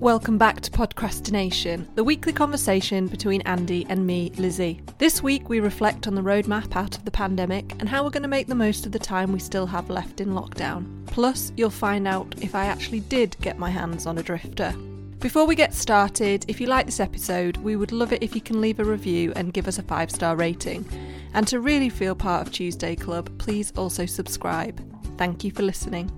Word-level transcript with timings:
Welcome 0.00 0.38
back 0.38 0.60
to 0.60 0.70
Podcrastination, 0.70 1.92
the 1.96 2.04
weekly 2.04 2.32
conversation 2.32 3.08
between 3.08 3.40
Andy 3.40 3.84
and 3.88 4.06
me, 4.06 4.30
Lizzie. 4.36 4.80
This 4.98 5.24
week 5.24 5.48
we 5.48 5.58
reflect 5.58 6.06
on 6.06 6.14
the 6.14 6.22
roadmap 6.22 6.76
out 6.76 6.96
of 6.96 7.04
the 7.04 7.10
pandemic 7.10 7.72
and 7.80 7.88
how 7.88 8.04
we're 8.04 8.10
going 8.10 8.22
to 8.22 8.28
make 8.28 8.46
the 8.46 8.54
most 8.54 8.86
of 8.86 8.92
the 8.92 9.00
time 9.00 9.32
we 9.32 9.40
still 9.40 9.66
have 9.66 9.90
left 9.90 10.20
in 10.20 10.28
lockdown. 10.28 11.04
Plus, 11.08 11.50
you'll 11.56 11.68
find 11.68 12.06
out 12.06 12.32
if 12.40 12.54
I 12.54 12.66
actually 12.66 13.00
did 13.00 13.36
get 13.40 13.58
my 13.58 13.70
hands 13.70 14.06
on 14.06 14.18
a 14.18 14.22
drifter. 14.22 14.72
Before 15.18 15.46
we 15.46 15.56
get 15.56 15.74
started, 15.74 16.44
if 16.46 16.60
you 16.60 16.68
like 16.68 16.86
this 16.86 17.00
episode, 17.00 17.56
we 17.56 17.74
would 17.74 17.90
love 17.90 18.12
it 18.12 18.22
if 18.22 18.36
you 18.36 18.40
can 18.40 18.60
leave 18.60 18.78
a 18.78 18.84
review 18.84 19.32
and 19.34 19.52
give 19.52 19.66
us 19.66 19.80
a 19.80 19.82
five 19.82 20.12
star 20.12 20.36
rating. 20.36 20.86
And 21.34 21.44
to 21.48 21.58
really 21.58 21.88
feel 21.88 22.14
part 22.14 22.46
of 22.46 22.52
Tuesday 22.52 22.94
Club, 22.94 23.36
please 23.38 23.72
also 23.76 24.06
subscribe. 24.06 24.80
Thank 25.18 25.42
you 25.42 25.50
for 25.50 25.64
listening. 25.64 26.08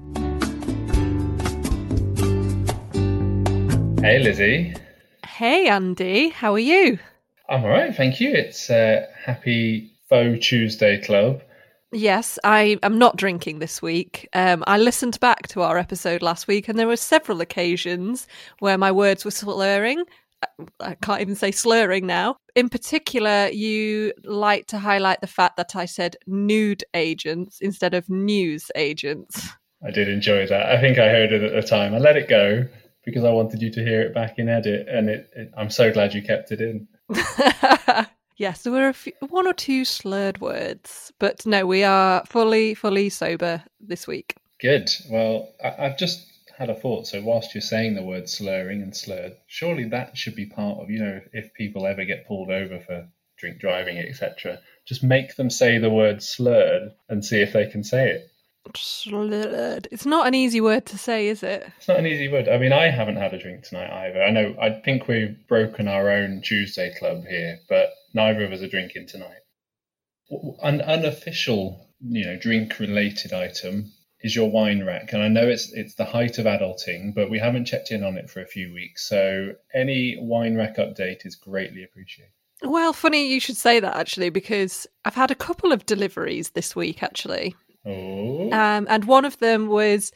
Hey, 4.03 4.19
Lizzie. 4.19 4.75
Hey, 5.27 5.69
Andy. 5.69 6.31
How 6.31 6.55
are 6.55 6.59
you? 6.59 6.99
I'm 7.51 7.63
all 7.63 7.69
right, 7.69 7.95
thank 7.95 8.19
you. 8.19 8.31
It's 8.33 8.71
uh, 8.71 9.05
Happy 9.27 9.93
Faux 10.09 10.45
Tuesday 10.45 11.03
Club. 11.03 11.43
Yes, 11.93 12.39
I 12.43 12.79
am 12.83 12.99
not 12.99 13.19
drinking 13.19 13.59
this 13.59 13.83
week. 13.83 14.27
Um, 14.33 14.65
I 14.67 14.79
listened 14.79 15.21
back 15.21 15.49
to 15.49 15.61
our 15.61 15.77
episode 15.77 16.23
last 16.23 16.49
week, 16.49 16.67
and 16.67 16.79
there 16.79 16.87
were 16.87 16.97
several 16.97 17.43
occasions 17.43 18.27
where 18.61 18.79
my 18.79 18.91
words 18.91 19.27
were 19.27 19.31
slurring. 19.31 20.03
Uh, 20.43 20.65
I 20.81 20.95
can't 20.95 21.21
even 21.21 21.35
say 21.35 21.51
slurring 21.51 22.07
now. 22.07 22.37
In 22.57 22.71
particular, 22.71 23.48
you 23.48 24.15
like 24.25 24.65
to 24.69 24.79
highlight 24.79 25.21
the 25.21 25.27
fact 25.27 25.59
that 25.59 25.77
I 25.77 25.85
said 25.85 26.17
nude 26.27 26.85
agents 26.95 27.59
instead 27.61 27.93
of 27.93 28.09
news 28.09 28.71
agents. 28.77 29.51
I 29.87 29.91
did 29.91 30.09
enjoy 30.09 30.47
that. 30.47 30.71
I 30.71 30.81
think 30.81 30.98
I 30.98 31.11
heard 31.11 31.33
it 31.33 31.43
at 31.43 31.53
the 31.53 31.69
time. 31.69 31.95
I 31.95 31.98
let 31.98 32.17
it 32.17 32.31
go 32.31 32.67
because 33.05 33.25
I 33.25 33.31
wanted 33.31 33.63
you 33.63 33.71
to 33.73 33.84
hear 33.84 34.03
it 34.03 34.15
back 34.15 34.39
in 34.39 34.48
edit, 34.48 34.89
and 34.89 35.09
it, 35.09 35.31
it, 35.34 35.53
I'm 35.56 35.70
so 35.70 35.93
glad 35.93 36.15
you 36.15 36.23
kept 36.23 36.53
it 36.53 36.61
in. 36.61 36.87
yes, 38.37 38.62
there 38.62 38.73
were 38.73 38.89
a 38.89 38.95
few, 38.95 39.12
one 39.29 39.47
or 39.47 39.53
two 39.53 39.84
slurred 39.84 40.41
words, 40.41 41.12
but 41.19 41.45
no, 41.47 41.67
we 41.67 41.83
are 41.83 42.25
fully, 42.27 42.75
fully 42.75 43.09
sober 43.09 43.62
this 43.81 44.07
week. 44.07 44.37
Good. 44.61 44.91
Well, 45.09 45.53
I, 45.65 45.87
I've 45.87 45.98
just 45.98 46.27
had 46.61 46.69
a 46.69 46.75
thought. 46.75 47.07
So, 47.07 47.23
whilst 47.23 47.55
you're 47.55 47.62
saying 47.62 47.95
the 47.95 48.03
word 48.03 48.29
slurring 48.29 48.83
and 48.83 48.95
slurred, 48.95 49.37
surely 49.47 49.85
that 49.85 50.17
should 50.17 50.35
be 50.35 50.47
part 50.47 50.79
of, 50.79 50.91
you 50.91 50.98
know, 50.98 51.20
if 51.33 51.55
people 51.55 51.87
ever 51.87 52.05
get 52.05 52.27
pulled 52.27 52.51
over 52.51 52.79
for 52.81 53.09
drink 53.39 53.59
driving, 53.59 53.97
etc., 53.97 54.61
just 54.85 55.03
make 55.03 55.37
them 55.37 55.48
say 55.48 55.79
the 55.79 55.91
word 55.91 56.23
slurred 56.23 56.92
and 57.09 57.25
see 57.25 57.41
if 57.41 57.55
they 57.55 57.67
can 57.67 57.83
say 57.83 58.11
it. 58.11 58.30
It's 58.66 60.06
not 60.06 60.27
an 60.27 60.34
easy 60.34 60.61
word 60.61 60.86
to 60.86 60.98
say, 60.98 61.28
is 61.28 61.42
it? 61.42 61.66
It's 61.78 61.89
not 61.89 61.98
an 61.98 62.06
easy 62.06 62.28
word. 62.28 62.48
I 62.48 62.58
mean, 62.58 62.72
I 62.72 62.91
haven't 62.91 63.17
had 63.17 63.34
a 63.34 63.39
drink 63.39 63.64
tonight 63.64 63.91
either. 63.91 64.22
I 64.22 64.30
know, 64.30 64.55
I 64.61 64.80
think 64.84 65.08
we've 65.08 65.36
broken 65.48 65.89
our 65.89 66.11
own 66.11 66.42
Tuesday 66.42 66.94
club 66.98 67.25
here, 67.28 67.58
but 67.69 67.91
neither 68.14 68.44
of 68.44 68.52
us 68.52 68.62
are 68.62 68.69
drinking 68.69 69.08
tonight. 69.08 69.41
An 70.62 70.80
unofficial, 70.83 71.89
you 72.00 72.25
know, 72.25 72.36
drink 72.36 72.78
related 72.78 73.33
item 73.33 73.92
is 74.20 74.36
your 74.36 74.50
wine 74.50 74.84
rack. 74.84 75.12
And 75.12 75.22
I 75.22 75.28
know 75.28 75.48
it's 75.48 75.72
it's 75.72 75.95
the 75.95 76.05
height 76.05 76.39
of 76.39 76.45
adulting, 76.45 77.14
but 77.14 77.30
we 77.30 77.39
haven't 77.39 77.64
checked 77.64 77.91
in 77.91 78.05
on 78.05 78.19
it 78.19 78.28
for 78.28 78.41
a 78.41 78.47
few 78.47 78.72
weeks. 78.72 79.08
So 79.08 79.55
any 79.74 80.19
wine 80.20 80.55
rack 80.55 80.77
update 80.77 81.24
is 81.24 81.34
greatly 81.34 81.83
appreciated. 81.83 82.33
Well, 82.62 82.92
funny 82.92 83.27
you 83.33 83.41
should 83.41 83.56
say 83.56 83.80
that 83.80 83.97
actually, 83.97 84.28
because 84.28 84.86
I've 85.06 85.14
had 85.14 85.30
a 85.30 85.34
couple 85.34 85.72
of 85.72 85.86
deliveries 85.86 86.50
this 86.50 86.77
week 86.77 87.02
actually. 87.02 87.56
Oh. 87.86 88.50
Um, 88.53 88.86
and 88.89 89.05
one 89.05 89.25
of 89.25 89.39
them 89.39 89.69
was 89.69 90.12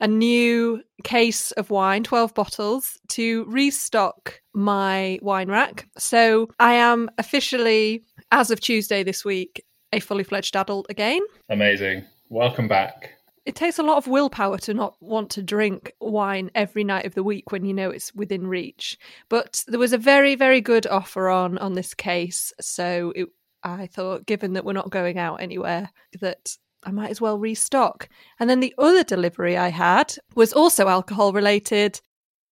a 0.00 0.08
new 0.08 0.82
case 1.04 1.52
of 1.52 1.70
wine, 1.70 2.02
12 2.02 2.34
bottles, 2.34 2.98
to 3.08 3.44
restock 3.44 4.40
my 4.52 5.18
wine 5.22 5.48
rack. 5.48 5.88
So 5.96 6.48
I 6.58 6.74
am 6.74 7.08
officially, 7.18 8.04
as 8.32 8.50
of 8.50 8.60
Tuesday 8.60 9.04
this 9.04 9.24
week, 9.24 9.64
a 9.92 10.00
fully 10.00 10.24
fledged 10.24 10.56
adult 10.56 10.86
again. 10.90 11.20
Amazing. 11.48 12.04
Welcome 12.30 12.66
back. 12.66 13.10
It 13.44 13.54
takes 13.56 13.78
a 13.78 13.82
lot 13.82 13.96
of 13.96 14.06
willpower 14.06 14.58
to 14.58 14.74
not 14.74 14.96
want 15.00 15.30
to 15.30 15.42
drink 15.42 15.92
wine 16.00 16.50
every 16.54 16.84
night 16.84 17.06
of 17.06 17.14
the 17.14 17.24
week 17.24 17.50
when 17.50 17.64
you 17.64 17.74
know 17.74 17.90
it's 17.90 18.14
within 18.14 18.46
reach. 18.46 18.96
But 19.28 19.64
there 19.66 19.80
was 19.80 19.92
a 19.92 19.98
very, 19.98 20.34
very 20.34 20.60
good 20.60 20.86
offer 20.86 21.28
on 21.28 21.58
on 21.58 21.74
this 21.74 21.92
case, 21.92 22.52
so 22.60 23.12
it, 23.16 23.28
I 23.64 23.88
thought, 23.88 24.26
given 24.26 24.52
that 24.52 24.64
we're 24.64 24.72
not 24.72 24.90
going 24.90 25.18
out 25.18 25.40
anywhere, 25.40 25.90
that 26.20 26.56
I 26.84 26.90
might 26.90 27.10
as 27.10 27.20
well 27.20 27.38
restock. 27.38 28.08
And 28.40 28.50
then 28.50 28.60
the 28.60 28.74
other 28.78 29.04
delivery 29.04 29.56
I 29.56 29.68
had 29.68 30.14
was 30.34 30.52
also 30.52 30.88
alcohol 30.88 31.32
related. 31.32 32.00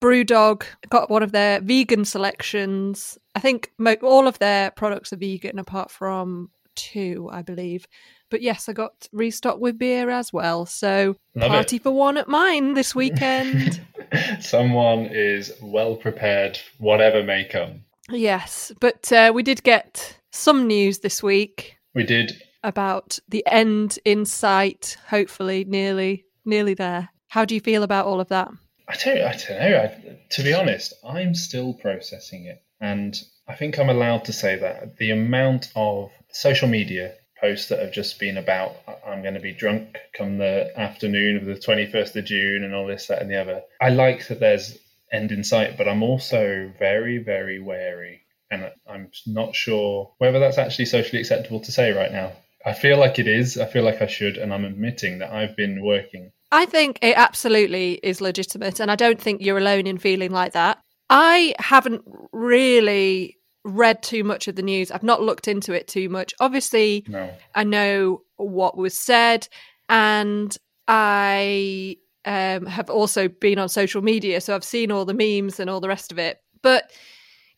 Brewdog 0.01 0.63
got 0.89 1.09
one 1.09 1.23
of 1.23 1.31
their 1.31 1.59
vegan 1.61 2.05
selections. 2.05 3.17
I 3.35 3.39
think 3.39 3.71
mo- 3.77 3.95
all 4.01 4.27
of 4.27 4.39
their 4.39 4.71
products 4.71 5.11
are 5.11 5.17
vegan 5.17 5.59
apart 5.59 5.91
from 5.91 6.49
two, 6.75 7.29
I 7.31 7.41
believe. 7.41 7.85
But 8.29 8.41
yes, 8.41 8.69
I 8.69 8.73
got 8.73 9.07
restocked 9.11 9.59
with 9.59 9.77
beer 9.79 10.09
as 10.09 10.31
well. 10.31 10.65
So 10.65 11.15
Love 11.35 11.49
party 11.49 11.75
it. 11.77 11.83
for 11.83 11.91
one 11.91 12.15
at 12.17 12.27
mine 12.29 12.75
this 12.75 12.93
weekend. 12.95 13.81
Someone 14.39 15.05
is 15.11 15.51
well 15.61 15.95
prepared, 15.95 16.59
whatever 16.77 17.23
may 17.23 17.43
come. 17.43 17.81
yes, 18.11 18.71
but 18.79 19.11
uh, 19.11 19.31
we 19.33 19.43
did 19.43 19.63
get 19.63 20.17
some 20.31 20.67
news 20.67 20.99
this 20.99 21.21
week 21.23 21.75
We 21.95 22.03
did 22.03 22.41
about 22.63 23.19
the 23.27 23.43
end 23.47 23.99
in 24.05 24.25
sight. 24.25 24.97
Hopefully, 25.07 25.65
nearly, 25.65 26.25
nearly 26.45 26.73
there. 26.73 27.09
How 27.27 27.45
do 27.45 27.55
you 27.55 27.61
feel 27.61 27.83
about 27.83 28.05
all 28.05 28.19
of 28.19 28.29
that? 28.29 28.49
I 28.87 28.95
don't, 28.95 29.21
I 29.21 29.31
don't 29.33 29.59
know. 29.59 29.77
I, 29.77 30.19
to 30.31 30.43
be 30.43 30.53
honest, 30.53 30.93
I'm 31.07 31.35
still 31.35 31.73
processing 31.73 32.45
it. 32.45 32.63
And 32.81 33.15
I 33.47 33.55
think 33.55 33.77
I'm 33.77 33.89
allowed 33.89 34.25
to 34.25 34.33
say 34.33 34.55
that 34.57 34.97
the 34.97 35.11
amount 35.11 35.71
of 35.75 36.11
social 36.31 36.67
media 36.67 37.13
posts 37.39 37.69
that 37.69 37.79
have 37.79 37.93
just 37.93 38.19
been 38.19 38.37
about, 38.37 38.75
"I- 38.87 39.11
I'm 39.11 39.21
going 39.21 39.35
to 39.35 39.39
be 39.39 39.53
drunk 39.53 39.97
come 40.13 40.37
the 40.39 40.71
afternoon 40.75 41.37
of 41.37 41.45
the 41.45 41.55
21st 41.55 42.15
of 42.15 42.25
June 42.25 42.63
and 42.63 42.73
all 42.73 42.87
this, 42.87 43.07
that, 43.07 43.21
and 43.21 43.29
the 43.31 43.39
other. 43.39 43.61
I 43.79 43.89
like 43.89 44.27
that 44.27 44.39
there's 44.39 44.77
end 45.11 45.31
in 45.31 45.43
sight, 45.43 45.77
but 45.77 45.87
I'm 45.87 46.03
also 46.03 46.71
very, 46.79 47.17
very 47.19 47.59
wary. 47.59 48.21
And 48.51 48.71
I'm 48.87 49.11
not 49.27 49.55
sure 49.55 50.11
whether 50.17 50.39
that's 50.39 50.57
actually 50.57 50.85
socially 50.85 51.19
acceptable 51.19 51.59
to 51.61 51.71
say 51.71 51.91
right 51.91 52.11
now. 52.11 52.31
I 52.69 52.73
feel 52.73 52.97
like 52.97 53.19
it 53.19 53.27
is. 53.27 53.57
I 53.57 53.65
feel 53.65 53.83
like 53.83 54.01
I 54.01 54.07
should. 54.07 54.37
And 54.37 54.53
I'm 54.53 54.65
admitting 54.65 55.19
that 55.19 55.31
I've 55.31 55.55
been 55.55 55.83
working 55.83 56.31
I 56.51 56.65
think 56.65 56.99
it 57.01 57.15
absolutely 57.15 57.99
is 58.01 58.21
legitimate, 58.21 58.79
and 58.79 58.89
I 58.89 58.95
don't 58.95 59.21
think 59.21 59.41
you're 59.41 59.57
alone 59.57 59.85
in 59.85 59.97
feeling 59.97 60.31
like 60.31 60.53
that. 60.53 60.79
I 61.09 61.53
haven't 61.59 62.03
really 62.31 63.37
read 63.63 64.01
too 64.01 64.23
much 64.23 64.47
of 64.47 64.55
the 64.55 64.63
news. 64.63 64.89
I've 64.89 65.03
not 65.03 65.21
looked 65.21 65.47
into 65.47 65.73
it 65.73 65.87
too 65.87 66.09
much. 66.09 66.33
Obviously, 66.39 67.03
No. 67.07 67.31
I 67.53 67.63
know 67.63 68.23
what 68.37 68.77
was 68.77 68.97
said, 68.97 69.47
and 69.89 70.55
I 70.87 71.97
um, 72.25 72.65
have 72.65 72.89
also 72.89 73.27
been 73.27 73.59
on 73.59 73.69
social 73.69 74.01
media, 74.01 74.41
so 74.41 74.55
I've 74.55 74.63
seen 74.63 74.91
all 74.91 75.05
the 75.05 75.13
memes 75.13 75.59
and 75.59 75.69
all 75.69 75.79
the 75.79 75.87
rest 75.87 76.11
of 76.11 76.17
it. 76.17 76.39
But 76.63 76.91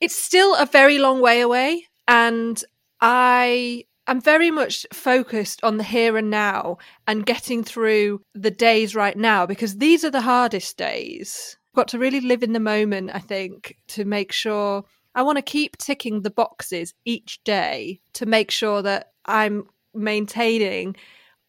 it's 0.02 0.16
still 0.16 0.56
a 0.56 0.66
very 0.66 1.00
long 1.00 1.22
way 1.22 1.40
away, 1.40 1.86
and 2.10 2.62
I 3.00 3.86
am 4.08 4.22
very 4.22 4.52
much 4.52 4.86
focused 4.94 5.64
on 5.64 5.78
the 5.78 5.84
here 5.84 6.18
and 6.18 6.30
now 6.30 6.78
and 7.08 7.26
getting 7.26 7.64
through 7.64 8.22
the 8.34 8.52
days 8.52 8.96
right 8.96 9.18
now 9.18 9.46
because 9.46 9.78
these 9.78 10.04
are 10.04 10.12
the 10.12 10.22
hardest 10.22 10.78
days. 10.78 11.58
I've 11.72 11.76
Got 11.78 11.88
to 11.90 12.00
really 12.00 12.22
live 12.22 12.44
in 12.44 12.54
the 12.54 12.60
moment, 12.60 13.12
I 13.14 13.20
think, 13.20 13.78
to 13.90 14.06
make 14.06 14.32
sure 14.32 14.84
I 15.16 15.24
want 15.24 15.38
to 15.38 15.42
keep 15.42 15.78
ticking 15.78 16.22
the 16.22 16.30
boxes 16.30 16.94
each 17.06 17.44
day 17.44 18.02
to 18.14 18.26
make 18.26 18.52
sure 18.52 18.82
that 18.82 19.12
I'm 19.26 19.66
maintaining 19.94 20.96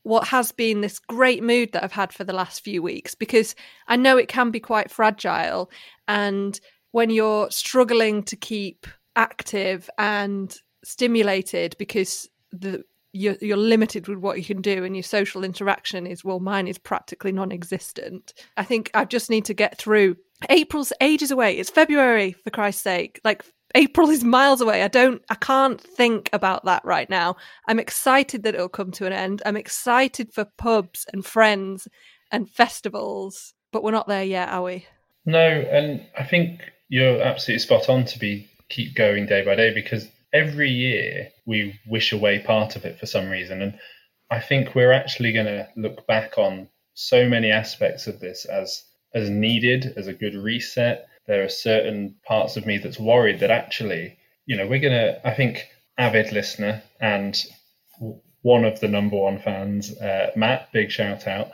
what 0.02 0.28
has 0.28 0.50
been 0.50 0.80
this 0.80 0.98
great 0.98 1.42
mood 1.42 1.72
that 1.72 1.84
I've 1.84 1.92
had 1.92 2.12
for 2.12 2.24
the 2.24 2.32
last 2.32 2.64
few 2.64 2.82
weeks 2.82 3.14
because 3.14 3.54
I 3.86 3.96
know 3.96 4.16
it 4.16 4.28
can 4.28 4.50
be 4.50 4.58
quite 4.58 4.90
fragile. 4.90 5.70
And 6.08 6.58
when 6.90 7.10
you're 7.10 7.50
struggling 7.50 8.24
to 8.24 8.36
keep 8.36 8.86
active 9.14 9.88
and 9.98 10.54
stimulated 10.84 11.76
because 11.78 12.28
the 12.52 12.84
you're, 13.14 13.36
you're 13.42 13.58
limited 13.58 14.08
with 14.08 14.18
what 14.18 14.38
you 14.38 14.44
can 14.44 14.62
do 14.62 14.84
and 14.84 14.96
your 14.96 15.02
social 15.02 15.44
interaction 15.44 16.06
is 16.06 16.24
well 16.24 16.40
mine 16.40 16.66
is 16.66 16.78
practically 16.78 17.32
non-existent. 17.32 18.32
I 18.56 18.64
think 18.64 18.90
i 18.94 19.04
just 19.04 19.30
need 19.30 19.44
to 19.46 19.54
get 19.54 19.78
through. 19.78 20.16
April's 20.48 20.92
ages 21.00 21.30
away. 21.30 21.58
It's 21.58 21.70
february 21.70 22.32
for 22.32 22.50
christ's 22.50 22.82
sake. 22.82 23.20
Like 23.24 23.44
april 23.74 24.08
is 24.08 24.24
miles 24.24 24.60
away. 24.60 24.82
I 24.82 24.88
don't 24.88 25.22
i 25.30 25.34
can't 25.34 25.80
think 25.80 26.30
about 26.32 26.64
that 26.64 26.84
right 26.84 27.10
now. 27.10 27.36
I'm 27.68 27.78
excited 27.78 28.42
that 28.44 28.54
it'll 28.54 28.68
come 28.68 28.92
to 28.92 29.06
an 29.06 29.12
end. 29.12 29.42
I'm 29.44 29.56
excited 29.56 30.32
for 30.32 30.46
pubs 30.56 31.06
and 31.12 31.24
friends 31.24 31.88
and 32.30 32.48
festivals 32.48 33.54
but 33.72 33.82
we're 33.82 33.90
not 33.90 34.06
there 34.06 34.24
yet 34.24 34.50
are 34.50 34.62
we? 34.62 34.86
No, 35.24 35.40
and 35.40 36.04
I 36.18 36.24
think 36.24 36.60
you're 36.88 37.22
absolutely 37.22 37.60
spot 37.60 37.88
on 37.88 38.04
to 38.04 38.18
be 38.18 38.48
keep 38.68 38.94
going 38.94 39.26
day 39.26 39.44
by 39.44 39.54
day 39.54 39.72
because 39.74 40.08
every 40.32 40.70
year 40.70 41.28
we 41.46 41.78
wish 41.86 42.12
away 42.12 42.38
part 42.40 42.76
of 42.76 42.84
it 42.84 42.98
for 42.98 43.06
some 43.06 43.28
reason, 43.30 43.62
and 43.62 43.78
I 44.30 44.40
think 44.40 44.74
we're 44.74 44.92
actually 44.92 45.32
going 45.32 45.46
to 45.46 45.68
look 45.76 46.06
back 46.06 46.38
on 46.38 46.68
so 46.94 47.28
many 47.28 47.50
aspects 47.50 48.06
of 48.06 48.20
this 48.20 48.44
as 48.44 48.84
as 49.14 49.28
needed, 49.28 49.92
as 49.96 50.06
a 50.06 50.14
good 50.14 50.34
reset, 50.34 51.06
there 51.26 51.44
are 51.44 51.48
certain 51.48 52.14
parts 52.24 52.56
of 52.56 52.66
me 52.66 52.78
that's 52.78 52.98
worried 52.98 53.40
that 53.40 53.50
actually, 53.50 54.18
you 54.46 54.56
know, 54.56 54.66
we're 54.66 54.80
going 54.80 54.92
to, 54.92 55.26
I 55.26 55.34
think, 55.34 55.68
avid 55.98 56.32
listener 56.32 56.82
and 57.00 57.36
one 58.40 58.64
of 58.64 58.80
the 58.80 58.88
number 58.88 59.16
one 59.16 59.38
fans, 59.38 59.96
uh, 59.98 60.30
Matt, 60.34 60.72
big 60.72 60.90
shout 60.90 61.26
out, 61.28 61.50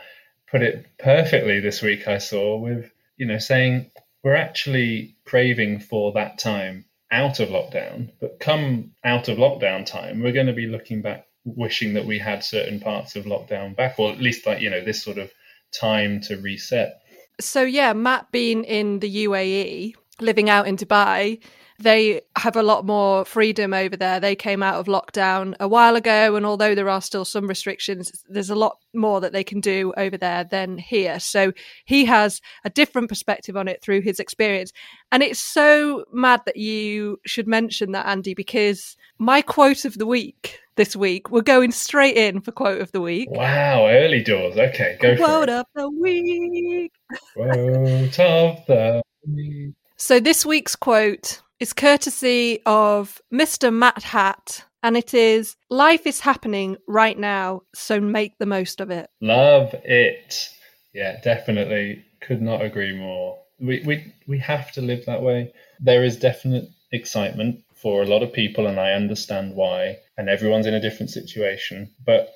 put 0.51 0.63
it 0.63 0.87
perfectly 0.99 1.61
this 1.61 1.83
week, 1.83 2.09
I 2.09 2.19
saw, 2.19 2.57
with, 2.57 2.91
you 3.17 3.27
know, 3.27 3.39
saying 3.39 3.91
we're 4.23 4.37
actually 4.37 5.17
craving 5.25 5.81
for 5.81 6.13
that 6.13 6.39
time 6.39 6.85
out 7.11 7.41
of 7.41 7.49
lockdown, 7.49 8.11
but 8.21 8.41
come 8.41 8.93
out 9.05 9.29
of 9.29 9.39
lockdown 9.39 9.85
time, 9.87 10.23
we're 10.23 10.33
going 10.33 10.47
to 10.47 10.53
be 10.53 10.67
looking 10.67 11.03
back, 11.03 11.27
wishing 11.45 11.95
that 11.95 12.07
we 12.07 12.19
had 12.19 12.45
certain 12.45 12.81
parts 12.81 13.17
of 13.17 13.25
lockdown 13.25 13.75
back, 13.75 13.99
or 13.99 14.13
at 14.13 14.21
least 14.21 14.47
like, 14.47 14.61
you 14.61 14.71
know, 14.71 14.85
this 14.85 15.03
sort 15.03 15.19
of 15.19 15.33
time 15.79 16.21
to 16.23 16.37
reset. 16.37 17.01
So, 17.41 17.63
yeah, 17.63 17.93
Matt 17.93 18.31
being 18.33 18.65
in 18.65 18.99
the 18.99 19.27
UAE, 19.27 19.95
living 20.21 20.51
out 20.51 20.67
in 20.67 20.77
Dubai, 20.77 21.41
they 21.81 22.23
have 22.37 22.57
a 22.57 22.63
lot 22.63 22.85
more 22.85 23.25
freedom 23.25 23.73
over 23.73 23.97
there. 23.97 24.19
They 24.19 24.35
came 24.35 24.65
out 24.65 24.75
of 24.75 24.87
lockdown 24.87 25.55
a 25.61 25.69
while 25.69 25.95
ago, 25.95 26.35
and 26.35 26.45
although 26.45 26.75
there 26.75 26.89
are 26.89 27.01
still 27.01 27.25
some 27.25 27.47
restrictions, 27.47 28.25
there's 28.29 28.51
a 28.51 28.57
lot 28.57 28.79
more 28.95 29.21
that 29.21 29.33
they 29.33 29.45
can 29.45 29.61
do 29.61 29.93
over 29.97 30.17
there 30.17 30.43
than 30.43 30.79
here. 30.79 31.21
So 31.21 31.53
he 31.85 32.05
has 32.07 32.41
a 32.65 32.71
different 32.71 33.09
perspective 33.09 33.57
on 33.57 33.69
it 33.69 33.81
through 33.81 34.01
his 34.01 34.19
experience. 34.19 34.73
And 35.13 35.23
it's 35.23 35.39
so 35.39 36.05
mad 36.13 36.41
that 36.47 36.57
you 36.57 37.21
should 37.25 37.47
mention 37.47 37.93
that, 37.93 38.07
Andy, 38.07 38.35
because 38.35 38.97
my 39.19 39.41
quote 39.41 39.85
of 39.85 39.99
the 39.99 40.07
week 40.07 40.59
this 40.75 40.97
week, 40.97 41.31
we're 41.31 41.43
going 41.43 41.71
straight 41.71 42.17
in 42.17 42.41
for 42.41 42.51
quote 42.51 42.81
of 42.81 42.91
the 42.91 43.01
week. 43.01 43.31
Wow, 43.31 43.87
early 43.87 44.25
doors. 44.25 44.57
Okay, 44.57 44.99
go 45.01 45.17
quote 45.17 45.19
for 45.19 45.43
it. 45.45 45.47
Quote 45.47 45.49
of 45.49 45.67
the 45.77 45.91
week. 45.91 46.93
Quote 47.35 48.19
of 48.19 48.67
the 48.67 49.03
week. 49.25 49.75
So 50.01 50.21
this 50.21 50.47
week's 50.47 50.77
quote 50.77 51.43
is 51.59 51.73
courtesy 51.73 52.61
of 52.65 53.21
Mr. 53.35 53.75
Matt 53.75 54.05
Hat, 54.05 54.65
and 54.81 54.97
it 54.97 55.13
is 55.13 55.57
Life 55.71 56.07
is 56.07 56.21
happening 56.21 56.77
right 56.87 57.19
now, 57.19 57.63
so 57.75 57.99
make 57.99 58.39
the 58.39 58.47
most 58.47 58.81
of 58.81 58.93
it. 58.93 59.11
Love 59.21 59.75
it. 59.83 60.51
Yeah, 60.95 61.21
definitely. 61.21 62.05
Could 62.21 62.41
not 62.41 62.63
agree 62.63 62.97
more. 62.97 63.41
We, 63.59 63.83
we, 63.85 64.15
we 64.29 64.39
have 64.39 64.71
to 64.73 64.81
live 64.81 65.05
that 65.07 65.23
way. 65.23 65.53
There 65.81 66.05
is 66.05 66.17
definite 66.17 66.69
excitement 66.93 67.65
for 67.75 68.01
a 68.01 68.07
lot 68.07 68.23
of 68.23 68.33
people, 68.33 68.69
and 68.69 68.79
I 68.79 68.93
understand 68.93 69.57
why. 69.57 69.99
And 70.17 70.29
everyone's 70.29 70.67
in 70.67 70.75
a 70.75 70.81
different 70.81 71.11
situation. 71.11 71.91
But 72.07 72.33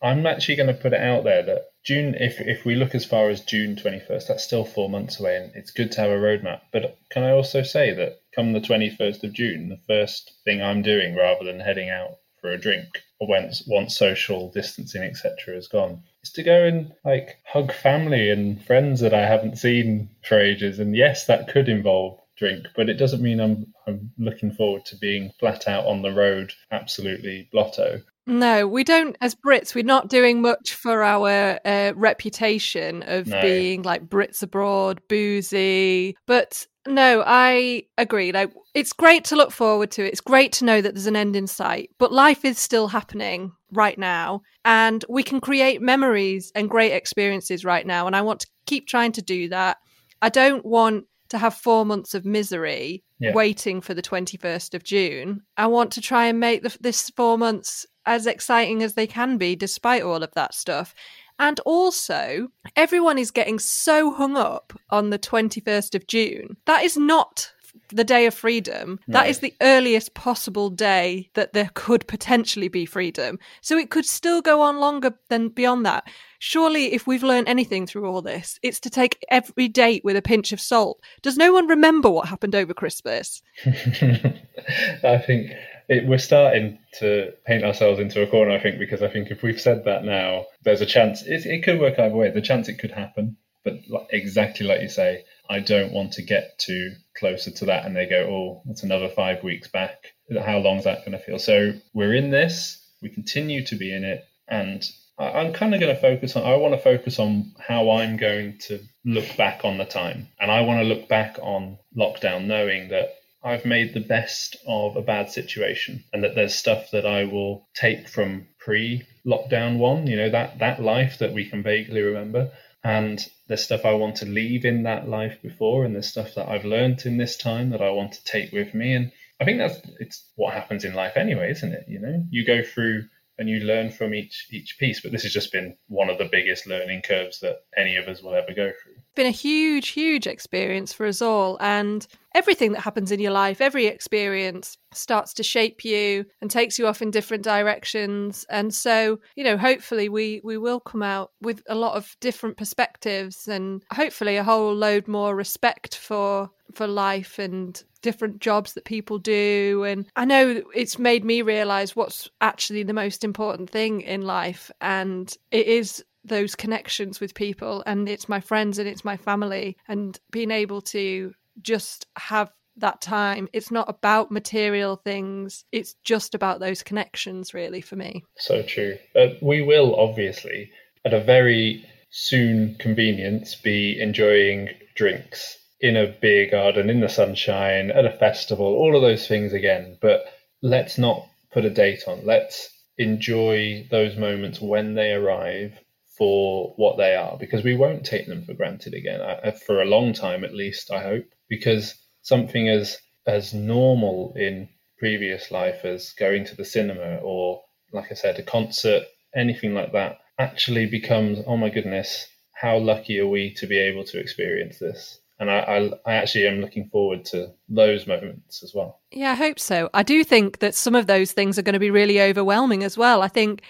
I'm 0.00 0.26
actually 0.26 0.56
going 0.56 0.68
to 0.68 0.80
put 0.80 0.92
it 0.92 1.00
out 1.00 1.24
there 1.24 1.42
that 1.42 1.69
June, 1.82 2.14
if 2.14 2.40
if 2.40 2.64
we 2.66 2.74
look 2.74 2.94
as 2.94 3.06
far 3.06 3.30
as 3.30 3.40
June 3.40 3.74
21st, 3.74 4.26
that's 4.26 4.44
still 4.44 4.64
four 4.64 4.90
months 4.90 5.18
away, 5.18 5.36
and 5.36 5.52
it's 5.54 5.70
good 5.70 5.90
to 5.92 6.00
have 6.02 6.10
a 6.10 6.14
roadmap. 6.14 6.60
But 6.72 6.98
can 7.08 7.24
I 7.24 7.30
also 7.30 7.62
say 7.62 7.94
that 7.94 8.20
come 8.34 8.52
the 8.52 8.60
21st 8.60 9.24
of 9.24 9.32
June, 9.32 9.70
the 9.70 9.80
first 9.86 10.32
thing 10.44 10.62
I'm 10.62 10.82
doing, 10.82 11.16
rather 11.16 11.44
than 11.44 11.60
heading 11.60 11.88
out 11.88 12.18
for 12.40 12.50
a 12.50 12.58
drink, 12.58 13.02
or 13.18 13.28
once 13.28 13.62
once 13.66 13.96
social 13.96 14.50
distancing 14.50 15.02
etc. 15.02 15.56
is 15.56 15.68
gone, 15.68 16.02
is 16.22 16.32
to 16.32 16.42
go 16.42 16.64
and 16.64 16.92
like 17.02 17.38
hug 17.44 17.72
family 17.72 18.30
and 18.30 18.62
friends 18.62 19.00
that 19.00 19.14
I 19.14 19.26
haven't 19.26 19.56
seen 19.56 20.10
for 20.22 20.38
ages. 20.38 20.78
And 20.78 20.94
yes, 20.94 21.24
that 21.26 21.48
could 21.48 21.68
involve 21.68 22.19
drink, 22.40 22.66
but 22.74 22.88
it 22.88 22.94
doesn't 22.94 23.22
mean 23.22 23.38
I'm 23.38 23.72
I'm 23.86 24.10
looking 24.18 24.50
forward 24.50 24.84
to 24.86 24.96
being 24.96 25.30
flat 25.38 25.68
out 25.68 25.86
on 25.86 26.02
the 26.02 26.10
road, 26.12 26.52
absolutely 26.72 27.48
blotto. 27.52 28.00
No, 28.26 28.66
we 28.66 28.82
don't. 28.84 29.16
As 29.20 29.34
Brits, 29.34 29.74
we're 29.74 29.84
not 29.84 30.08
doing 30.08 30.40
much 30.40 30.74
for 30.74 31.02
our 31.02 31.58
uh, 31.64 31.92
reputation 31.94 33.02
of 33.06 33.26
No. 33.26 33.40
being 33.40 33.82
like 33.82 34.08
Brits 34.08 34.42
abroad, 34.42 35.00
boozy. 35.08 36.16
But 36.26 36.66
no, 36.86 37.22
I 37.26 37.84
agree. 37.98 38.32
Like, 38.32 38.52
it's 38.74 38.92
great 38.92 39.24
to 39.26 39.36
look 39.36 39.50
forward 39.50 39.90
to. 39.92 40.06
It's 40.06 40.20
great 40.20 40.52
to 40.54 40.64
know 40.64 40.80
that 40.80 40.94
there's 40.94 41.06
an 41.06 41.16
end 41.16 41.34
in 41.36 41.46
sight. 41.46 41.90
But 41.98 42.12
life 42.12 42.44
is 42.44 42.58
still 42.58 42.88
happening 42.88 43.52
right 43.72 43.98
now, 43.98 44.42
and 44.64 45.04
we 45.08 45.22
can 45.22 45.40
create 45.40 45.82
memories 45.82 46.52
and 46.54 46.70
great 46.70 46.92
experiences 46.92 47.64
right 47.64 47.86
now. 47.86 48.06
And 48.06 48.14
I 48.14 48.22
want 48.22 48.40
to 48.40 48.48
keep 48.66 48.86
trying 48.86 49.12
to 49.12 49.22
do 49.22 49.48
that. 49.48 49.78
I 50.22 50.28
don't 50.28 50.64
want 50.64 51.06
to 51.30 51.38
have 51.38 51.54
four 51.54 51.84
months 51.86 52.14
of 52.14 52.24
misery 52.24 53.02
Yeah. 53.18 53.32
waiting 53.32 53.80
for 53.80 53.94
the 53.94 54.02
21st 54.02 54.74
of 54.74 54.84
June. 54.84 55.42
I 55.56 55.66
want 55.66 55.92
to 55.92 56.00
try 56.00 56.26
and 56.26 56.38
make 56.38 56.62
the, 56.62 56.76
this 56.80 57.10
four 57.10 57.38
months 57.38 57.86
as 58.06 58.26
exciting 58.26 58.82
as 58.82 58.94
they 58.94 59.06
can 59.06 59.36
be, 59.38 59.56
despite 59.56 60.02
all 60.02 60.22
of 60.22 60.32
that 60.34 60.54
stuff. 60.54 60.94
And 61.38 61.58
also, 61.60 62.48
everyone 62.76 63.16
is 63.18 63.30
getting 63.30 63.58
so 63.58 64.12
hung 64.12 64.36
up 64.36 64.72
on 64.90 65.10
the 65.10 65.18
21st 65.18 65.94
of 65.94 66.06
June. 66.06 66.56
That 66.66 66.82
is 66.82 66.96
not 66.98 67.50
the 67.92 68.04
day 68.04 68.26
of 68.26 68.34
freedom. 68.34 68.98
That 69.08 69.24
No. 69.24 69.30
is 69.30 69.38
the 69.40 69.54
earliest 69.60 70.14
possible 70.14 70.70
day 70.70 71.30
that 71.34 71.52
there 71.52 71.70
could 71.74 72.06
potentially 72.06 72.68
be 72.68 72.86
freedom. 72.86 73.38
So 73.60 73.76
it 73.78 73.90
could 73.90 74.06
still 74.06 74.40
go 74.42 74.62
on 74.62 74.78
longer 74.78 75.14
than 75.28 75.48
beyond 75.48 75.84
that. 75.86 76.04
Surely, 76.38 76.92
if 76.94 77.06
we've 77.06 77.22
learned 77.22 77.48
anything 77.48 77.86
through 77.86 78.06
all 78.06 78.22
this, 78.22 78.58
it's 78.62 78.80
to 78.80 78.90
take 78.90 79.22
every 79.30 79.68
date 79.68 80.02
with 80.04 80.16
a 80.16 80.22
pinch 80.22 80.52
of 80.52 80.60
salt. 80.60 81.00
Does 81.22 81.36
no 81.36 81.52
one 81.52 81.66
remember 81.66 82.08
what 82.08 82.28
happened 82.28 82.54
over 82.54 82.72
Christmas? 82.72 83.42
I 83.66 85.18
think 85.18 85.50
it, 85.88 86.06
we're 86.06 86.18
starting 86.18 86.78
to 86.98 87.32
paint 87.46 87.64
ourselves 87.64 88.00
into 88.00 88.22
a 88.22 88.26
corner. 88.26 88.52
I 88.52 88.60
think 88.60 88.78
because 88.78 89.02
I 89.02 89.08
think 89.08 89.30
if 89.30 89.42
we've 89.42 89.60
said 89.60 89.84
that 89.84 90.04
now, 90.04 90.46
there's 90.62 90.80
a 90.80 90.86
chance 90.86 91.22
it, 91.22 91.44
it 91.46 91.62
could 91.62 91.80
work 91.80 91.98
either 91.98 92.14
way. 92.14 92.30
The 92.30 92.40
chance 92.40 92.68
it 92.68 92.78
could 92.78 92.92
happen, 92.92 93.36
but 93.64 93.74
like, 93.88 94.06
exactly 94.10 94.66
like 94.66 94.80
you 94.80 94.88
say, 94.88 95.24
I 95.50 95.58
don't 95.58 95.92
want 95.92 96.12
to 96.12 96.22
get 96.22 96.58
too 96.58 96.92
closer 97.18 97.50
to 97.50 97.64
that, 97.66 97.84
and 97.84 97.96
they 97.96 98.06
go, 98.06 98.22
"Oh, 98.30 98.62
that's 98.66 98.84
another 98.84 99.08
five 99.08 99.42
weeks 99.42 99.66
back." 99.66 100.14
How 100.40 100.58
long 100.58 100.78
is 100.78 100.84
that 100.84 101.00
going 101.00 101.18
to 101.18 101.18
feel? 101.18 101.40
So 101.40 101.72
we're 101.92 102.14
in 102.14 102.30
this. 102.30 102.80
We 103.02 103.08
continue 103.08 103.66
to 103.66 103.74
be 103.74 103.92
in 103.92 104.04
it, 104.04 104.24
and 104.46 104.88
I'm 105.18 105.52
kind 105.52 105.74
of 105.74 105.80
going 105.80 105.94
to 105.94 106.00
focus 106.00 106.36
on. 106.36 106.44
I 106.44 106.54
want 106.56 106.74
to 106.74 106.80
focus 106.80 107.18
on 107.18 107.52
how 107.58 107.90
I'm 107.90 108.16
going 108.16 108.58
to 108.68 108.78
look 109.04 109.36
back 109.36 109.64
on 109.64 109.76
the 109.76 109.84
time, 109.84 110.28
and 110.38 110.52
I 110.52 110.60
want 110.60 110.80
to 110.80 110.84
look 110.84 111.08
back 111.08 111.36
on 111.42 111.78
lockdown, 111.96 112.46
knowing 112.46 112.88
that 112.90 113.16
I've 113.42 113.64
made 113.64 113.92
the 113.92 114.00
best 114.00 114.56
of 114.68 114.96
a 114.96 115.02
bad 115.02 115.30
situation, 115.30 116.04
and 116.12 116.22
that 116.22 116.36
there's 116.36 116.54
stuff 116.54 116.92
that 116.92 117.06
I 117.06 117.24
will 117.24 117.66
take 117.74 118.08
from 118.08 118.46
pre-lockdown 118.60 119.78
one. 119.78 120.06
You 120.06 120.16
know 120.16 120.30
that 120.30 120.60
that 120.60 120.80
life 120.80 121.18
that 121.18 121.32
we 121.32 121.44
can 121.44 121.64
vaguely 121.64 122.02
remember, 122.02 122.52
and 122.82 123.20
there's 123.46 123.64
stuff 123.64 123.84
I 123.84 123.92
want 123.92 124.16
to 124.16 124.26
leave 124.26 124.64
in 124.64 124.84
that 124.84 125.08
life 125.08 125.40
before, 125.42 125.84
and 125.84 125.94
there's 125.94 126.08
stuff 126.08 126.34
that 126.34 126.48
I've 126.48 126.64
learned 126.64 127.04
in 127.04 127.18
this 127.18 127.36
time 127.36 127.70
that 127.70 127.82
I 127.82 127.90
want 127.90 128.12
to 128.12 128.24
take 128.24 128.52
with 128.52 128.74
me. 128.74 128.94
And 128.94 129.12
I 129.40 129.44
think 129.44 129.58
that's 129.58 129.80
it's 129.98 130.24
what 130.36 130.54
happens 130.54 130.84
in 130.84 130.94
life 130.94 131.16
anyway, 131.16 131.50
isn't 131.50 131.72
it? 131.72 131.84
You 131.88 132.00
know, 132.00 132.24
you 132.30 132.46
go 132.46 132.62
through 132.62 133.04
and 133.40 133.48
you 133.48 133.60
learn 133.60 133.90
from 133.90 134.14
each 134.14 134.46
each 134.52 134.78
piece. 134.78 135.00
But 135.00 135.12
this 135.12 135.22
has 135.22 135.32
just 135.32 135.50
been 135.50 135.74
one 135.88 136.10
of 136.10 136.18
the 136.18 136.28
biggest 136.30 136.66
learning 136.66 137.02
curves 137.02 137.40
that 137.40 137.64
any 137.76 137.96
of 137.96 138.06
us 138.06 138.22
will 138.22 138.34
ever 138.34 138.52
go 138.54 138.70
through. 138.70 138.92
It's 138.96 139.14
been 139.16 139.26
a 139.26 139.30
huge, 139.30 139.88
huge 139.88 140.26
experience 140.26 140.92
for 140.92 141.06
us 141.06 141.22
all. 141.22 141.56
And 141.58 142.06
everything 142.34 142.72
that 142.72 142.82
happens 142.82 143.10
in 143.10 143.18
your 143.18 143.32
life, 143.32 143.62
every 143.62 143.86
experience 143.86 144.76
starts 144.92 145.32
to 145.34 145.42
shape 145.42 145.84
you 145.84 146.26
and 146.42 146.50
takes 146.50 146.78
you 146.78 146.86
off 146.86 147.00
in 147.00 147.10
different 147.10 147.42
directions. 147.42 148.44
And 148.50 148.74
so, 148.74 149.18
you 149.36 149.42
know, 149.42 149.56
hopefully 149.56 150.10
we 150.10 150.42
we 150.44 150.58
will 150.58 150.78
come 150.78 151.02
out 151.02 151.30
with 151.40 151.62
a 151.66 151.74
lot 151.74 151.96
of 151.96 152.14
different 152.20 152.58
perspectives 152.58 153.48
and 153.48 153.82
hopefully 153.90 154.36
a 154.36 154.44
whole 154.44 154.74
load 154.74 155.08
more 155.08 155.34
respect 155.34 155.96
for 155.96 156.50
for 156.74 156.86
life 156.86 157.38
and 157.38 157.82
different 158.02 158.40
jobs 158.40 158.74
that 158.74 158.84
people 158.84 159.18
do 159.18 159.84
and 159.86 160.06
I 160.16 160.24
know 160.24 160.62
it's 160.74 160.98
made 160.98 161.24
me 161.24 161.42
realize 161.42 161.94
what's 161.94 162.28
actually 162.40 162.82
the 162.82 162.92
most 162.92 163.24
important 163.24 163.70
thing 163.70 164.00
in 164.02 164.22
life 164.22 164.70
and 164.80 165.32
it 165.50 165.66
is 165.66 166.04
those 166.24 166.54
connections 166.54 167.20
with 167.20 167.34
people 167.34 167.82
and 167.86 168.08
it's 168.08 168.28
my 168.28 168.40
friends 168.40 168.78
and 168.78 168.88
it's 168.88 169.04
my 169.04 169.16
family 169.16 169.76
and 169.88 170.18
being 170.30 170.50
able 170.50 170.82
to 170.82 171.34
just 171.62 172.06
have 172.16 172.50
that 172.76 173.00
time. 173.00 173.48
It's 173.52 173.70
not 173.70 173.88
about 173.88 174.30
material 174.30 174.96
things 174.96 175.64
it's 175.72 175.94
just 176.04 176.34
about 176.34 176.60
those 176.60 176.82
connections 176.82 177.54
really 177.54 177.80
for 177.80 177.96
me. 177.96 178.24
So 178.38 178.62
true. 178.62 178.98
Uh, 179.16 179.28
we 179.40 179.62
will 179.62 179.94
obviously, 179.96 180.70
at 181.04 181.14
a 181.14 181.20
very 181.20 181.84
soon 182.10 182.76
convenience, 182.78 183.54
be 183.54 183.98
enjoying 184.00 184.70
drinks 184.94 185.59
in 185.80 185.96
a 185.96 186.06
beer 186.20 186.50
garden, 186.50 186.90
in 186.90 187.00
the 187.00 187.08
sunshine, 187.08 187.90
at 187.90 188.04
a 188.04 188.12
festival, 188.18 188.66
all 188.66 188.94
of 188.96 189.02
those 189.02 189.26
things 189.26 189.52
again. 189.52 189.96
But 190.00 190.24
let's 190.62 190.98
not 190.98 191.26
put 191.52 191.64
a 191.64 191.70
date 191.70 192.04
on. 192.06 192.24
Let's 192.26 192.68
enjoy 192.98 193.86
those 193.90 194.16
moments 194.16 194.60
when 194.60 194.94
they 194.94 195.12
arrive 195.12 195.78
for 196.18 196.74
what 196.76 196.98
they 196.98 197.14
are, 197.14 197.38
because 197.38 197.64
we 197.64 197.74
won't 197.74 198.04
take 198.04 198.26
them 198.26 198.44
for 198.44 198.52
granted 198.52 198.92
again. 198.94 199.20
I, 199.22 199.48
I- 199.48 199.50
for 199.52 199.80
a 199.80 199.86
long 199.86 200.12
time, 200.12 200.44
at 200.44 200.54
least, 200.54 200.90
I 200.92 201.02
hope, 201.02 201.24
because 201.48 201.94
something 202.22 202.68
as 202.68 202.98
as 203.26 203.54
normal 203.54 204.34
in 204.36 204.68
previous 204.98 205.50
life 205.50 205.84
as 205.84 206.12
going 206.12 206.44
to 206.44 206.56
the 206.56 206.64
cinema 206.64 207.18
or, 207.22 207.62
like 207.92 208.10
I 208.10 208.14
said, 208.14 208.38
a 208.38 208.42
concert, 208.42 209.04
anything 209.34 209.72
like 209.74 209.92
that, 209.92 210.18
actually 210.38 210.86
becomes, 210.86 211.38
oh 211.46 211.56
my 211.56 211.70
goodness, 211.70 212.26
how 212.54 212.78
lucky 212.78 213.18
are 213.20 213.28
we 213.28 213.54
to 213.54 213.66
be 213.66 213.78
able 213.78 214.04
to 214.04 214.18
experience 214.18 214.78
this? 214.78 215.19
And 215.40 215.50
I, 215.50 215.58
I, 215.58 215.90
I 216.06 216.14
actually 216.16 216.46
am 216.46 216.60
looking 216.60 216.88
forward 216.90 217.24
to 217.26 217.50
those 217.68 218.06
moments 218.06 218.62
as 218.62 218.74
well. 218.74 219.00
Yeah, 219.10 219.32
I 219.32 219.34
hope 219.34 219.58
so. 219.58 219.88
I 219.94 220.02
do 220.02 220.22
think 220.22 220.58
that 220.58 220.74
some 220.74 220.94
of 220.94 221.06
those 221.06 221.32
things 221.32 221.58
are 221.58 221.62
going 221.62 221.72
to 221.72 221.80
be 221.80 221.90
really 221.90 222.20
overwhelming 222.20 222.84
as 222.84 222.98
well. 222.98 223.22
I 223.22 223.28
think 223.28 223.62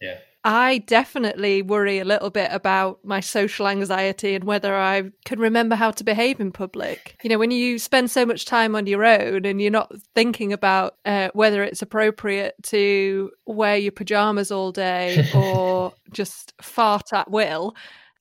yeah. 0.00 0.16
I 0.44 0.78
definitely 0.78 1.60
worry 1.60 1.98
a 1.98 2.04
little 2.06 2.30
bit 2.30 2.48
about 2.52 3.00
my 3.04 3.20
social 3.20 3.68
anxiety 3.68 4.34
and 4.34 4.44
whether 4.44 4.74
I 4.74 5.10
can 5.26 5.38
remember 5.38 5.76
how 5.76 5.90
to 5.90 6.02
behave 6.02 6.40
in 6.40 6.52
public. 6.52 7.16
You 7.22 7.28
know, 7.28 7.38
when 7.38 7.50
you 7.50 7.78
spend 7.78 8.10
so 8.10 8.24
much 8.24 8.46
time 8.46 8.74
on 8.74 8.86
your 8.86 9.04
own 9.04 9.44
and 9.44 9.60
you're 9.60 9.70
not 9.70 9.92
thinking 10.14 10.54
about 10.54 10.94
uh, 11.04 11.28
whether 11.34 11.62
it's 11.62 11.82
appropriate 11.82 12.54
to 12.64 13.30
wear 13.44 13.76
your 13.76 13.92
pajamas 13.92 14.50
all 14.50 14.72
day 14.72 15.28
or 15.34 15.92
just 16.12 16.54
fart 16.62 17.12
at 17.12 17.30
will. 17.30 17.74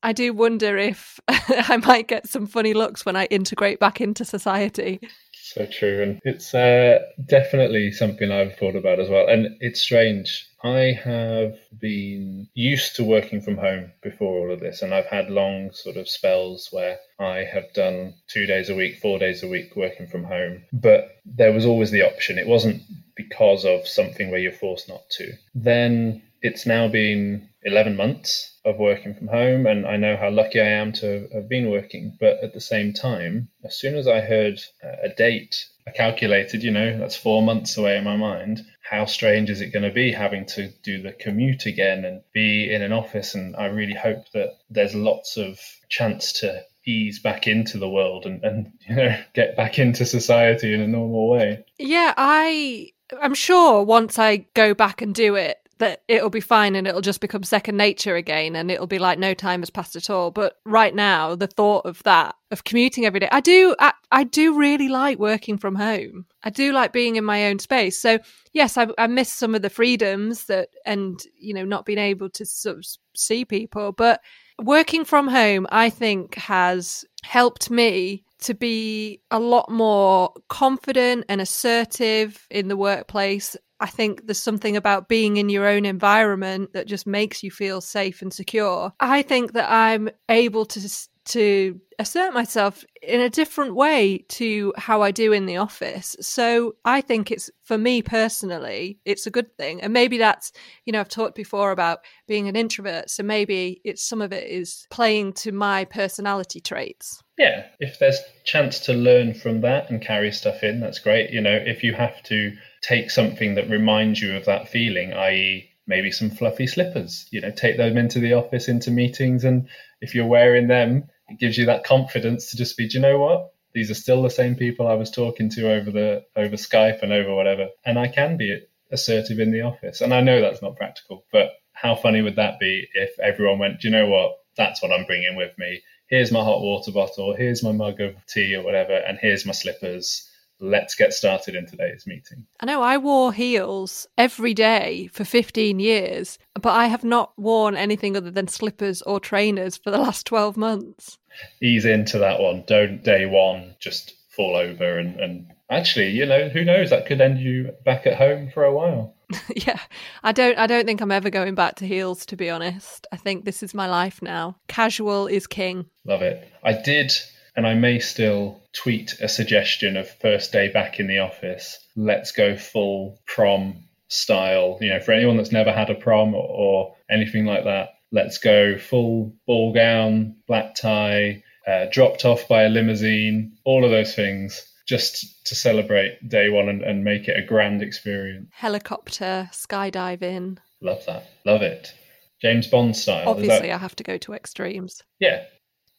I 0.04 0.14
do 0.14 0.34
wonder 0.34 0.78
if 0.78 1.20
I 1.28 1.78
might 1.78 2.08
get 2.08 2.28
some 2.28 2.48
funny 2.48 2.74
looks 2.74 3.06
when 3.06 3.16
I 3.16 3.26
integrate 3.26 3.80
back 3.80 4.00
into 4.00 4.26
society. 4.26 5.00
So 5.32 5.66
true. 5.66 6.04
And 6.04 6.22
it's 6.24 6.54
uh, 6.54 7.00
definitely 7.26 7.92
something 7.92 8.32
I've 8.32 8.58
thought 8.58 8.76
about 8.76 9.00
as 9.00 9.10
well. 9.10 9.28
And 9.28 9.58
it's 9.60 9.82
strange 9.82 10.48
I 10.64 11.00
have 11.04 11.58
been 11.80 12.48
used 12.56 12.96
to 12.96 13.04
working 13.04 13.42
from 13.42 13.58
home 13.58 13.92
before 14.02 14.40
all 14.40 14.52
of 14.52 14.60
this, 14.60 14.82
and 14.82 14.94
I've 14.94 15.06
had 15.06 15.30
long 15.30 15.72
sort 15.72 15.98
of 15.98 16.10
spells 16.10 16.70
where 16.72 17.00
I 17.20 17.44
have 17.44 17.72
done 17.74 18.16
two 18.28 18.48
days 18.48 18.70
a 18.70 18.76
week, 18.76 18.98
four 18.98 19.20
days 19.20 19.44
a 19.44 19.48
week 19.48 19.76
working 19.76 20.08
from 20.08 20.24
home. 20.24 20.64
But 20.74 21.22
there 21.26 21.54
was 21.54 21.66
always 21.66 21.92
the 21.92 22.02
option. 22.02 22.40
It 22.40 22.48
wasn't 22.48 22.82
because 23.16 23.66
of 23.66 23.88
something 23.88 24.32
where 24.32 24.40
you're 24.40 24.52
forced 24.52 24.90
not 24.90 25.08
to. 25.12 25.32
Then 25.54 26.24
it's 26.42 26.66
now 26.66 26.88
been 26.88 27.48
11 27.68 27.96
months 27.96 28.58
of 28.66 28.78
working 28.78 29.14
from 29.14 29.28
home, 29.28 29.68
and 29.68 29.86
I 29.86 29.98
know 29.98 30.18
how 30.18 30.30
lucky 30.30 30.60
I 30.60 30.68
am 30.68 30.92
to 30.94 31.28
have 31.34 31.48
been 31.48 31.70
working. 31.70 32.18
But 32.20 32.44
at 32.44 32.54
the 32.54 32.62
same 32.62 32.94
time, 32.94 33.50
as 33.64 33.78
soon 33.78 33.96
as 33.96 34.08
I 34.08 34.22
heard 34.22 34.60
uh, 34.84 34.96
a 35.04 35.10
date, 35.10 35.66
I 35.88 35.92
calculated, 35.92 36.64
you 36.64 36.72
know, 36.72 36.98
that's 36.98 37.16
four 37.16 37.42
months 37.44 37.78
away 37.78 37.98
in 37.98 38.04
my 38.04 38.18
mind 38.18 38.66
how 38.90 39.06
strange 39.06 39.50
is 39.50 39.62
it 39.62 39.74
going 39.74 39.84
to 39.84 39.92
be 39.92 40.12
having 40.12 40.46
to 40.46 40.70
do 40.84 41.02
the 41.02 41.12
commute 41.12 41.66
again 41.66 42.06
and 42.06 42.22
be 42.34 42.72
in 42.72 42.82
an 42.82 42.94
office? 42.94 43.36
And 43.36 43.56
I 43.56 43.66
really 43.66 43.94
hope 43.94 44.30
that 44.34 44.58
there's 44.70 44.96
lots 44.96 45.38
of 45.38 45.60
chance 45.90 46.32
to 46.40 46.64
ease 46.86 47.20
back 47.20 47.48
into 47.48 47.78
the 47.78 47.90
world 47.90 48.26
and, 48.26 48.42
and 48.44 48.72
you 48.88 48.96
know 48.96 49.20
get 49.34 49.58
back 49.58 49.78
into 49.78 50.06
society 50.06 50.74
in 50.74 50.82
a 50.82 50.88
normal 50.88 51.30
way. 51.30 51.66
Yeah, 51.78 52.14
I 52.16 52.92
I'm 53.22 53.34
sure 53.34 53.84
once 53.84 54.18
I 54.18 54.48
go 54.54 54.74
back 54.74 55.02
and 55.02 55.14
do 55.14 55.36
it, 55.36 55.58
that 55.80 56.04
it'll 56.08 56.30
be 56.30 56.40
fine 56.42 56.76
and 56.76 56.88
it'll 56.88 57.02
just 57.02 57.22
become 57.22 57.44
second 57.44 57.78
nature 57.78 58.16
again 58.16 58.56
and 58.56 58.72
it'll 58.72 58.88
be 58.88 59.00
like 59.00 59.20
no 59.20 59.34
time 59.34 59.62
has 59.62 59.70
passed 59.70 59.96
at 59.96 60.10
all. 60.10 60.32
But 60.32 60.58
right 60.66 60.94
now 60.94 61.36
the 61.36 61.48
thought 61.48 61.86
of 61.86 62.02
that 62.04 62.36
of 62.50 62.64
commuting 62.64 63.06
every 63.06 63.20
day 63.20 63.28
i 63.30 63.42
do 63.42 63.76
I, 63.78 63.92
I 64.10 64.24
do 64.24 64.58
really 64.58 64.88
like 64.88 65.20
working 65.20 65.58
from 65.58 65.76
home. 65.76 66.26
I 66.44 66.50
do 66.50 66.72
like 66.72 66.94
being 66.94 67.18
in 67.18 67.26
my 67.26 67.48
own 67.48 67.60
space. 67.60 68.00
So 68.00 68.20
yes 68.54 68.78
I, 68.78 68.88
I 68.98 69.08
miss 69.08 69.32
some 69.32 69.56
of 69.56 69.62
the 69.62 69.70
freedoms 69.70 70.46
that 70.46 70.70
and 70.86 71.20
you 71.40 71.54
know 71.54 71.66
not 71.66 71.86
being 71.86 72.00
able 72.00 72.30
to 72.32 72.46
sort 72.46 72.78
of 72.78 72.86
see 73.16 73.46
people. 73.46 73.92
But 73.92 74.22
working 74.60 75.06
from 75.06 75.28
home 75.28 75.68
i 75.70 75.88
think 75.88 76.34
has 76.34 77.06
helped 77.24 77.70
me 77.70 78.24
to 78.40 78.54
be 78.54 79.22
a 79.32 79.40
lot 79.40 79.70
more 79.70 80.34
confident 80.50 81.26
and 81.30 81.42
assertive 81.42 82.48
in 82.50 82.68
the 82.68 82.78
workplace 82.78 83.56
I 83.80 83.88
think 83.88 84.26
there's 84.26 84.40
something 84.40 84.76
about 84.76 85.08
being 85.08 85.38
in 85.38 85.50
your 85.50 85.68
own 85.68 85.86
environment 85.86 86.74
that 86.74 86.88
just 86.88 87.06
makes 87.06 87.44
you 87.44 87.52
feel 87.52 87.82
safe 87.82 88.22
and 88.22 88.34
secure. 88.34 88.94
I 89.00 89.22
think 89.22 89.54
that 89.54 89.70
I'm 89.72 90.10
able 90.30 90.66
to 90.66 90.90
to 91.28 91.80
assert 92.00 92.34
myself 92.34 92.86
in 93.02 93.20
a 93.20 93.30
different 93.30 93.76
way 93.76 94.24
to 94.30 94.74
how 94.78 95.02
I 95.02 95.12
do 95.12 95.34
in 95.34 95.46
the 95.46 95.58
office. 95.58 96.16
So 96.22 96.76
I 96.86 97.02
think 97.02 97.32
it's 97.32 97.50
for 97.64 97.78
me 97.78 98.02
personally, 98.02 99.00
it's 99.04 99.28
a 99.28 99.32
good 99.32 99.56
thing. 99.58 99.82
And 99.82 99.92
maybe 99.92 100.18
that's, 100.18 100.52
you 100.86 100.94
know, 100.94 101.02
I've 101.02 101.10
talked 101.10 101.36
before 101.36 101.72
about 101.72 102.00
being 102.28 102.48
an 102.48 102.56
introvert. 102.56 103.10
So 103.10 103.24
maybe 103.24 103.82
it's 103.84 104.02
some 104.02 104.22
of 104.22 104.32
it 104.32 104.50
is 104.50 104.88
playing 104.90 105.34
to 105.34 105.52
my 105.52 105.86
personality 105.86 106.62
traits. 106.62 107.22
Yeah. 107.38 107.66
If 107.80 108.00
there's 108.00 108.20
chance 108.46 108.80
to 108.82 108.94
learn 108.94 109.34
from 109.34 109.62
that 109.62 109.90
and 109.90 110.02
carry 110.02 110.32
stuff 110.32 110.64
in, 110.64 110.80
that's 110.80 111.00
great. 111.00 111.32
You 111.32 111.42
know, 111.42 111.56
if 111.56 111.84
you 111.84 111.94
have 111.94 112.24
to 112.24 112.54
take 112.82 113.12
something 113.12 113.56
that 113.56 113.70
reminds 113.70 114.22
you 114.22 114.36
of 114.36 114.46
that 114.46 114.70
feeling, 114.70 115.14
i.e., 115.14 115.70
maybe 115.88 116.12
some 116.12 116.30
fluffy 116.30 116.68
slippers. 116.68 117.28
You 117.32 117.42
know, 117.42 117.52
take 117.52 117.78
them 117.78 117.98
into 117.98 118.20
the 118.20 118.34
office, 118.34 118.68
into 118.68 118.92
meetings, 118.92 119.44
and 119.44 119.68
if 120.02 120.14
you're 120.14 120.26
wearing 120.26 120.68
them, 120.68 121.10
it 121.30 121.40
gives 121.40 121.58
you 121.58 121.66
that 121.66 121.84
confidence 121.84 122.52
to 122.52 122.58
just 122.58 122.78
be, 122.78 122.88
do 122.88 122.98
you 122.98 123.02
know 123.02 123.20
what? 123.20 123.54
These 123.74 123.92
are 123.92 123.96
still 123.96 124.24
the 124.24 124.30
same 124.30 124.56
people 124.56 124.88
I 124.88 124.96
was 124.96 125.12
talking 125.12 125.50
to 125.52 125.72
over 125.72 125.92
the 125.92 126.26
over 126.36 126.56
Skype 126.56 127.04
and 127.04 127.14
over 127.14 127.34
whatever, 127.34 127.70
and 127.86 128.00
I 128.00 128.08
can 128.08 128.38
be 128.38 128.62
assertive 128.92 129.40
in 129.40 129.52
the 129.52 129.62
office. 129.62 130.02
And 130.02 130.14
I 130.14 130.22
know 130.22 130.42
that's 130.42 130.62
not 130.62 130.78
practical, 130.78 131.26
but 131.32 131.52
how 131.74 131.96
funny 131.96 132.22
would 132.22 132.38
that 132.38 132.60
be 132.60 132.88
if 132.94 133.20
everyone 133.20 133.60
went, 133.60 133.82
do 133.82 133.88
you 133.88 133.92
know 133.92 134.08
what? 134.08 134.40
That's 134.56 134.82
what 134.82 134.92
I'm 134.92 135.06
bringing 135.06 135.36
with 135.36 135.56
me. 135.58 135.82
Here's 136.08 136.32
my 136.32 136.44
hot 136.44 136.62
water 136.62 136.92
bottle. 136.92 137.36
Here's 137.36 137.62
my 137.62 137.72
mug 137.72 138.02
of 138.02 138.16
tea 138.26 138.56
or 138.56 138.64
whatever, 138.64 138.94
and 138.94 139.20
here's 139.22 139.46
my 139.46 139.52
slippers 139.52 140.28
let's 140.60 140.96
get 140.96 141.14
started 141.14 141.56
in 141.56 141.66
today's 141.66 142.06
meeting. 142.08 142.46
I 142.60 142.66
know 142.66 142.82
I 142.82 142.98
wore 142.98 143.34
heels 143.34 144.08
every 144.18 144.54
day 144.54 145.10
for 145.14 145.24
15 145.24 145.80
years, 145.80 146.40
but 146.56 146.74
I 146.74 146.88
have 146.88 147.04
not 147.04 147.34
worn 147.38 147.76
anything 147.76 148.18
other 148.18 148.32
than 148.32 148.48
slippers 148.48 149.02
or 149.04 149.20
trainers 149.20 149.78
for 149.78 149.92
the 149.92 150.00
last 150.00 150.26
12 150.26 150.58
months. 150.58 151.18
Ease 151.62 151.86
into 151.86 152.18
that 152.20 152.40
one. 152.40 152.64
Don't 152.68 153.04
day 153.04 153.26
one 153.26 153.76
just 153.80 154.16
fall 154.30 154.56
over 154.56 154.98
and, 154.98 155.20
and 155.20 155.52
actually, 155.70 156.10
you 156.10 156.26
know, 156.26 156.50
who 156.50 156.64
knows, 156.64 156.90
that 156.90 157.06
could 157.06 157.22
end 157.22 157.40
you 157.40 157.74
back 157.86 158.06
at 158.08 158.18
home 158.18 158.50
for 158.54 158.64
a 158.64 158.74
while. 158.74 159.16
yeah. 159.56 159.80
I 160.24 160.32
don't 160.32 160.58
I 160.58 160.68
don't 160.68 160.86
think 160.86 161.02
I'm 161.02 161.12
ever 161.12 161.30
going 161.30 161.54
back 161.54 161.76
to 161.76 161.88
heels 161.88 162.26
to 162.28 162.38
be 162.38 162.50
honest. 162.50 163.06
I 163.12 163.18
think 163.18 163.44
this 163.44 163.62
is 163.62 163.74
my 163.74 163.88
life 163.88 164.22
now. 164.22 164.56
Casual 164.68 165.28
is 165.28 165.48
king. 165.48 165.86
Love 166.06 166.22
it. 166.22 166.50
I 166.64 166.74
did 166.74 167.12
and 167.58 167.66
I 167.66 167.74
may 167.74 167.98
still 167.98 168.62
tweet 168.72 169.16
a 169.20 169.28
suggestion 169.28 169.98
of 169.98 170.10
first 170.22 170.52
day 170.52 170.72
back 170.72 171.00
in 171.00 171.08
the 171.08 171.20
office. 171.20 171.80
Let's 171.96 172.32
go 172.32 172.56
full 172.56 173.20
prom 173.26 173.84
style. 174.08 174.78
You 174.80 174.92
know, 174.92 175.00
for 175.00 175.12
anyone 175.12 175.38
that's 175.38 175.52
never 175.52 175.74
had 175.74 175.90
a 175.90 175.96
prom 175.96 176.36
or, 176.36 176.48
or 176.48 176.96
anything 177.10 177.46
like 177.46 177.64
that, 177.64 177.96
let's 178.12 178.38
go 178.38 178.78
full 178.78 179.34
ball 179.48 179.74
gown, 179.74 180.36
black 180.48 180.76
tie, 180.76 181.44
uh, 181.68 181.88
dropped 181.92 182.26
off 182.26 182.48
by 182.48 182.64
a 182.64 182.70
limousine, 182.70 183.58
all 183.66 183.84
of 183.84 183.92
those 183.92 184.14
things 184.14 184.72
just 184.88 185.46
to 185.48 185.56
celebrate 185.56 186.30
day 186.30 186.50
one 186.50 186.70
and, 186.70 186.82
and 186.84 187.04
make 187.04 187.28
it 187.28 187.38
a 187.38 187.46
grand 187.46 187.82
experience. 187.82 188.48
Helicopter, 188.54 189.50
skydiving. 189.52 190.60
Love 190.80 191.04
that. 191.08 191.28
Love 191.44 191.64
it. 191.64 191.94
James 192.40 192.68
Bond 192.68 192.96
style. 192.96 193.28
Obviously, 193.28 193.68
that... 193.68 193.76
I 193.76 193.78
have 193.80 193.96
to 193.96 194.04
go 194.04 194.18
to 194.20 194.34
extremes. 194.34 195.02
Yeah, 195.20 195.44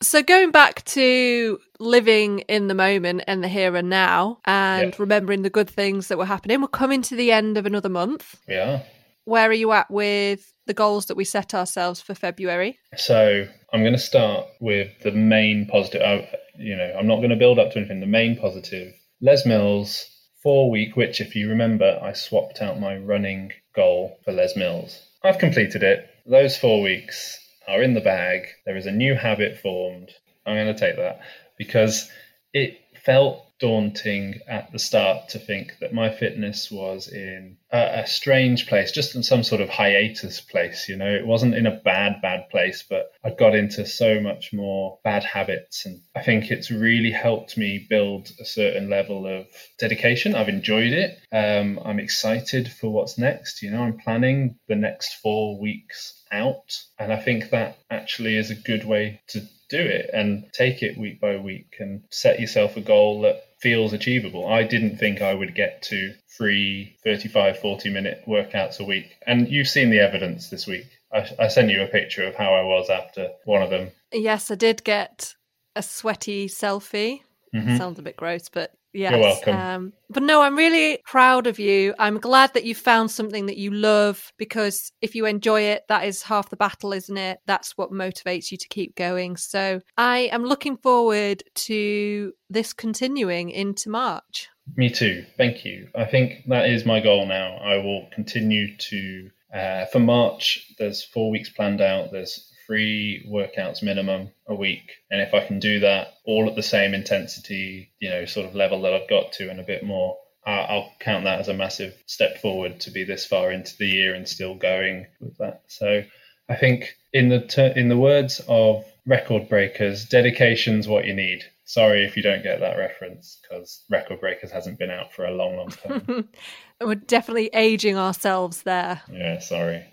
so 0.01 0.23
going 0.23 0.51
back 0.51 0.85
to 0.85 1.59
living 1.81 2.41
in 2.41 2.69
the 2.69 2.75
moment 2.75 3.23
and 3.27 3.43
the 3.43 3.49
here 3.49 3.75
and 3.77 3.89
now 3.89 4.39
and 4.45 4.99
remembering 4.99 5.43
the 5.43 5.51
good 5.51 5.69
things 5.69 6.09
that 6.09 6.19
were 6.19 6.25
happening, 6.25 6.61
we're 6.61 6.69
coming 6.69 7.03
to 7.03 7.17
the 7.17 7.33
end 7.33 7.57
of 7.57 7.67
another 7.67 7.89
month. 7.89 8.37
Yeah. 8.47 8.83
Where 9.25 9.51
are 9.51 9.55
you 9.55 9.73
at 9.73 9.91
with 9.91 10.53
the 10.67 10.75
goals 10.75 11.07
that 11.07 11.17
we 11.17 11.25
set 11.25 11.53
ourselves 11.55 12.01
for 12.01 12.15
February? 12.15 12.79
So 12.97 13.47
I'm 13.73 13.81
going 13.81 13.93
to 13.93 13.99
start 13.99 14.47
with 14.61 14.89
the 15.03 15.13
main 15.13 15.67
positive. 15.67 16.03
I, 16.03 16.29
you 16.57 16.77
know, 16.77 16.95
I'm 16.99 17.07
not 17.07 17.17
going 17.17 17.31
to 17.31 17.37
build 17.37 17.59
up 17.59 17.73
to 17.73 17.79
anything. 17.79 18.01
The 18.01 18.07
main 18.07 18.37
positive, 18.37 18.95
Les 19.21 19.45
Mills, 19.45 20.07
four 20.43 20.71
week, 20.71 20.97
which 20.97 21.21
if 21.21 21.35
you 21.35 21.49
remember, 21.49 21.99
I 22.03 22.13
swapped 22.13 22.63
out 22.63 22.81
my 22.81 22.97
running 22.97 23.53
goal 23.75 24.19
for 24.25 24.33
Les 24.33 24.57
Mills. 24.57 25.03
I've 25.25 25.39
completed 25.39 25.83
it. 25.83 26.09
Those 26.25 26.57
four 26.57 26.81
weeks 26.81 27.39
are 27.69 27.83
in 27.83 27.95
the 27.95 28.01
bag. 28.01 28.49
There 28.65 28.77
is 28.77 28.87
a 28.87 28.93
new 28.93 29.15
habit 29.15 29.59
formed. 29.61 30.11
I'm 30.47 30.57
going 30.57 30.75
to 30.75 30.81
take 30.81 30.97
that 30.97 31.21
because 31.59 32.11
it 32.53 32.81
felt 33.05 33.45
daunting 33.59 34.41
at 34.47 34.71
the 34.73 34.79
start 34.79 35.29
to 35.31 35.39
think 35.39 35.73
that 35.81 35.93
my 35.93 36.11
fitness 36.11 36.71
was 36.71 37.09
in 37.09 37.57
a, 37.73 38.01
a, 38.03 38.07
strange 38.07 38.67
place, 38.67 38.93
just 38.93 39.15
in 39.15 39.23
some 39.23 39.43
sort 39.43 39.61
of 39.61 39.69
hiatus 39.69 40.41
place. 40.41 40.89
You 40.89 40.97
know, 40.97 41.09
it 41.09 41.27
wasn't 41.27 41.55
in 41.55 41.67
a 41.67 41.81
bad, 41.85 42.23
bad 42.23 42.49
place, 42.51 42.85
but 42.89 43.11
I'd 43.25 43.37
got 43.37 43.55
into 43.55 43.85
so 43.87 44.21
much 44.21 44.53
more 44.53 44.99
bad 45.05 45.25
habits. 45.25 45.85
And 45.87 46.01
I 46.15 46.23
think 46.23 46.51
it's 46.51 46.71
really 46.71 47.11
helped 47.11 47.59
me 47.59 47.87
build 47.89 48.31
a 48.41 48.45
certain 48.45 48.89
level 48.89 49.27
of 49.27 49.47
dedication. 49.79 50.35
I've 50.35 50.49
enjoyed 50.49 50.93
it. 50.93 51.19
Um, 51.33 51.81
I'm 51.85 52.01
excited 52.01 52.71
for 52.71 52.91
what's 52.91 53.19
next. 53.19 53.63
You 53.63 53.71
know, 53.71 53.83
I'm 53.83 53.99
planning 53.99 54.57
the 54.69 54.77
next 54.77 55.15
four 55.15 55.61
weeks 55.61 56.23
out. 56.31 56.79
And 56.99 57.13
I 57.13 57.17
think 57.17 57.51
that 57.51 57.79
actually 57.91 58.37
is 58.37 58.51
a 58.51 58.55
good 58.55 58.85
way 58.85 59.21
to 59.29 59.41
do 59.69 59.79
it 59.79 60.11
and 60.13 60.45
take 60.53 60.83
it 60.83 60.99
week 60.99 61.21
by 61.21 61.37
week 61.37 61.77
and 61.79 62.03
set 62.11 62.41
yourself 62.41 62.77
a 62.77 62.81
goal 62.81 63.23
that 63.23 63.45
feels 63.59 63.93
achievable. 63.93 64.47
I 64.47 64.63
didn't 64.63 64.99
think 64.99 65.21
I 65.21 65.35
would 65.35 65.55
get 65.55 65.83
to 65.85 66.15
three 66.37 66.97
35, 67.05 67.59
40 67.59 67.91
minute 67.91 68.23
workouts 68.27 68.81
a 68.81 68.85
week. 68.85 69.17
And 69.27 69.49
you've 69.49 69.69
seen 69.69 69.91
the 69.91 70.01
evidence 70.01 70.49
this 70.51 70.67
week. 70.67 70.87
I, 71.13 71.29
I 71.39 71.49
sent 71.49 71.71
you 71.71 71.83
a 71.83 71.87
picture 71.87 72.25
of 72.25 72.35
how 72.35 72.53
I 72.55 72.63
was 72.63 72.91
after 72.91 73.31
one 73.45 73.63
of 73.63 73.71
them. 73.71 73.91
Yes, 74.13 74.51
I 74.51 74.55
did 74.55 74.85
get 74.85 75.35
a 75.75 75.83
sweaty 75.83 76.47
selfie. 76.49 77.23
Mhm. 77.55 77.79
Sounds 77.79 77.99
a 77.99 78.03
bit 78.03 78.17
gross, 78.17 78.49
but 78.49 78.73
yes. 78.93 79.21
welcome. 79.21 79.57
Um, 79.57 79.93
but 80.11 80.23
no, 80.23 80.43
I'm 80.43 80.57
really 80.57 81.01
proud 81.05 81.47
of 81.47 81.59
you. 81.59 81.95
I'm 81.99 82.19
glad 82.19 82.55
that 82.55 82.65
you 82.65 82.75
found 82.75 83.11
something 83.11 83.47
that 83.47 83.57
you 83.57 83.71
love 83.71 84.33
because 84.39 84.93
if 85.01 85.15
you 85.15 85.27
enjoy 85.27 85.63
it, 85.63 85.85
that 85.89 86.05
is 86.05 86.23
half 86.23 86.51
the 86.51 86.57
battle, 86.57 86.93
isn't 86.93 87.17
it? 87.17 87.41
That's 87.47 87.77
what 87.77 87.91
motivates 87.91 88.51
you 88.51 88.59
to 88.59 88.69
keep 88.69 88.95
going. 88.97 89.37
So 89.37 89.81
I 89.97 90.31
am 90.33 90.45
looking 90.45 90.77
forward 90.77 91.43
to 91.55 92.33
this 92.49 92.73
continuing 92.73 93.51
into 93.51 93.91
March. 93.91 94.49
Me 94.77 94.91
too. 94.91 95.25
Thank 95.37 95.65
you. 95.65 95.89
I 95.95 96.05
think 96.05 96.45
that 96.47 96.69
is 96.69 96.85
my 96.85 97.01
goal 97.01 97.27
now. 97.27 97.57
I 97.57 97.77
will 97.77 98.09
continue 98.13 98.77
to, 98.77 99.31
uh, 99.53 99.85
for 99.87 99.99
March, 99.99 100.73
there's 100.79 101.03
four 101.03 101.31
weeks 101.31 101.49
planned 101.51 101.81
out. 101.81 102.13
There's 102.13 102.48
three 102.69 103.27
workouts 103.29 103.83
minimum 103.83 104.31
a 104.47 104.55
week. 104.55 104.93
And 105.11 105.21
if 105.21 105.33
I 105.35 105.45
can 105.45 105.59
do 105.59 105.81
that 105.81 106.15
all 106.25 106.49
at 106.49 106.55
the 106.55 106.63
same 106.63 106.95
intensity, 106.95 107.91
you 107.99 108.11
know, 108.11 108.27
sort 108.27 108.47
of 108.47 108.55
level 108.55 108.83
that 108.83 108.93
I've 108.93 109.09
got 109.09 109.33
to 109.33 109.51
and 109.51 109.59
a 109.59 109.65
bit 109.65 109.83
more, 109.83 110.17
I'll 110.47 110.93
count 111.01 111.25
that 111.25 111.41
as 111.41 111.49
a 111.49 111.55
massive 111.55 111.95
step 112.07 112.39
forward 112.41 112.81
to 112.81 112.91
be 112.91 113.05
this 113.05 113.27
far 113.27 113.51
into 113.51 113.77
the 113.79 113.87
year 113.89 114.15
and 114.15 114.29
still 114.29 114.55
going 114.55 115.07
with 115.21 115.37
that. 115.39 115.63
So 115.67 116.05
I 116.49 116.57
think 116.57 116.95
in 117.13 117.29
the 117.29 117.41
ter- 117.41 117.73
in 117.75 117.89
the 117.89 117.99
words 117.99 118.41
of 118.49 118.85
record 119.07 119.49
breakers, 119.49 120.07
dedication's 120.07 120.87
what 120.89 121.07
you 121.07 121.15
need. 121.15 121.45
Sorry 121.65 122.03
if 122.07 122.17
you 122.17 122.23
don't 122.23 122.43
get 122.43 122.61
that 122.61 122.79
reference 122.79 123.39
because 123.43 123.85
Record 123.91 124.21
Breakers 124.21 124.51
hasn't 124.51 124.79
been 124.79 124.91
out 124.91 125.13
for 125.13 125.27
a 125.27 125.33
long, 125.33 125.59
long 125.59 125.69
time. 125.69 126.27
We're 126.81 126.95
definitely 126.95 127.51
aging 127.53 127.99
ourselves 127.99 128.63
there. 128.63 129.03
yeah, 129.13 129.39
sorry. 129.41 129.85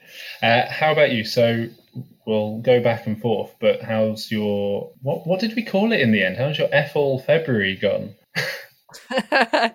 Uh, 0.42 0.70
how 0.70 0.94
about 0.94 1.12
you? 1.12 1.26
So 1.26 1.68
we'll 2.26 2.60
go 2.60 2.82
back 2.82 3.08
and 3.08 3.20
forth, 3.20 3.56
but 3.60 3.82
how's 3.82 4.32
your 4.32 4.92
what? 5.02 5.26
What 5.28 5.40
did 5.40 5.56
we 5.56 5.64
call 5.64 5.92
it 5.92 6.00
in 6.00 6.12
the 6.12 6.24
end? 6.24 6.38
How's 6.38 6.58
your 6.58 6.70
F 6.72 6.96
all 6.96 7.20
February 7.20 7.76
gone? 7.76 8.16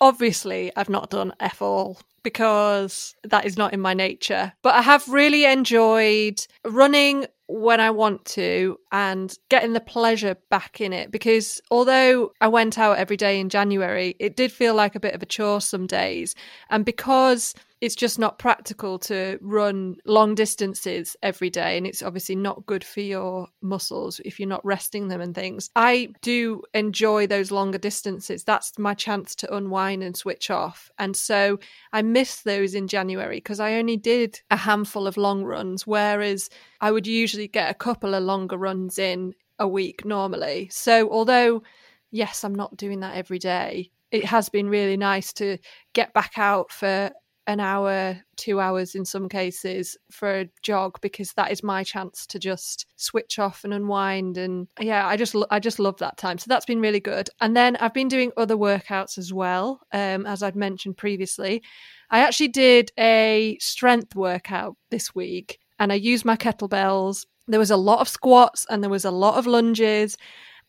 Obviously, 0.00 0.72
I've 0.76 0.88
not 0.88 1.10
done 1.10 1.32
F 1.40 1.60
all 1.60 1.98
because 2.22 3.14
that 3.24 3.46
is 3.46 3.56
not 3.56 3.72
in 3.72 3.80
my 3.80 3.94
nature. 3.94 4.52
But 4.62 4.74
I 4.74 4.82
have 4.82 5.08
really 5.08 5.44
enjoyed 5.44 6.40
running 6.64 7.26
when 7.48 7.80
I 7.80 7.90
want 7.90 8.26
to 8.26 8.78
and 8.92 9.34
getting 9.48 9.72
the 9.72 9.80
pleasure 9.80 10.36
back 10.50 10.82
in 10.82 10.92
it 10.92 11.10
because 11.10 11.62
although 11.70 12.32
I 12.42 12.48
went 12.48 12.78
out 12.78 12.98
every 12.98 13.16
day 13.16 13.40
in 13.40 13.48
January, 13.48 14.14
it 14.20 14.36
did 14.36 14.52
feel 14.52 14.74
like 14.74 14.94
a 14.94 15.00
bit 15.00 15.14
of 15.14 15.22
a 15.22 15.26
chore 15.26 15.62
some 15.62 15.86
days. 15.86 16.34
And 16.68 16.84
because 16.84 17.54
it's 17.80 17.94
just 17.94 18.18
not 18.18 18.38
practical 18.38 18.98
to 18.98 19.38
run 19.40 19.96
long 20.04 20.34
distances 20.34 21.16
every 21.22 21.50
day 21.50 21.76
and 21.76 21.86
it's 21.86 22.02
obviously 22.02 22.34
not 22.34 22.66
good 22.66 22.82
for 22.82 23.00
your 23.00 23.48
muscles 23.60 24.20
if 24.24 24.40
you're 24.40 24.48
not 24.48 24.64
resting 24.64 25.08
them 25.08 25.20
and 25.20 25.34
things. 25.34 25.70
I 25.76 26.08
do 26.22 26.62
enjoy 26.74 27.26
those 27.26 27.50
longer 27.50 27.78
distances. 27.78 28.42
That's 28.42 28.78
my 28.78 28.94
chance 28.94 29.34
to 29.36 29.54
unwind 29.54 30.02
and 30.02 30.16
switch 30.16 30.50
off. 30.50 30.90
And 30.98 31.16
so 31.16 31.58
i 31.92 32.02
miss 32.02 32.42
those 32.42 32.74
in 32.74 32.88
january 32.88 33.36
because 33.36 33.60
i 33.60 33.74
only 33.74 33.96
did 33.96 34.40
a 34.50 34.56
handful 34.56 35.06
of 35.06 35.16
long 35.16 35.44
runs 35.44 35.86
whereas 35.86 36.50
i 36.80 36.90
would 36.90 37.06
usually 37.06 37.48
get 37.48 37.70
a 37.70 37.74
couple 37.74 38.14
of 38.14 38.22
longer 38.22 38.56
runs 38.56 38.98
in 38.98 39.34
a 39.58 39.66
week 39.66 40.04
normally. 40.04 40.68
So 40.70 41.10
although 41.10 41.62
yes 42.10 42.44
i'm 42.44 42.54
not 42.54 42.76
doing 42.76 43.00
that 43.00 43.16
every 43.16 43.38
day 43.38 43.90
it 44.10 44.24
has 44.24 44.48
been 44.48 44.68
really 44.68 44.96
nice 44.96 45.32
to 45.34 45.58
get 45.92 46.14
back 46.14 46.32
out 46.36 46.72
for 46.72 47.10
an 47.48 47.60
hour, 47.60 48.20
two 48.36 48.60
hours 48.60 48.94
in 48.94 49.06
some 49.06 49.26
cases 49.26 49.96
for 50.10 50.40
a 50.40 50.50
jog 50.62 51.00
because 51.00 51.32
that 51.32 51.50
is 51.50 51.62
my 51.62 51.82
chance 51.82 52.26
to 52.26 52.38
just 52.38 52.84
switch 52.96 53.38
off 53.38 53.64
and 53.64 53.72
unwind. 53.72 54.36
And 54.36 54.68
yeah, 54.78 55.06
I 55.06 55.16
just 55.16 55.34
I 55.50 55.58
just 55.58 55.78
love 55.78 55.96
that 55.98 56.18
time. 56.18 56.36
So 56.36 56.44
that's 56.46 56.66
been 56.66 56.80
really 56.80 57.00
good. 57.00 57.30
And 57.40 57.56
then 57.56 57.76
I've 57.76 57.94
been 57.94 58.08
doing 58.08 58.32
other 58.36 58.54
workouts 58.54 59.16
as 59.16 59.32
well, 59.32 59.80
um, 59.92 60.26
as 60.26 60.42
I'd 60.42 60.56
mentioned 60.56 60.98
previously. 60.98 61.62
I 62.10 62.20
actually 62.20 62.48
did 62.48 62.92
a 62.98 63.56
strength 63.60 64.14
workout 64.14 64.76
this 64.90 65.14
week, 65.14 65.58
and 65.78 65.90
I 65.90 65.96
used 65.96 66.26
my 66.26 66.36
kettlebells. 66.36 67.24
There 67.46 67.58
was 67.58 67.70
a 67.70 67.78
lot 67.78 68.00
of 68.00 68.10
squats 68.10 68.66
and 68.68 68.82
there 68.82 68.90
was 68.90 69.06
a 69.06 69.10
lot 69.10 69.38
of 69.38 69.46
lunges. 69.46 70.18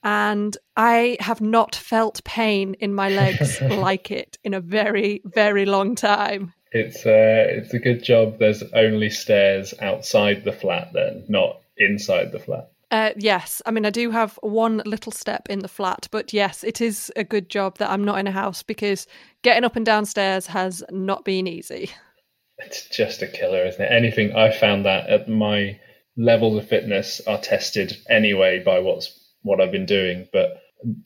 And 0.01 0.55
I 0.77 1.17
have 1.19 1.41
not 1.41 1.75
felt 1.75 2.23
pain 2.23 2.73
in 2.75 2.93
my 2.93 3.09
legs 3.09 3.59
like 3.61 4.11
it 4.11 4.37
in 4.45 4.53
a 4.53 4.61
very, 4.61 5.21
very 5.25 5.65
long 5.65 5.95
time. 5.95 6.53
It's 6.71 7.05
uh, 7.05 7.45
it's 7.49 7.73
a 7.73 7.79
good 7.79 8.03
job. 8.03 8.39
There's 8.39 8.63
only 8.73 9.09
stairs 9.09 9.73
outside 9.81 10.43
the 10.43 10.51
flat, 10.51 10.91
then 10.93 11.25
not 11.27 11.61
inside 11.77 12.31
the 12.31 12.39
flat. 12.39 12.71
Uh, 12.91 13.11
yes, 13.15 13.61
I 13.65 13.71
mean 13.71 13.85
I 13.85 13.91
do 13.91 14.09
have 14.11 14.39
one 14.41 14.81
little 14.85 15.11
step 15.11 15.47
in 15.49 15.59
the 15.59 15.67
flat, 15.67 16.07
but 16.11 16.33
yes, 16.33 16.63
it 16.63 16.81
is 16.81 17.11
a 17.15 17.23
good 17.23 17.49
job 17.49 17.77
that 17.77 17.89
I'm 17.89 18.03
not 18.03 18.19
in 18.19 18.27
a 18.27 18.31
house 18.31 18.63
because 18.63 19.07
getting 19.43 19.63
up 19.63 19.75
and 19.75 19.85
downstairs 19.85 20.47
has 20.47 20.83
not 20.89 21.23
been 21.23 21.47
easy. 21.47 21.91
It's 22.57 22.89
just 22.89 23.21
a 23.21 23.27
killer, 23.27 23.65
isn't 23.65 23.81
it? 23.81 23.91
Anything 23.91 24.35
I 24.35 24.51
found 24.51 24.85
that 24.85 25.09
at 25.09 25.29
my 25.29 25.79
levels 26.17 26.57
of 26.57 26.67
fitness 26.67 27.21
are 27.25 27.39
tested 27.39 27.95
anyway 28.09 28.61
by 28.63 28.79
what's 28.79 29.17
what 29.43 29.61
I've 29.61 29.71
been 29.71 29.85
doing, 29.85 30.27
but 30.33 30.61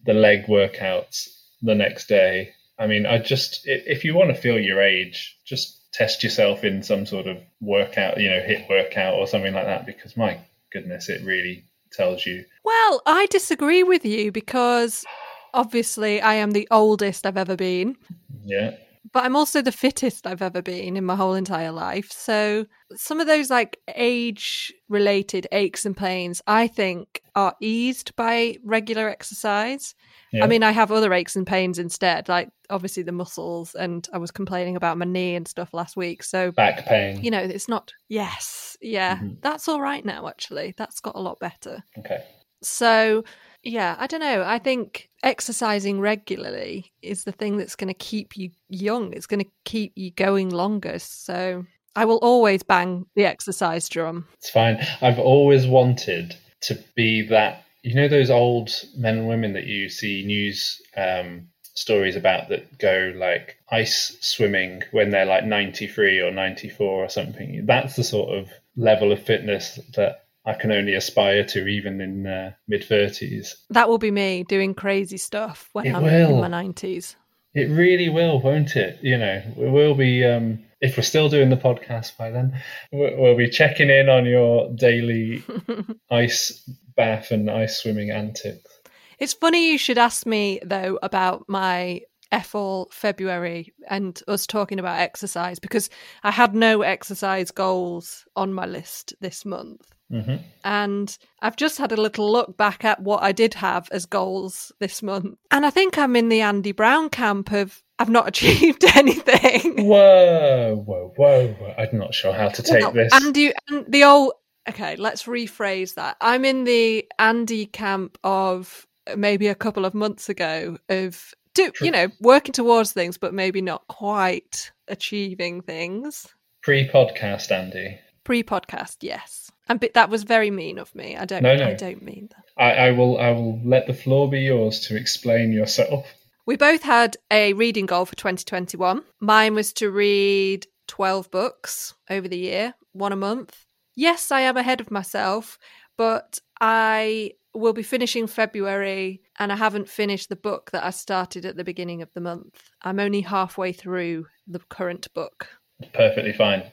the 0.05 0.13
leg 0.13 0.45
workouts 0.47 1.27
the 1.61 1.75
next 1.75 2.07
day. 2.07 2.53
I 2.79 2.87
mean, 2.87 3.05
I 3.05 3.19
just 3.19 3.61
if 3.65 4.03
you 4.03 4.15
want 4.15 4.29
to 4.35 4.41
feel 4.41 4.59
your 4.59 4.81
age, 4.81 5.37
just 5.45 5.91
test 5.93 6.23
yourself 6.23 6.63
in 6.63 6.81
some 6.83 7.05
sort 7.05 7.27
of 7.27 7.37
workout, 7.61 8.19
you 8.19 8.29
know, 8.29 8.39
HIIT 8.39 8.69
workout 8.69 9.13
or 9.13 9.27
something 9.27 9.53
like 9.53 9.65
that 9.65 9.85
because 9.85 10.17
my 10.17 10.39
goodness, 10.71 11.07
it 11.07 11.23
really 11.23 11.65
tells 11.91 12.25
you. 12.25 12.43
Well, 12.63 13.01
I 13.05 13.27
disagree 13.27 13.83
with 13.83 14.05
you 14.05 14.31
because 14.31 15.05
obviously 15.53 16.19
I 16.19 16.33
am 16.35 16.51
the 16.51 16.67
oldest 16.71 17.25
I've 17.25 17.37
ever 17.37 17.55
been, 17.55 17.95
Yeah. 18.43 18.75
But 19.11 19.25
I'm 19.25 19.35
also 19.35 19.61
the 19.61 19.71
fittest 19.71 20.25
I've 20.25 20.41
ever 20.41 20.61
been 20.61 20.95
in 20.95 21.03
my 21.05 21.15
whole 21.15 21.33
entire 21.33 21.71
life. 21.71 22.11
So 22.11 22.65
some 22.95 23.19
of 23.19 23.27
those 23.27 23.49
like 23.49 23.79
age 23.95 24.73
related 24.87 25.47
aches 25.51 25.85
and 25.85 25.95
pains, 25.95 26.41
I 26.47 26.67
think, 26.67 27.21
are 27.35 27.55
eased 27.59 28.15
by 28.15 28.57
regular 28.63 29.09
exercise. 29.09 29.95
Yeah. 30.31 30.45
I 30.45 30.47
mean, 30.47 30.63
I 30.63 30.71
have 30.71 30.91
other 30.91 31.13
aches 31.13 31.35
and 31.35 31.45
pains 31.45 31.79
instead, 31.79 32.29
like 32.29 32.49
obviously 32.69 33.03
the 33.03 33.11
muscles, 33.11 33.75
and 33.75 34.07
I 34.13 34.17
was 34.17 34.31
complaining 34.31 34.75
about 34.75 34.97
my 34.97 35.05
knee 35.05 35.35
and 35.35 35.47
stuff 35.47 35.73
last 35.73 35.95
week. 35.97 36.23
So, 36.23 36.51
back 36.51 36.85
pain. 36.85 37.23
you 37.23 37.29
know, 37.29 37.39
it's 37.41 37.67
not, 37.67 37.91
yes, 38.09 38.77
yeah, 38.81 39.17
Mhm. 39.17 39.41
that's 39.41 39.67
all 39.67 39.81
right 39.81 40.03
now, 40.03 40.27
actually. 40.27 40.73
That's 40.77 40.99
got 40.99 41.15
a 41.15 41.19
lot 41.21 41.39
better. 41.39 41.83
Okay. 41.99 42.23
So, 42.63 43.23
yeah, 43.63 43.95
I 43.99 44.07
don't 44.07 44.19
know. 44.19 44.43
I 44.45 44.59
think 44.59 45.09
exercising 45.23 45.99
regularly 45.99 46.91
is 47.01 47.23
the 47.23 47.31
thing 47.31 47.57
that's 47.57 47.75
going 47.75 47.87
to 47.87 47.93
keep 47.93 48.35
you 48.35 48.49
young. 48.69 49.13
It's 49.13 49.27
going 49.27 49.43
to 49.43 49.51
keep 49.65 49.93
you 49.95 50.11
going 50.11 50.49
longer. 50.49 50.99
So, 50.99 51.65
I 51.95 52.05
will 52.05 52.17
always 52.17 52.63
bang 52.63 53.05
the 53.15 53.25
exercise 53.25 53.87
drum. 53.87 54.27
It's 54.35 54.49
fine. 54.49 54.85
I've 55.01 55.19
always 55.19 55.67
wanted 55.67 56.35
to 56.61 56.77
be 56.95 57.21
that. 57.27 57.63
You 57.83 57.95
know 57.95 58.07
those 58.07 58.29
old 58.29 58.71
men 58.95 59.17
and 59.17 59.27
women 59.27 59.53
that 59.53 59.65
you 59.65 59.89
see 59.89 60.23
news 60.25 60.81
um, 60.95 61.49
stories 61.73 62.15
about 62.15 62.49
that 62.49 62.77
go 62.77 63.11
like 63.15 63.57
ice 63.69 64.17
swimming 64.21 64.83
when 64.91 65.09
they're 65.09 65.25
like 65.25 65.43
93 65.45 66.21
or 66.21 66.31
94 66.31 66.87
or 66.87 67.09
something. 67.09 67.65
That's 67.65 67.95
the 67.95 68.03
sort 68.03 68.37
of 68.37 68.49
level 68.75 69.11
of 69.11 69.21
fitness 69.21 69.79
that 69.95 70.22
I 70.45 70.53
can 70.53 70.71
only 70.71 70.93
aspire 70.93 71.43
to, 71.45 71.67
even 71.67 72.01
in 72.01 72.27
uh, 72.27 72.51
mid 72.67 72.81
30s. 72.83 73.55
That 73.69 73.87
will 73.87 73.97
be 73.97 74.11
me 74.11 74.43
doing 74.43 74.73
crazy 74.73 75.17
stuff 75.17 75.69
when 75.73 75.87
It 75.87 75.95
I'm 75.95 76.05
in 76.05 76.39
my 76.39 76.49
90s. 76.49 77.15
It 77.53 77.69
really 77.69 78.09
will, 78.09 78.41
won't 78.41 78.75
it? 78.75 78.97
You 79.01 79.17
know, 79.17 79.41
we 79.55 79.69
will 79.69 79.93
be, 79.95 80.25
um, 80.25 80.63
if 80.81 80.97
we're 80.97 81.03
still 81.03 81.29
doing 81.29 81.49
the 81.49 81.55
podcast 81.57 82.17
by 82.17 82.29
then, 82.31 82.59
we- 82.91 83.13
we'll 83.15 83.37
be 83.37 83.49
checking 83.49 83.89
in 83.89 84.09
on 84.09 84.25
your 84.25 84.73
daily 84.73 85.43
ice 86.11 86.67
bath 86.95 87.31
and 87.31 87.49
ice 87.49 87.77
swimming 87.77 88.11
antics. 88.11 88.79
It's 89.19 89.33
funny 89.33 89.71
you 89.71 89.77
should 89.77 89.97
ask 89.97 90.25
me 90.25 90.59
though 90.65 90.99
about 91.01 91.45
my 91.47 92.01
F 92.31 92.55
all 92.55 92.89
February 92.91 93.71
and 93.87 94.19
us 94.27 94.47
talking 94.47 94.79
about 94.79 94.99
exercise 94.99 95.59
because 95.59 95.89
I 96.23 96.31
had 96.31 96.55
no 96.55 96.81
exercise 96.81 97.51
goals 97.51 98.25
on 98.35 98.53
my 98.53 98.65
list 98.65 99.13
this 99.21 99.45
month. 99.45 99.81
Hmm 100.21 100.35
And 100.63 101.17
I've 101.41 101.55
just 101.55 101.77
had 101.77 101.91
a 101.91 102.01
little 102.01 102.31
look 102.31 102.55
back 102.55 102.85
at 102.85 103.01
what 103.01 103.23
I 103.23 103.31
did 103.31 103.55
have 103.55 103.89
as 103.91 104.05
goals 104.05 104.71
this 104.79 105.01
month. 105.01 105.37
And 105.51 105.65
I 105.65 105.69
think 105.69 105.97
I'm 105.97 106.15
in 106.15 106.29
the 106.29 106.41
Andy 106.41 106.71
Brown 106.71 107.09
camp 107.09 107.51
of 107.51 107.83
I've 107.99 108.09
not 108.09 108.27
achieved 108.33 108.83
anything. 108.95 109.85
Whoa, 109.87 110.75
whoa, 110.85 111.13
whoa, 111.15 111.47
whoa! 111.47 111.73
I'm 111.77 111.97
not 111.97 112.13
sure 112.13 112.33
how 112.33 112.49
to 112.49 112.63
take 112.63 112.81
Well, 112.81 112.91
this. 112.91 113.13
Andy, 113.13 113.53
and 113.69 113.85
the 113.87 114.03
old. 114.03 114.33
Okay, 114.69 114.95
let's 114.95 115.23
rephrase 115.23 115.95
that. 115.95 116.15
I'm 116.21 116.45
in 116.45 116.63
the 116.63 117.05
Andy 117.19 117.65
camp 117.65 118.17
of 118.23 118.87
maybe 119.17 119.47
a 119.47 119.55
couple 119.55 119.83
of 119.83 119.93
months 119.93 120.29
ago 120.29 120.77
of 120.87 121.33
do 121.53 121.71
you 121.81 121.91
know 121.91 122.07
working 122.21 122.53
towards 122.53 122.93
things, 122.93 123.17
but 123.17 123.33
maybe 123.33 123.61
not 123.61 123.85
quite 123.87 124.71
achieving 124.87 125.61
things. 125.61 126.27
Pre-podcast, 126.61 127.51
Andy. 127.51 127.99
Pre-podcast, 128.23 128.97
yes, 129.01 129.51
and 129.69 129.79
but 129.79 129.93
that 129.93 130.09
was 130.09 130.23
very 130.23 130.51
mean 130.51 130.77
of 130.77 130.93
me. 130.95 131.15
I 131.15 131.25
don't. 131.25 131.43
No, 131.43 131.55
no. 131.55 131.67
I 131.67 131.73
don't 131.73 132.01
mean 132.01 132.29
that. 132.31 132.45
I, 132.57 132.87
I 132.87 132.91
will 132.91 133.17
I 133.17 133.31
will 133.31 133.61
let 133.63 133.87
the 133.87 133.93
floor 133.93 134.29
be 134.29 134.41
yours 134.41 134.79
to 134.87 134.95
explain 134.95 135.51
yourself. 135.51 136.13
We 136.45 136.57
both 136.57 136.83
had 136.83 137.15
a 137.31 137.53
reading 137.53 137.85
goal 137.85 138.05
for 138.05 138.15
2021. 138.15 139.03
Mine 139.21 139.55
was 139.55 139.71
to 139.73 139.89
read 139.89 140.67
12 140.87 141.31
books 141.31 141.93
over 142.09 142.27
the 142.27 142.37
year, 142.37 142.73
one 142.91 143.13
a 143.13 143.15
month. 143.17 143.65
Yes, 143.95 144.29
I 144.31 144.41
am 144.41 144.57
ahead 144.57 144.81
of 144.81 144.91
myself, 144.91 145.57
but 145.97 146.39
I 146.59 147.31
will 147.53 147.71
be 147.73 147.83
finishing 147.83 148.27
February 148.27 149.21
and 149.39 149.51
I 149.51 149.55
haven't 149.55 149.87
finished 149.87 150.27
the 150.29 150.35
book 150.35 150.71
that 150.71 150.83
I 150.83 150.89
started 150.89 151.45
at 151.45 151.55
the 151.55 151.63
beginning 151.63 152.01
of 152.01 152.11
the 152.13 152.21
month. 152.21 152.71
I'm 152.81 152.99
only 152.99 153.21
halfway 153.21 153.71
through 153.71 154.25
the 154.47 154.59
current 154.69 155.07
book. 155.13 155.47
Perfectly 155.93 156.33
fine. 156.33 156.63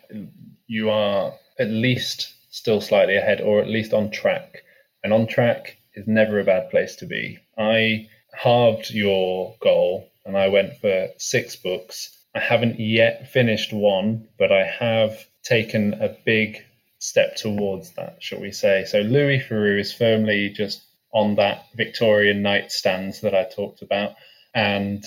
You 0.66 0.90
are 0.90 1.34
at 1.58 1.68
least 1.68 2.34
still 2.50 2.80
slightly 2.80 3.16
ahead 3.16 3.40
or 3.40 3.60
at 3.60 3.68
least 3.68 3.92
on 3.92 4.10
track. 4.10 4.62
And 5.02 5.12
on 5.12 5.26
track 5.26 5.76
is 5.94 6.06
never 6.06 6.38
a 6.38 6.44
bad 6.44 6.70
place 6.70 6.96
to 6.96 7.06
be. 7.06 7.38
I 7.56 8.08
halved 8.32 8.90
your 8.90 9.56
goal 9.60 10.08
and 10.24 10.36
I 10.36 10.48
went 10.48 10.76
for 10.80 11.08
six 11.16 11.56
books. 11.56 12.16
I 12.34 12.40
haven't 12.40 12.78
yet 12.78 13.28
finished 13.28 13.72
one, 13.72 14.28
but 14.38 14.52
I 14.52 14.64
have 14.64 15.26
taken 15.42 15.94
a 15.94 16.16
big 16.24 16.58
step 16.98 17.34
towards 17.36 17.92
that, 17.92 18.22
shall 18.22 18.40
we 18.40 18.52
say. 18.52 18.84
So 18.84 19.00
Louis 19.00 19.40
Theroux 19.40 19.80
is 19.80 19.92
firmly 19.92 20.50
just 20.50 20.82
on 21.12 21.36
that 21.36 21.64
Victorian 21.74 22.42
nightstand 22.42 23.14
that 23.22 23.34
I 23.34 23.44
talked 23.44 23.82
about. 23.82 24.14
And 24.54 25.04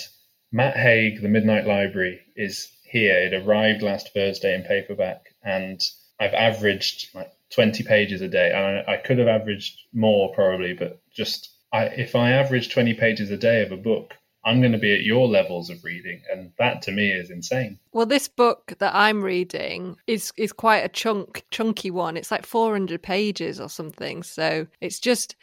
Matt 0.52 0.76
Haig, 0.76 1.22
The 1.22 1.30
Midnight 1.30 1.66
Library, 1.66 2.22
is 2.36 2.70
here. 2.84 3.18
It 3.18 3.34
arrived 3.34 3.82
last 3.82 4.14
Thursday 4.14 4.54
in 4.54 4.64
paperback, 4.64 5.34
and 5.44 5.80
I've 6.24 6.34
averaged 6.34 7.14
like 7.14 7.32
20 7.54 7.84
pages 7.84 8.22
a 8.22 8.28
day. 8.28 8.52
And 8.52 8.88
I, 8.88 8.94
I 8.94 8.98
could 8.98 9.18
have 9.20 9.28
averaged 9.28 9.80
more 9.94 10.34
probably, 10.34 10.74
but 10.74 11.02
just 11.12 11.50
I, 11.72 11.86
if 11.86 12.16
I 12.16 12.32
average 12.32 12.70
20 12.74 12.94
pages 12.94 13.30
a 13.30 13.38
day 13.38 13.62
of 13.62 13.72
a 13.72 13.78
book, 13.78 14.14
I'm 14.46 14.60
going 14.60 14.74
to 14.74 14.78
be 14.78 14.94
at 14.94 15.04
your 15.04 15.28
levels 15.28 15.70
of 15.70 15.84
reading, 15.86 16.22
and 16.30 16.52
that 16.60 16.82
to 16.82 16.92
me 16.92 17.12
is 17.12 17.30
insane. 17.30 17.80
Well, 17.94 18.06
this 18.06 18.28
book 18.28 18.74
that 18.80 18.94
I'm 18.94 19.24
reading 19.24 19.96
is 20.06 20.34
is 20.36 20.52
quite 20.52 20.80
a 20.80 20.90
chunk 20.90 21.46
chunky 21.50 21.92
one. 21.92 22.18
It's 22.18 22.30
like 22.30 22.46
400 22.46 23.02
pages 23.02 23.62
or 23.62 23.70
something. 23.70 24.22
So 24.22 24.68
it's 24.82 25.00
just 25.00 25.38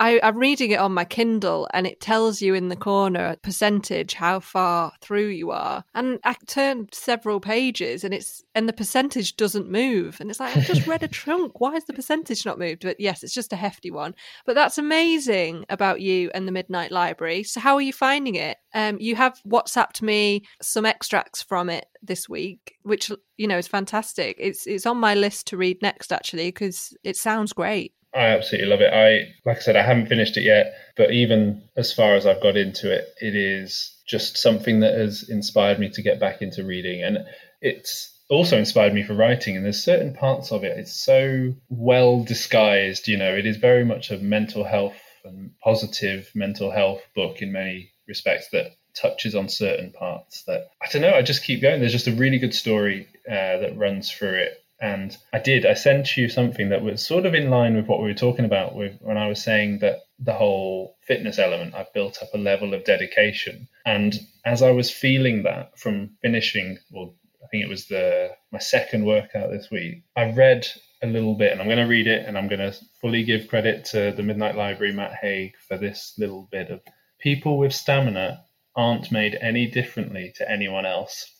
I, 0.00 0.20
am 0.22 0.38
reading 0.38 0.70
it 0.70 0.78
on 0.78 0.92
my 0.92 1.04
Kindle 1.04 1.68
and 1.72 1.86
it 1.86 2.00
tells 2.00 2.40
you 2.42 2.54
in 2.54 2.68
the 2.68 2.76
corner 2.76 3.36
percentage 3.42 4.14
how 4.14 4.40
far 4.40 4.92
through 5.00 5.28
you 5.28 5.50
are. 5.50 5.84
And 5.94 6.18
I 6.24 6.34
turned 6.46 6.94
several 6.94 7.40
pages 7.40 8.04
and 8.04 8.14
it's 8.14 8.42
and 8.54 8.68
the 8.68 8.72
percentage 8.72 9.36
doesn't 9.36 9.70
move. 9.70 10.18
And 10.20 10.30
it's 10.30 10.40
like 10.40 10.56
I've 10.56 10.66
just 10.66 10.86
read 10.86 11.02
a 11.02 11.08
chunk. 11.24 11.60
Why 11.60 11.74
is 11.74 11.84
the 11.84 11.92
percentage 11.92 12.44
not 12.44 12.58
moved? 12.58 12.82
But 12.82 13.00
yes, 13.00 13.22
it's 13.22 13.34
just 13.34 13.52
a 13.52 13.56
hefty 13.56 13.90
one. 13.90 14.14
But 14.46 14.54
that's 14.54 14.78
amazing 14.78 15.64
about 15.68 16.00
you 16.00 16.30
and 16.34 16.46
the 16.46 16.52
Midnight 16.52 16.92
Library. 16.92 17.42
So 17.42 17.60
how 17.60 17.74
are 17.74 17.82
you 17.82 17.92
finding 17.92 18.34
it? 18.34 18.58
Um, 18.74 18.98
you 19.00 19.16
have 19.16 19.40
WhatsApped 19.46 20.02
me 20.02 20.44
some 20.60 20.86
extracts 20.86 21.42
from 21.42 21.70
it 21.70 21.86
this 22.02 22.28
week, 22.28 22.76
which 22.82 23.10
you 23.36 23.46
know 23.46 23.58
is 23.58 23.68
fantastic. 23.68 24.36
It's 24.38 24.66
it's 24.66 24.86
on 24.86 24.98
my 24.98 25.14
list 25.14 25.46
to 25.48 25.56
read 25.56 25.80
next 25.82 26.12
actually 26.12 26.48
because 26.48 26.96
it 27.02 27.16
sounds 27.16 27.52
great. 27.52 27.94
I 28.14 28.26
absolutely 28.28 28.68
love 28.68 28.80
it. 28.80 28.92
I, 28.92 29.34
like 29.44 29.58
I 29.58 29.60
said, 29.60 29.76
I 29.76 29.82
haven't 29.82 30.06
finished 30.06 30.36
it 30.36 30.44
yet, 30.44 30.72
but 30.96 31.10
even 31.10 31.62
as 31.76 31.92
far 31.92 32.14
as 32.14 32.26
I've 32.26 32.42
got 32.42 32.56
into 32.56 32.92
it, 32.92 33.08
it 33.20 33.34
is 33.34 33.92
just 34.06 34.38
something 34.38 34.80
that 34.80 34.94
has 34.94 35.28
inspired 35.28 35.80
me 35.80 35.90
to 35.90 36.02
get 36.02 36.20
back 36.20 36.40
into 36.40 36.62
reading. 36.62 37.02
And 37.02 37.18
it's 37.60 38.12
also 38.30 38.56
inspired 38.56 38.94
me 38.94 39.02
for 39.02 39.14
writing. 39.14 39.56
And 39.56 39.64
there's 39.64 39.82
certain 39.82 40.14
parts 40.14 40.52
of 40.52 40.62
it, 40.62 40.78
it's 40.78 40.94
so 40.94 41.54
well 41.68 42.22
disguised. 42.22 43.08
You 43.08 43.16
know, 43.16 43.34
it 43.34 43.46
is 43.46 43.56
very 43.56 43.84
much 43.84 44.10
a 44.10 44.18
mental 44.18 44.64
health 44.64 44.96
and 45.24 45.50
positive 45.62 46.30
mental 46.34 46.70
health 46.70 47.00
book 47.16 47.40
in 47.40 47.50
many 47.50 47.90
respects 48.06 48.48
that 48.52 48.72
touches 48.94 49.34
on 49.34 49.48
certain 49.48 49.90
parts 49.90 50.44
that 50.46 50.68
I 50.80 50.86
don't 50.92 51.02
know. 51.02 51.14
I 51.14 51.22
just 51.22 51.44
keep 51.44 51.60
going. 51.60 51.80
There's 51.80 51.92
just 51.92 52.06
a 52.06 52.14
really 52.14 52.38
good 52.38 52.54
story 52.54 53.08
uh, 53.28 53.58
that 53.58 53.76
runs 53.76 54.10
through 54.10 54.34
it 54.34 54.63
and 54.80 55.16
I 55.32 55.38
did. 55.38 55.64
I 55.64 55.74
sent 55.74 56.16
you 56.16 56.28
something 56.28 56.68
that 56.68 56.82
was 56.82 57.06
sort 57.06 57.26
of 57.26 57.34
in 57.34 57.50
line 57.50 57.76
with 57.76 57.86
what 57.86 58.00
we 58.00 58.08
were 58.08 58.14
talking 58.14 58.44
about 58.44 58.74
with 58.74 58.96
when 59.00 59.16
I 59.16 59.28
was 59.28 59.42
saying 59.42 59.78
that 59.80 60.00
the 60.18 60.34
whole 60.34 60.96
fitness 61.06 61.38
element, 61.38 61.74
I've 61.74 61.92
built 61.92 62.18
up 62.22 62.28
a 62.34 62.38
level 62.38 62.74
of 62.74 62.84
dedication. 62.84 63.68
And 63.86 64.14
as 64.44 64.62
I 64.62 64.70
was 64.70 64.90
feeling 64.90 65.44
that 65.44 65.78
from 65.78 66.16
finishing, 66.22 66.78
well, 66.90 67.14
I 67.42 67.46
think 67.48 67.64
it 67.64 67.70
was 67.70 67.86
the 67.86 68.30
my 68.52 68.58
second 68.58 69.04
workout 69.04 69.50
this 69.50 69.70
week, 69.70 70.02
I 70.16 70.30
read 70.30 70.66
a 71.02 71.06
little 71.06 71.34
bit 71.34 71.52
and 71.52 71.60
I'm 71.60 71.68
going 71.68 71.78
to 71.78 71.84
read 71.84 72.06
it 72.06 72.26
and 72.26 72.36
I'm 72.36 72.48
going 72.48 72.60
to 72.60 72.76
fully 73.00 73.22
give 73.22 73.48
credit 73.48 73.84
to 73.86 74.12
the 74.12 74.22
Midnight 74.22 74.56
Library, 74.56 74.92
Matt 74.92 75.14
Haig, 75.20 75.52
for 75.68 75.76
this 75.76 76.14
little 76.18 76.48
bit 76.50 76.70
of 76.70 76.80
people 77.20 77.58
with 77.58 77.72
stamina 77.72 78.44
aren't 78.76 79.12
made 79.12 79.38
any 79.40 79.66
differently 79.66 80.32
to 80.36 80.50
anyone 80.50 80.86
else. 80.86 81.30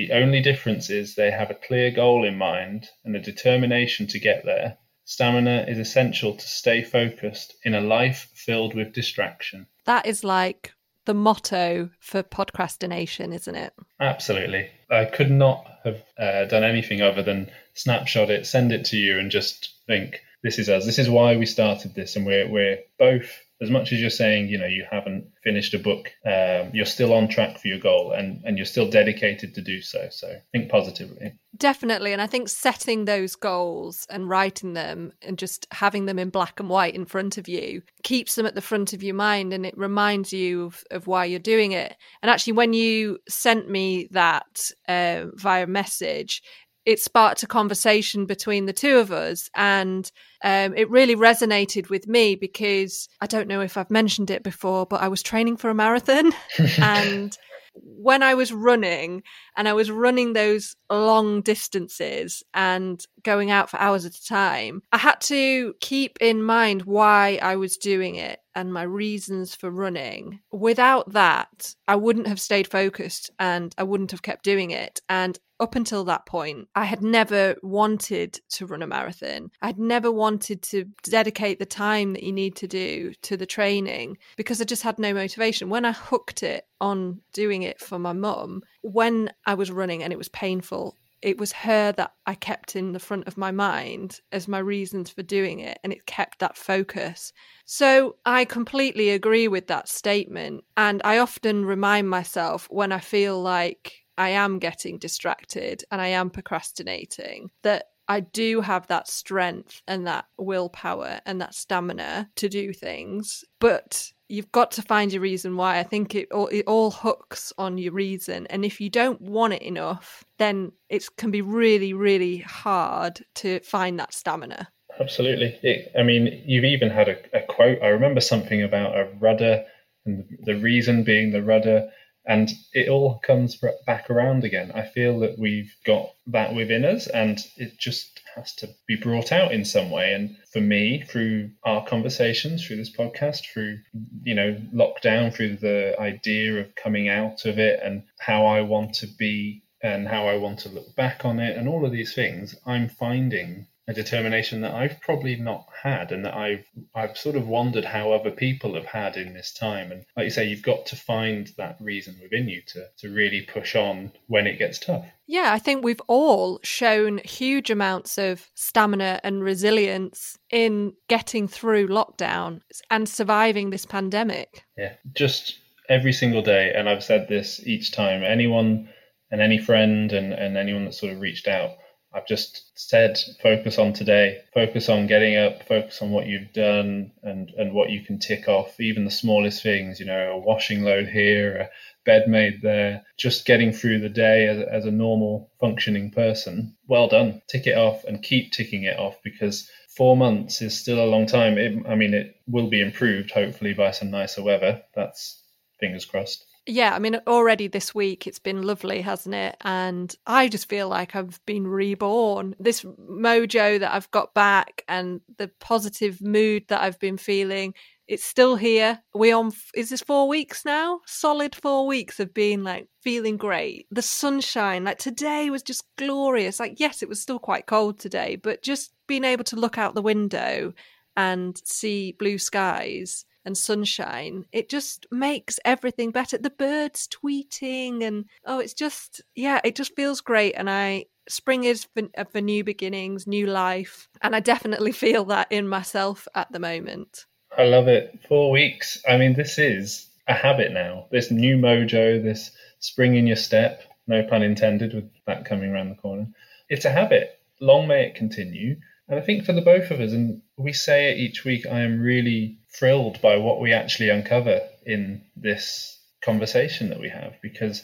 The 0.00 0.12
only 0.12 0.40
difference 0.40 0.88
is 0.88 1.14
they 1.14 1.30
have 1.30 1.50
a 1.50 1.54
clear 1.54 1.90
goal 1.90 2.24
in 2.24 2.38
mind 2.38 2.88
and 3.04 3.14
a 3.14 3.20
determination 3.20 4.06
to 4.06 4.18
get 4.18 4.46
there. 4.46 4.78
Stamina 5.04 5.66
is 5.68 5.78
essential 5.78 6.34
to 6.34 6.48
stay 6.48 6.82
focused 6.82 7.54
in 7.64 7.74
a 7.74 7.82
life 7.82 8.30
filled 8.34 8.74
with 8.74 8.94
distraction. 8.94 9.66
That 9.84 10.06
is 10.06 10.24
like 10.24 10.72
the 11.04 11.12
motto 11.12 11.90
for 11.98 12.22
podcrastination, 12.22 13.34
isn't 13.34 13.54
it? 13.54 13.74
Absolutely. 14.00 14.70
I 14.90 15.04
could 15.04 15.30
not 15.30 15.66
have 15.84 16.02
uh, 16.18 16.46
done 16.46 16.64
anything 16.64 17.02
other 17.02 17.22
than 17.22 17.50
snapshot 17.74 18.30
it, 18.30 18.46
send 18.46 18.72
it 18.72 18.86
to 18.86 18.96
you, 18.96 19.18
and 19.18 19.30
just 19.30 19.74
think, 19.86 20.22
this 20.42 20.58
is 20.58 20.70
us. 20.70 20.86
This 20.86 20.98
is 20.98 21.10
why 21.10 21.36
we 21.36 21.44
started 21.44 21.94
this, 21.94 22.16
and 22.16 22.24
we're 22.24 22.48
we're 22.48 22.78
both 22.98 23.38
as 23.62 23.70
much 23.70 23.92
as 23.92 24.00
you're 24.00 24.10
saying, 24.10 24.48
you 24.48 24.58
know, 24.58 24.66
you 24.66 24.86
haven't 24.90 25.26
finished 25.44 25.74
a 25.74 25.78
book, 25.78 26.10
um, 26.24 26.70
you're 26.72 26.86
still 26.86 27.12
on 27.12 27.28
track 27.28 27.58
for 27.58 27.68
your 27.68 27.78
goal 27.78 28.12
and, 28.12 28.42
and 28.44 28.56
you're 28.56 28.64
still 28.64 28.88
dedicated 28.88 29.54
to 29.54 29.60
do 29.60 29.82
so. 29.82 30.08
So 30.10 30.32
think 30.52 30.70
positively. 30.70 31.34
Definitely. 31.56 32.12
And 32.12 32.22
I 32.22 32.26
think 32.26 32.48
setting 32.48 33.04
those 33.04 33.36
goals 33.36 34.06
and 34.08 34.28
writing 34.28 34.72
them 34.72 35.12
and 35.20 35.36
just 35.36 35.66
having 35.72 36.06
them 36.06 36.18
in 36.18 36.30
black 36.30 36.58
and 36.58 36.70
white 36.70 36.94
in 36.94 37.04
front 37.04 37.36
of 37.36 37.48
you 37.48 37.82
keeps 38.02 38.34
them 38.34 38.46
at 38.46 38.54
the 38.54 38.62
front 38.62 38.94
of 38.94 39.02
your 39.02 39.14
mind 39.14 39.52
and 39.52 39.66
it 39.66 39.76
reminds 39.76 40.32
you 40.32 40.64
of, 40.64 40.82
of 40.90 41.06
why 41.06 41.26
you're 41.26 41.38
doing 41.38 41.72
it. 41.72 41.94
And 42.22 42.30
actually, 42.30 42.54
when 42.54 42.72
you 42.72 43.18
sent 43.28 43.68
me 43.68 44.08
that 44.12 44.70
uh, 44.88 45.26
via 45.34 45.66
message, 45.66 46.42
it 46.86 47.00
sparked 47.00 47.42
a 47.42 47.46
conversation 47.46 48.26
between 48.26 48.66
the 48.66 48.72
two 48.72 48.98
of 48.98 49.12
us 49.12 49.50
and 49.54 50.10
um, 50.42 50.74
it 50.74 50.90
really 50.90 51.16
resonated 51.16 51.90
with 51.90 52.06
me 52.08 52.34
because 52.34 53.08
i 53.20 53.26
don't 53.26 53.48
know 53.48 53.60
if 53.60 53.76
i've 53.76 53.90
mentioned 53.90 54.30
it 54.30 54.42
before 54.42 54.86
but 54.86 55.00
i 55.00 55.08
was 55.08 55.22
training 55.22 55.56
for 55.56 55.70
a 55.70 55.74
marathon. 55.74 56.32
And 56.80 57.36
when 57.74 58.22
I 58.22 58.34
was 58.34 58.52
running 58.52 59.22
and 59.56 59.68
I 59.68 59.72
was 59.72 59.90
running 59.90 60.32
those 60.32 60.76
long 60.90 61.42
distances 61.42 62.42
and 62.52 63.02
going 63.22 63.50
out 63.50 63.70
for 63.70 63.78
hours 63.78 64.04
at 64.04 64.14
a 64.14 64.26
time, 64.26 64.82
I 64.92 64.98
had 64.98 65.20
to 65.22 65.74
keep 65.80 66.18
in 66.20 66.42
mind 66.42 66.82
why 66.82 67.38
I 67.42 67.56
was 67.56 67.76
doing 67.76 68.16
it 68.16 68.40
and 68.54 68.72
my 68.72 68.82
reasons 68.82 69.54
for 69.54 69.70
running. 69.70 70.40
Without 70.50 71.12
that, 71.12 71.74
I 71.86 71.96
wouldn't 71.96 72.26
have 72.26 72.40
stayed 72.40 72.68
focused 72.68 73.30
and 73.38 73.74
I 73.78 73.82
wouldn't 73.82 74.10
have 74.10 74.22
kept 74.22 74.44
doing 74.44 74.70
it. 74.70 75.00
And 75.08 75.38
up 75.60 75.76
until 75.76 76.04
that 76.04 76.26
point, 76.26 76.68
I 76.74 76.84
had 76.84 77.02
never 77.02 77.54
wanted 77.62 78.40
to 78.50 78.66
run 78.66 78.82
a 78.82 78.86
marathon. 78.86 79.50
I'd 79.60 79.78
never 79.78 80.10
wanted 80.10 80.62
to 80.62 80.86
dedicate 81.04 81.58
the 81.58 81.66
time 81.66 82.14
that 82.14 82.22
you 82.22 82.32
need 82.32 82.56
to 82.56 82.66
do 82.66 83.12
to 83.22 83.36
the 83.36 83.46
training 83.46 84.16
because 84.36 84.60
I 84.60 84.64
just 84.64 84.82
had 84.82 84.98
no 84.98 85.12
motivation. 85.12 85.68
When 85.68 85.84
I 85.84 85.92
hooked 85.92 86.42
it 86.42 86.66
on 86.80 87.20
doing 87.34 87.62
it 87.62 87.78
for 87.78 87.98
my 87.98 88.14
mum, 88.14 88.62
when 88.80 89.30
I 89.44 89.54
was 89.54 89.70
running 89.70 90.02
and 90.02 90.12
it 90.12 90.18
was 90.18 90.30
painful, 90.30 90.96
it 91.22 91.38
was 91.38 91.52
her 91.52 91.92
that 91.92 92.12
I 92.26 92.34
kept 92.34 92.76
in 92.76 92.92
the 92.92 92.98
front 92.98 93.26
of 93.26 93.36
my 93.36 93.50
mind 93.50 94.20
as 94.32 94.48
my 94.48 94.58
reasons 94.58 95.10
for 95.10 95.22
doing 95.22 95.60
it, 95.60 95.78
and 95.84 95.92
it 95.92 96.06
kept 96.06 96.38
that 96.38 96.56
focus. 96.56 97.32
So 97.64 98.16
I 98.24 98.44
completely 98.44 99.10
agree 99.10 99.48
with 99.48 99.66
that 99.68 99.88
statement. 99.88 100.64
And 100.76 101.00
I 101.04 101.18
often 101.18 101.64
remind 101.64 102.08
myself 102.08 102.66
when 102.70 102.92
I 102.92 103.00
feel 103.00 103.40
like 103.40 104.04
I 104.18 104.30
am 104.30 104.58
getting 104.58 104.98
distracted 104.98 105.84
and 105.90 106.00
I 106.00 106.08
am 106.08 106.30
procrastinating, 106.30 107.50
that 107.62 107.86
I 108.08 108.20
do 108.20 108.60
have 108.60 108.88
that 108.88 109.06
strength 109.06 109.82
and 109.86 110.06
that 110.06 110.26
willpower 110.36 111.20
and 111.26 111.40
that 111.40 111.54
stamina 111.54 112.28
to 112.36 112.48
do 112.48 112.72
things. 112.72 113.44
But 113.60 114.12
you've 114.30 114.52
got 114.52 114.70
to 114.72 114.82
find 114.82 115.12
your 115.12 115.22
reason 115.22 115.56
why. 115.56 115.78
I 115.78 115.82
think 115.82 116.14
it 116.14 116.30
all, 116.32 116.46
it 116.48 116.64
all 116.66 116.90
hooks 116.90 117.52
on 117.58 117.78
your 117.78 117.92
reason. 117.92 118.46
And 118.46 118.64
if 118.64 118.80
you 118.80 118.88
don't 118.88 119.20
want 119.20 119.54
it 119.54 119.62
enough, 119.62 120.24
then 120.38 120.72
it 120.88 121.04
can 121.16 121.30
be 121.30 121.42
really, 121.42 121.92
really 121.92 122.38
hard 122.38 123.24
to 123.36 123.60
find 123.60 123.98
that 123.98 124.14
stamina. 124.14 124.68
Absolutely. 124.98 125.58
It, 125.62 125.92
I 125.98 126.02
mean, 126.02 126.42
you've 126.46 126.64
even 126.64 126.90
had 126.90 127.08
a, 127.08 127.16
a 127.36 127.42
quote. 127.42 127.82
I 127.82 127.88
remember 127.88 128.20
something 128.20 128.62
about 128.62 128.96
a 128.96 129.08
rudder 129.18 129.64
and 130.06 130.24
the 130.44 130.56
reason 130.56 131.04
being 131.04 131.32
the 131.32 131.42
rudder 131.42 131.90
and 132.26 132.52
it 132.72 132.88
all 132.88 133.18
comes 133.18 133.60
back 133.86 134.10
around 134.10 134.44
again. 134.44 134.70
I 134.74 134.82
feel 134.82 135.18
that 135.20 135.38
we've 135.38 135.74
got 135.84 136.10
that 136.28 136.54
within 136.54 136.84
us, 136.84 137.06
and 137.06 137.38
it 137.56 137.78
just 137.78 138.19
has 138.34 138.54
to 138.56 138.68
be 138.86 138.96
brought 138.96 139.32
out 139.32 139.52
in 139.52 139.64
some 139.64 139.90
way. 139.90 140.12
And 140.12 140.36
for 140.52 140.60
me, 140.60 141.02
through 141.02 141.50
our 141.64 141.84
conversations, 141.84 142.64
through 142.64 142.76
this 142.76 142.94
podcast, 142.94 143.44
through, 143.52 143.78
you 144.22 144.34
know, 144.34 144.60
lockdown, 144.74 145.32
through 145.32 145.56
the 145.56 145.96
idea 146.00 146.60
of 146.60 146.74
coming 146.74 147.08
out 147.08 147.44
of 147.44 147.58
it 147.58 147.80
and 147.82 148.02
how 148.18 148.46
I 148.46 148.62
want 148.62 148.94
to 148.94 149.06
be 149.06 149.62
and 149.82 150.06
how 150.06 150.26
I 150.26 150.36
want 150.36 150.58
to 150.60 150.68
look 150.68 150.94
back 150.94 151.24
on 151.24 151.40
it 151.40 151.56
and 151.56 151.68
all 151.68 151.86
of 151.86 151.92
these 151.92 152.14
things, 152.14 152.54
I'm 152.66 152.88
finding 152.88 153.66
a 153.88 153.92
determination 153.92 154.60
that 154.60 154.74
I've 154.74 155.00
probably 155.00 155.36
not 155.36 155.66
had 155.82 156.12
and 156.12 156.24
that 156.24 156.34
I've 156.34 156.64
I've 156.94 157.16
sort 157.16 157.34
of 157.34 157.48
wondered 157.48 157.84
how 157.84 158.12
other 158.12 158.30
people 158.30 158.74
have 158.74 158.84
had 158.84 159.16
in 159.16 159.34
this 159.34 159.52
time. 159.52 159.90
And 159.90 160.04
like 160.16 160.24
you 160.24 160.30
say, 160.30 160.46
you've 160.46 160.62
got 160.62 160.86
to 160.86 160.96
find 160.96 161.50
that 161.56 161.76
reason 161.80 162.16
within 162.22 162.48
you 162.48 162.62
to 162.68 162.86
to 162.98 163.10
really 163.10 163.42
push 163.42 163.74
on 163.74 164.12
when 164.26 164.46
it 164.46 164.58
gets 164.58 164.78
tough. 164.78 165.06
Yeah, 165.26 165.52
I 165.52 165.58
think 165.58 165.84
we've 165.84 166.02
all 166.08 166.60
shown 166.62 167.18
huge 167.24 167.70
amounts 167.70 168.18
of 168.18 168.48
stamina 168.54 169.20
and 169.24 169.42
resilience 169.42 170.38
in 170.50 170.94
getting 171.08 171.48
through 171.48 171.88
lockdown 171.88 172.60
and 172.90 173.08
surviving 173.08 173.70
this 173.70 173.86
pandemic. 173.86 174.64
Yeah, 174.76 174.94
just 175.14 175.58
every 175.88 176.12
single 176.12 176.42
day. 176.42 176.72
And 176.74 176.88
I've 176.88 177.04
said 177.04 177.28
this 177.28 177.60
each 177.66 177.92
time 177.92 178.22
anyone 178.22 178.88
and 179.30 179.40
any 179.40 179.58
friend 179.58 180.12
and, 180.12 180.32
and 180.32 180.56
anyone 180.56 180.84
that 180.84 180.94
sort 180.94 181.12
of 181.12 181.20
reached 181.20 181.48
out 181.48 181.70
I've 182.12 182.26
just 182.26 182.72
said 182.74 183.18
focus 183.40 183.78
on 183.78 183.92
today, 183.92 184.40
focus 184.52 184.88
on 184.88 185.06
getting 185.06 185.36
up, 185.36 185.66
focus 185.68 186.02
on 186.02 186.10
what 186.10 186.26
you've 186.26 186.52
done 186.52 187.12
and, 187.22 187.50
and 187.56 187.72
what 187.72 187.90
you 187.90 188.02
can 188.02 188.18
tick 188.18 188.48
off, 188.48 188.80
even 188.80 189.04
the 189.04 189.10
smallest 189.10 189.62
things, 189.62 190.00
you 190.00 190.06
know, 190.06 190.32
a 190.32 190.38
washing 190.38 190.82
load 190.82 191.08
here, 191.08 191.56
a 191.56 191.68
bed 192.04 192.26
made 192.26 192.62
there, 192.62 193.04
just 193.16 193.46
getting 193.46 193.72
through 193.72 194.00
the 194.00 194.08
day 194.08 194.48
as, 194.48 194.58
as 194.60 194.84
a 194.86 194.90
normal 194.90 195.50
functioning 195.60 196.10
person. 196.10 196.76
Well 196.88 197.06
done. 197.06 197.42
Tick 197.48 197.66
it 197.66 197.78
off 197.78 198.04
and 198.04 198.22
keep 198.22 198.52
ticking 198.52 198.84
it 198.84 198.98
off 198.98 199.16
because 199.22 199.70
four 199.96 200.16
months 200.16 200.62
is 200.62 200.78
still 200.78 201.02
a 201.04 201.06
long 201.06 201.26
time. 201.26 201.58
It, 201.58 201.86
I 201.86 201.94
mean, 201.94 202.14
it 202.14 202.34
will 202.48 202.68
be 202.68 202.80
improved 202.80 203.30
hopefully 203.30 203.74
by 203.74 203.92
some 203.92 204.10
nicer 204.10 204.42
weather. 204.42 204.82
That's 204.94 205.40
fingers 205.78 206.04
crossed. 206.04 206.44
Yeah, 206.66 206.94
I 206.94 206.98
mean, 206.98 207.18
already 207.26 207.68
this 207.68 207.94
week 207.94 208.26
it's 208.26 208.38
been 208.38 208.62
lovely, 208.62 209.00
hasn't 209.00 209.34
it? 209.34 209.56
And 209.62 210.14
I 210.26 210.48
just 210.48 210.68
feel 210.68 210.88
like 210.88 211.16
I've 211.16 211.40
been 211.46 211.66
reborn. 211.66 212.54
This 212.60 212.82
mojo 212.82 213.80
that 213.80 213.92
I've 213.92 214.10
got 214.10 214.34
back 214.34 214.84
and 214.86 215.20
the 215.38 215.50
positive 215.58 216.20
mood 216.20 216.64
that 216.68 216.82
I've 216.82 216.98
been 217.00 217.16
feeling, 217.16 217.74
it's 218.06 218.24
still 218.24 218.56
here. 218.56 219.00
We 219.14 219.32
on 219.32 219.52
is 219.74 219.88
this 219.90 220.02
four 220.02 220.28
weeks 220.28 220.64
now? 220.64 221.00
Solid 221.06 221.54
four 221.54 221.86
weeks 221.86 222.20
of 222.20 222.34
being 222.34 222.62
like 222.62 222.88
feeling 223.02 223.36
great. 223.36 223.86
The 223.90 224.02
sunshine, 224.02 224.84
like 224.84 224.98
today 224.98 225.48
was 225.48 225.62
just 225.62 225.84
glorious. 225.96 226.60
Like, 226.60 226.78
yes, 226.78 227.02
it 227.02 227.08
was 227.08 227.20
still 227.22 227.38
quite 227.38 227.66
cold 227.66 227.98
today, 227.98 228.36
but 228.36 228.62
just 228.62 228.92
being 229.08 229.24
able 229.24 229.44
to 229.44 229.56
look 229.56 229.78
out 229.78 229.94
the 229.94 230.02
window 230.02 230.74
and 231.16 231.60
see 231.64 232.12
blue 232.12 232.38
skies 232.38 233.24
and 233.44 233.56
sunshine, 233.56 234.44
it 234.52 234.68
just 234.68 235.06
makes 235.10 235.58
everything 235.64 236.10
better. 236.10 236.38
The 236.38 236.50
birds 236.50 237.08
tweeting 237.08 238.04
and 238.04 238.26
oh, 238.44 238.58
it's 238.58 238.74
just 238.74 239.22
yeah, 239.34 239.60
it 239.64 239.76
just 239.76 239.94
feels 239.96 240.20
great. 240.20 240.52
And 240.52 240.68
I 240.68 241.06
spring 241.28 241.64
is 241.64 241.84
for, 241.94 242.02
uh, 242.16 242.24
for 242.24 242.40
new 242.40 242.64
beginnings, 242.64 243.26
new 243.26 243.46
life, 243.46 244.08
and 244.22 244.34
I 244.34 244.40
definitely 244.40 244.92
feel 245.04 245.24
that 245.26 245.50
in 245.50 245.68
myself 245.68 246.26
at 246.34 246.50
the 246.52 246.58
moment. 246.58 247.26
I 247.56 247.64
love 247.64 247.88
it. 247.88 248.18
Four 248.28 248.50
weeks. 248.50 249.02
I 249.08 249.16
mean, 249.16 249.34
this 249.34 249.58
is 249.58 250.08
a 250.28 250.34
habit 250.34 250.72
now. 250.72 251.06
This 251.10 251.30
new 251.30 251.56
mojo, 251.56 252.22
this 252.22 252.52
spring 252.78 253.16
in 253.16 253.26
your 253.26 253.36
step. 253.36 253.82
No 254.06 254.22
pun 254.22 254.42
intended 254.42 254.94
with 254.94 255.10
that 255.26 255.44
coming 255.44 255.70
around 255.70 255.90
the 255.90 255.94
corner. 255.96 256.28
It's 256.68 256.84
a 256.84 256.90
habit. 256.90 257.38
Long 257.60 257.88
may 257.88 258.06
it 258.06 258.14
continue. 258.14 258.76
And 259.10 259.18
I 259.18 259.22
think 259.22 259.44
for 259.44 259.52
the 259.52 259.60
both 259.60 259.90
of 259.90 260.00
us, 260.00 260.12
and 260.12 260.40
we 260.56 260.72
say 260.72 261.10
it 261.10 261.18
each 261.18 261.44
week, 261.44 261.66
I 261.66 261.80
am 261.80 262.00
really 262.00 262.60
thrilled 262.72 263.20
by 263.20 263.36
what 263.38 263.60
we 263.60 263.72
actually 263.72 264.08
uncover 264.08 264.60
in 264.86 265.24
this 265.34 266.00
conversation 266.22 266.90
that 266.90 267.00
we 267.00 267.08
have 267.08 267.34
because 267.42 267.82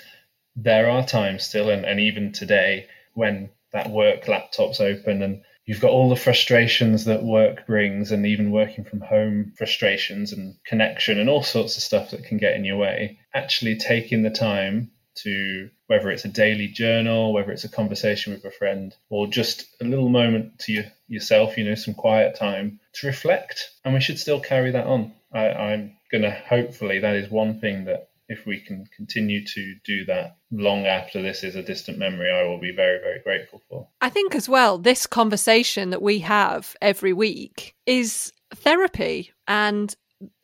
there 0.55 0.89
are 0.89 1.05
times 1.05 1.43
still, 1.43 1.69
and, 1.69 1.85
and 1.85 1.99
even 1.99 2.33
today, 2.33 2.87
when 3.15 3.51
that 3.73 3.91
work 3.91 4.29
laptop's 4.29 4.81
open 4.81 5.21
and 5.21 5.43
you've 5.65 5.81
got 5.81 5.91
all 5.91 6.09
the 6.09 6.15
frustrations 6.15 7.07
that 7.07 7.25
work 7.25 7.67
brings 7.67 8.13
and 8.13 8.25
even 8.25 8.53
working 8.53 8.85
from 8.85 9.01
home 9.01 9.53
frustrations 9.59 10.33
and 10.33 10.55
connection 10.65 11.19
and 11.19 11.29
all 11.29 11.43
sorts 11.43 11.77
of 11.77 11.83
stuff 11.83 12.13
that 12.13 12.23
can 12.23 12.39
get 12.39 12.55
in 12.55 12.65
your 12.65 12.77
way. 12.77 13.19
Actually 13.35 13.77
taking 13.77 14.23
the 14.23 14.31
time 14.31 14.93
to 15.23 15.71
whether 15.87 16.11
it's 16.11 16.25
a 16.25 16.29
daily 16.29 16.69
journal, 16.69 17.33
whether 17.33 17.53
it's 17.53 17.65
a 17.65 17.69
conversation 17.69 18.33
with 18.33 18.45
a 18.45 18.51
friend, 18.51 18.95
or 19.09 19.27
just 19.27 19.67
a 19.81 19.85
little 19.85 20.09
moment 20.09 20.59
to 20.61 20.73
you, 20.73 20.85
yourself, 21.09 21.57
you 21.57 21.65
know, 21.65 21.75
some 21.75 21.95
quiet 21.95 22.37
time 22.37 22.81
to 22.95 23.07
reflect. 23.07 23.71
And 23.85 23.95
we 23.95 24.01
should 24.01 24.19
still 24.19 24.41
carry 24.41 24.71
that 24.73 24.87
on. 24.87 25.13
I, 25.33 25.49
I'm 25.49 25.97
going 26.11 26.23
to 26.23 26.31
hopefully, 26.31 27.01
that 27.01 27.17
is 27.17 27.31
one 27.31 27.61
thing 27.61 27.85
that 27.85 28.09
if 28.29 28.45
we 28.45 28.59
can 28.59 28.87
continue 28.97 29.45
to 29.45 29.75
do 29.85 30.05
that 30.07 30.37
long 30.51 30.87
after 30.87 31.23
this 31.23 31.45
is 31.45 31.55
a 31.55 31.63
distant 31.63 31.99
memory, 31.99 32.31
I 32.31 32.43
will 32.43 32.59
be 32.59 32.75
very, 32.75 32.99
very 32.99 33.21
grateful 33.21 33.63
for. 33.69 33.89
I 34.01 34.09
think 34.09 34.35
as 34.35 34.49
well, 34.49 34.79
this 34.79 35.07
conversation 35.07 35.91
that 35.91 36.03
we 36.03 36.19
have 36.21 36.75
every 36.83 37.13
week 37.13 37.75
is 37.87 38.33
therapy. 38.53 39.33
And 39.47 39.95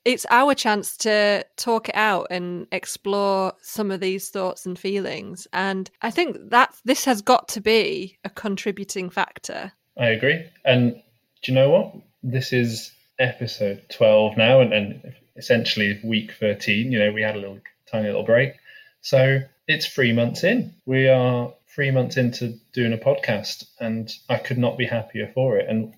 it's 0.05 0.27
our 0.31 0.55
chance 0.55 0.97
to 0.99 1.45
talk 1.57 1.89
it 1.89 1.95
out 1.95 2.27
and 2.31 2.67
explore 2.73 3.53
some 3.63 3.91
of 3.91 4.01
these 4.01 4.29
thoughts 4.31 4.67
and 4.67 4.79
feelings. 4.79 5.47
And 5.53 5.91
I 6.03 6.11
think 6.11 6.37
that 6.51 6.75
this 6.85 7.05
has 7.05 7.23
got 7.23 7.49
to 7.49 7.61
be 7.61 8.19
a 8.25 8.31
contributing 8.31 9.11
factor. 9.11 9.73
I 9.99 10.09
agree. 10.09 10.45
And 10.65 10.95
do 11.43 11.53
you 11.53 11.55
know 11.55 11.71
what? 11.71 11.95
This 12.23 12.53
is 12.53 12.93
episode 13.19 13.83
12 13.91 14.37
now, 14.37 14.61
and, 14.61 14.73
and 14.73 15.15
essentially 15.37 16.01
week 16.05 16.33
13. 16.39 16.91
You 16.91 16.99
know, 16.99 17.13
we 17.13 17.23
had 17.23 17.37
a 17.37 17.39
little 17.39 17.61
tiny 17.91 18.07
little 18.07 18.25
break. 18.25 18.55
So 19.01 19.41
it's 19.69 19.87
three 19.87 20.13
months 20.13 20.45
in. 20.45 20.75
We 20.87 21.09
are 21.09 21.53
three 21.75 21.91
months 21.91 22.17
into 22.17 22.59
doing 22.73 22.93
a 22.93 22.99
podcast, 22.99 23.67
and 23.81 24.13
I 24.29 24.37
could 24.37 24.59
not 24.59 24.79
be 24.79 24.87
happier 24.87 25.31
for 25.35 25.59
it. 25.59 25.69
And 25.69 25.95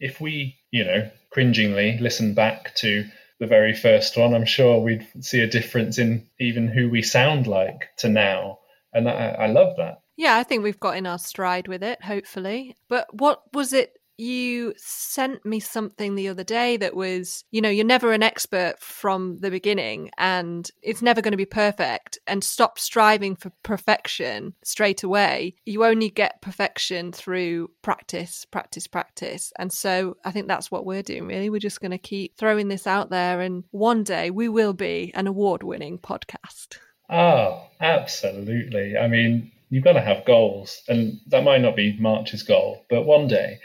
if 0.00 0.20
we, 0.20 0.56
you 0.70 0.84
know, 0.84 1.10
cringingly 1.30 1.98
listen 1.98 2.34
back 2.34 2.74
to 2.76 3.04
the 3.38 3.46
very 3.46 3.74
first 3.74 4.16
one, 4.16 4.34
I'm 4.34 4.46
sure 4.46 4.80
we'd 4.80 5.06
see 5.20 5.40
a 5.40 5.46
difference 5.46 5.98
in 5.98 6.26
even 6.40 6.68
who 6.68 6.88
we 6.88 7.02
sound 7.02 7.46
like 7.46 7.88
to 7.98 8.08
now. 8.08 8.58
And 8.92 9.08
I, 9.08 9.12
I 9.12 9.46
love 9.46 9.76
that. 9.76 10.00
Yeah, 10.16 10.36
I 10.36 10.42
think 10.42 10.64
we've 10.64 10.80
got 10.80 10.96
in 10.96 11.06
our 11.06 11.18
stride 11.18 11.68
with 11.68 11.82
it, 11.82 12.02
hopefully. 12.02 12.76
But 12.88 13.06
what 13.14 13.42
was 13.52 13.72
it 13.72 13.92
you 14.18 14.74
sent 14.76 15.46
me 15.46 15.60
something 15.60 16.16
the 16.16 16.28
other 16.28 16.42
day 16.42 16.76
that 16.76 16.94
was, 16.94 17.44
you 17.52 17.60
know, 17.60 17.68
you're 17.68 17.84
never 17.84 18.12
an 18.12 18.22
expert 18.22 18.74
from 18.80 19.38
the 19.38 19.50
beginning 19.50 20.10
and 20.18 20.68
it's 20.82 21.00
never 21.00 21.22
going 21.22 21.32
to 21.32 21.38
be 21.38 21.46
perfect. 21.46 22.18
And 22.26 22.42
stop 22.42 22.78
striving 22.78 23.36
for 23.36 23.52
perfection 23.62 24.54
straight 24.64 25.04
away. 25.04 25.54
You 25.64 25.84
only 25.84 26.10
get 26.10 26.42
perfection 26.42 27.12
through 27.12 27.70
practice, 27.82 28.44
practice, 28.44 28.88
practice. 28.88 29.52
And 29.58 29.72
so 29.72 30.16
I 30.24 30.32
think 30.32 30.48
that's 30.48 30.70
what 30.70 30.84
we're 30.84 31.02
doing, 31.02 31.26
really. 31.26 31.48
We're 31.48 31.60
just 31.60 31.80
going 31.80 31.92
to 31.92 31.98
keep 31.98 32.36
throwing 32.36 32.68
this 32.68 32.86
out 32.86 33.10
there. 33.10 33.40
And 33.40 33.64
one 33.70 34.02
day 34.02 34.30
we 34.30 34.48
will 34.48 34.74
be 34.74 35.12
an 35.14 35.28
award 35.28 35.62
winning 35.62 35.98
podcast. 35.98 36.78
Oh, 37.08 37.64
absolutely. 37.80 38.98
I 38.98 39.06
mean, 39.06 39.52
you've 39.70 39.84
got 39.84 39.92
to 39.92 40.00
have 40.00 40.24
goals. 40.24 40.82
And 40.88 41.20
that 41.28 41.44
might 41.44 41.60
not 41.60 41.76
be 41.76 41.96
March's 41.98 42.42
goal, 42.42 42.84
but 42.90 43.06
one 43.06 43.28
day 43.28 43.60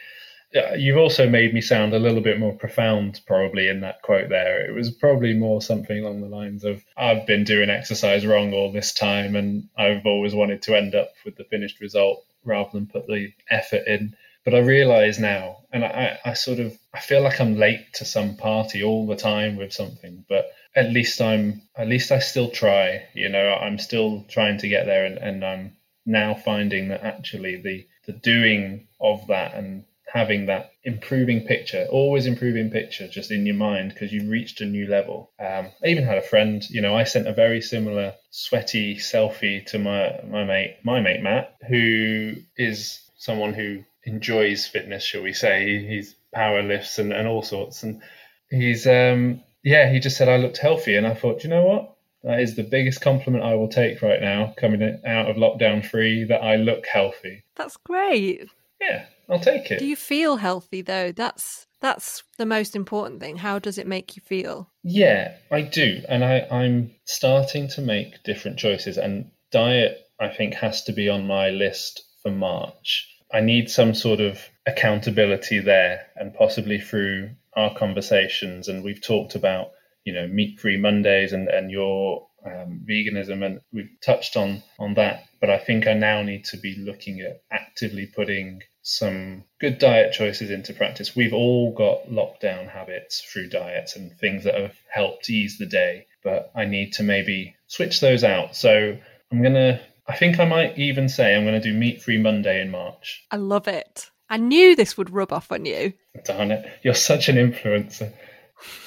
you've 0.75 0.97
also 0.97 1.27
made 1.27 1.53
me 1.53 1.61
sound 1.61 1.93
a 1.93 1.99
little 1.99 2.21
bit 2.21 2.39
more 2.39 2.53
profound, 2.53 3.21
probably 3.25 3.67
in 3.67 3.81
that 3.81 4.01
quote 4.01 4.29
there. 4.29 4.65
It 4.67 4.73
was 4.73 4.91
probably 4.91 5.33
more 5.33 5.61
something 5.61 5.99
along 5.99 6.21
the 6.21 6.27
lines 6.27 6.63
of 6.63 6.83
I've 6.95 7.25
been 7.25 7.43
doing 7.43 7.69
exercise 7.69 8.25
wrong 8.25 8.53
all 8.53 8.71
this 8.71 8.93
time, 8.93 9.35
and 9.35 9.67
I've 9.77 10.05
always 10.05 10.35
wanted 10.35 10.61
to 10.63 10.75
end 10.75 10.93
up 10.93 11.13
with 11.25 11.35
the 11.37 11.43
finished 11.45 11.79
result 11.79 12.23
rather 12.45 12.69
than 12.71 12.87
put 12.87 13.07
the 13.07 13.33
effort 13.49 13.87
in. 13.87 14.15
But 14.45 14.53
I 14.53 14.59
realize 14.59 15.19
now, 15.19 15.59
and 15.71 15.85
I, 15.85 16.19
I 16.25 16.33
sort 16.33 16.59
of 16.59 16.77
I 16.93 16.99
feel 16.99 17.21
like 17.21 17.39
I'm 17.39 17.57
late 17.57 17.93
to 17.93 18.05
some 18.05 18.35
party 18.35 18.83
all 18.83 19.07
the 19.07 19.15
time 19.15 19.55
with 19.55 19.73
something, 19.73 20.25
but 20.29 20.51
at 20.75 20.91
least 20.91 21.19
I'm 21.21 21.61
at 21.75 21.87
least 21.87 22.11
I 22.11 22.19
still 22.19 22.49
try. 22.49 23.07
You 23.13 23.29
know, 23.29 23.53
I'm 23.55 23.79
still 23.79 24.25
trying 24.29 24.59
to 24.59 24.67
get 24.67 24.85
there, 24.85 25.05
and, 25.05 25.17
and 25.17 25.43
I'm 25.43 25.77
now 26.05 26.35
finding 26.35 26.89
that 26.89 27.03
actually 27.03 27.55
the 27.55 27.87
the 28.05 28.13
doing 28.13 28.85
of 28.99 29.25
that 29.27 29.55
and 29.55 29.85
having 30.13 30.45
that 30.45 30.71
improving 30.83 31.41
picture, 31.41 31.87
always 31.89 32.27
improving 32.27 32.69
picture 32.69 33.07
just 33.07 33.31
in 33.31 33.47
your 33.47 33.55
mind 33.55 33.89
because 33.89 34.13
you've 34.13 34.29
reached 34.29 34.61
a 34.61 34.65
new 34.65 34.85
level. 34.85 35.31
Um, 35.39 35.71
I 35.83 35.87
even 35.87 36.03
had 36.03 36.19
a 36.19 36.21
friend, 36.21 36.63
you 36.69 36.81
know, 36.81 36.95
I 36.95 37.03
sent 37.03 37.27
a 37.27 37.33
very 37.33 37.61
similar 37.61 38.13
sweaty 38.29 38.97
selfie 38.97 39.65
to 39.67 39.79
my, 39.79 40.19
my 40.29 40.43
mate, 40.43 40.77
my 40.83 40.99
mate 40.99 41.23
Matt, 41.23 41.55
who 41.67 42.35
is 42.55 43.01
someone 43.17 43.55
who 43.55 43.83
enjoys 44.03 44.67
fitness, 44.67 45.03
shall 45.03 45.23
we 45.23 45.33
say. 45.33 45.83
He's 45.83 46.13
power 46.31 46.61
lifts 46.61 46.99
and, 46.99 47.11
and 47.11 47.27
all 47.27 47.41
sorts. 47.41 47.81
And 47.81 48.03
he's, 48.51 48.85
um, 48.85 49.41
yeah, 49.63 49.91
he 49.91 49.99
just 49.99 50.17
said 50.17 50.29
I 50.29 50.37
looked 50.37 50.57
healthy. 50.57 50.95
And 50.95 51.07
I 51.07 51.15
thought, 51.15 51.43
you 51.43 51.49
know 51.49 51.63
what? 51.63 51.95
That 52.23 52.39
is 52.39 52.55
the 52.55 52.63
biggest 52.63 53.01
compliment 53.01 53.43
I 53.43 53.55
will 53.55 53.67
take 53.67 54.03
right 54.03 54.21
now, 54.21 54.53
coming 54.57 54.83
out 55.07 55.29
of 55.31 55.37
lockdown 55.37 55.83
free, 55.83 56.23
that 56.25 56.43
I 56.43 56.57
look 56.57 56.85
healthy. 56.85 57.43
That's 57.55 57.77
great. 57.77 58.47
Yeah, 58.79 59.05
I'll 59.29 59.39
take 59.39 59.71
it. 59.71 59.79
Do 59.79 59.85
you 59.85 59.95
feel 59.95 60.37
healthy 60.37 60.81
though? 60.81 61.11
That's 61.11 61.67
that's 61.79 62.23
the 62.37 62.45
most 62.45 62.75
important 62.75 63.19
thing. 63.19 63.37
How 63.37 63.59
does 63.59 63.77
it 63.77 63.87
make 63.87 64.15
you 64.15 64.21
feel? 64.21 64.69
Yeah, 64.83 65.35
I 65.51 65.61
do. 65.61 66.01
And 66.07 66.23
I, 66.23 66.47
I'm 66.49 66.91
starting 67.03 67.67
to 67.69 67.81
make 67.81 68.23
different 68.23 68.57
choices. 68.57 68.97
And 68.97 69.31
diet, 69.51 70.07
I 70.19 70.29
think, 70.29 70.53
has 70.55 70.83
to 70.85 70.93
be 70.93 71.09
on 71.09 71.27
my 71.27 71.49
list 71.49 72.03
for 72.21 72.31
March. 72.31 73.09
I 73.33 73.41
need 73.41 73.69
some 73.69 73.93
sort 73.93 74.21
of 74.21 74.39
accountability 74.65 75.59
there 75.59 76.07
and 76.15 76.33
possibly 76.33 76.79
through 76.79 77.31
our 77.55 77.75
conversations. 77.75 78.69
And 78.69 78.81
we've 78.83 79.01
talked 79.01 79.35
about, 79.35 79.71
you 80.05 80.13
know, 80.13 80.27
meat 80.27 80.61
free 80.61 80.77
Mondays 80.77 81.33
and, 81.33 81.49
and 81.49 81.69
your 81.69 82.27
um, 82.45 82.81
veganism, 82.87 83.45
and 83.45 83.61
we've 83.71 83.89
touched 84.01 84.35
on 84.37 84.63
on 84.79 84.95
that. 84.95 85.25
But 85.39 85.49
I 85.49 85.57
think 85.57 85.87
I 85.87 85.93
now 85.93 86.21
need 86.21 86.45
to 86.45 86.57
be 86.57 86.75
looking 86.75 87.21
at 87.21 87.41
actively 87.51 88.07
putting 88.07 88.61
some 88.81 89.43
good 89.59 89.79
diet 89.79 90.13
choices 90.13 90.51
into 90.51 90.73
practice. 90.73 91.15
We've 91.15 91.33
all 91.33 91.73
got 91.73 92.09
lockdown 92.09 92.69
habits 92.69 93.21
through 93.21 93.49
diets 93.49 93.95
and 93.95 94.17
things 94.19 94.43
that 94.43 94.55
have 94.55 94.75
helped 94.89 95.29
ease 95.29 95.57
the 95.57 95.65
day, 95.65 96.07
but 96.23 96.51
I 96.53 96.65
need 96.65 96.93
to 96.93 97.03
maybe 97.03 97.55
switch 97.67 98.01
those 98.01 98.23
out. 98.23 98.55
So 98.55 98.97
I'm 99.31 99.41
gonna. 99.41 99.81
I 100.05 100.17
think 100.17 100.39
I 100.39 100.45
might 100.45 100.77
even 100.77 101.07
say 101.07 101.33
I'm 101.33 101.45
going 101.45 101.59
to 101.59 101.71
do 101.71 101.73
meat 101.73 102.01
free 102.03 102.17
Monday 102.17 102.61
in 102.61 102.71
March. 102.71 103.25
I 103.31 103.37
love 103.37 103.69
it. 103.69 104.11
I 104.29 104.35
knew 104.35 104.75
this 104.75 104.97
would 104.97 105.11
rub 105.11 105.31
off 105.31 105.49
on 105.49 105.63
you. 105.63 105.93
Darn 106.25 106.51
it. 106.51 106.65
You're 106.83 106.93
such 106.93 107.29
an 107.29 107.37
influencer. 107.37 108.11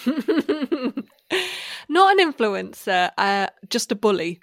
Not 1.89 2.19
an 2.19 2.33
influencer, 2.33 3.11
uh, 3.17 3.49
just 3.69 3.93
a 3.93 3.95
bully. 3.95 4.41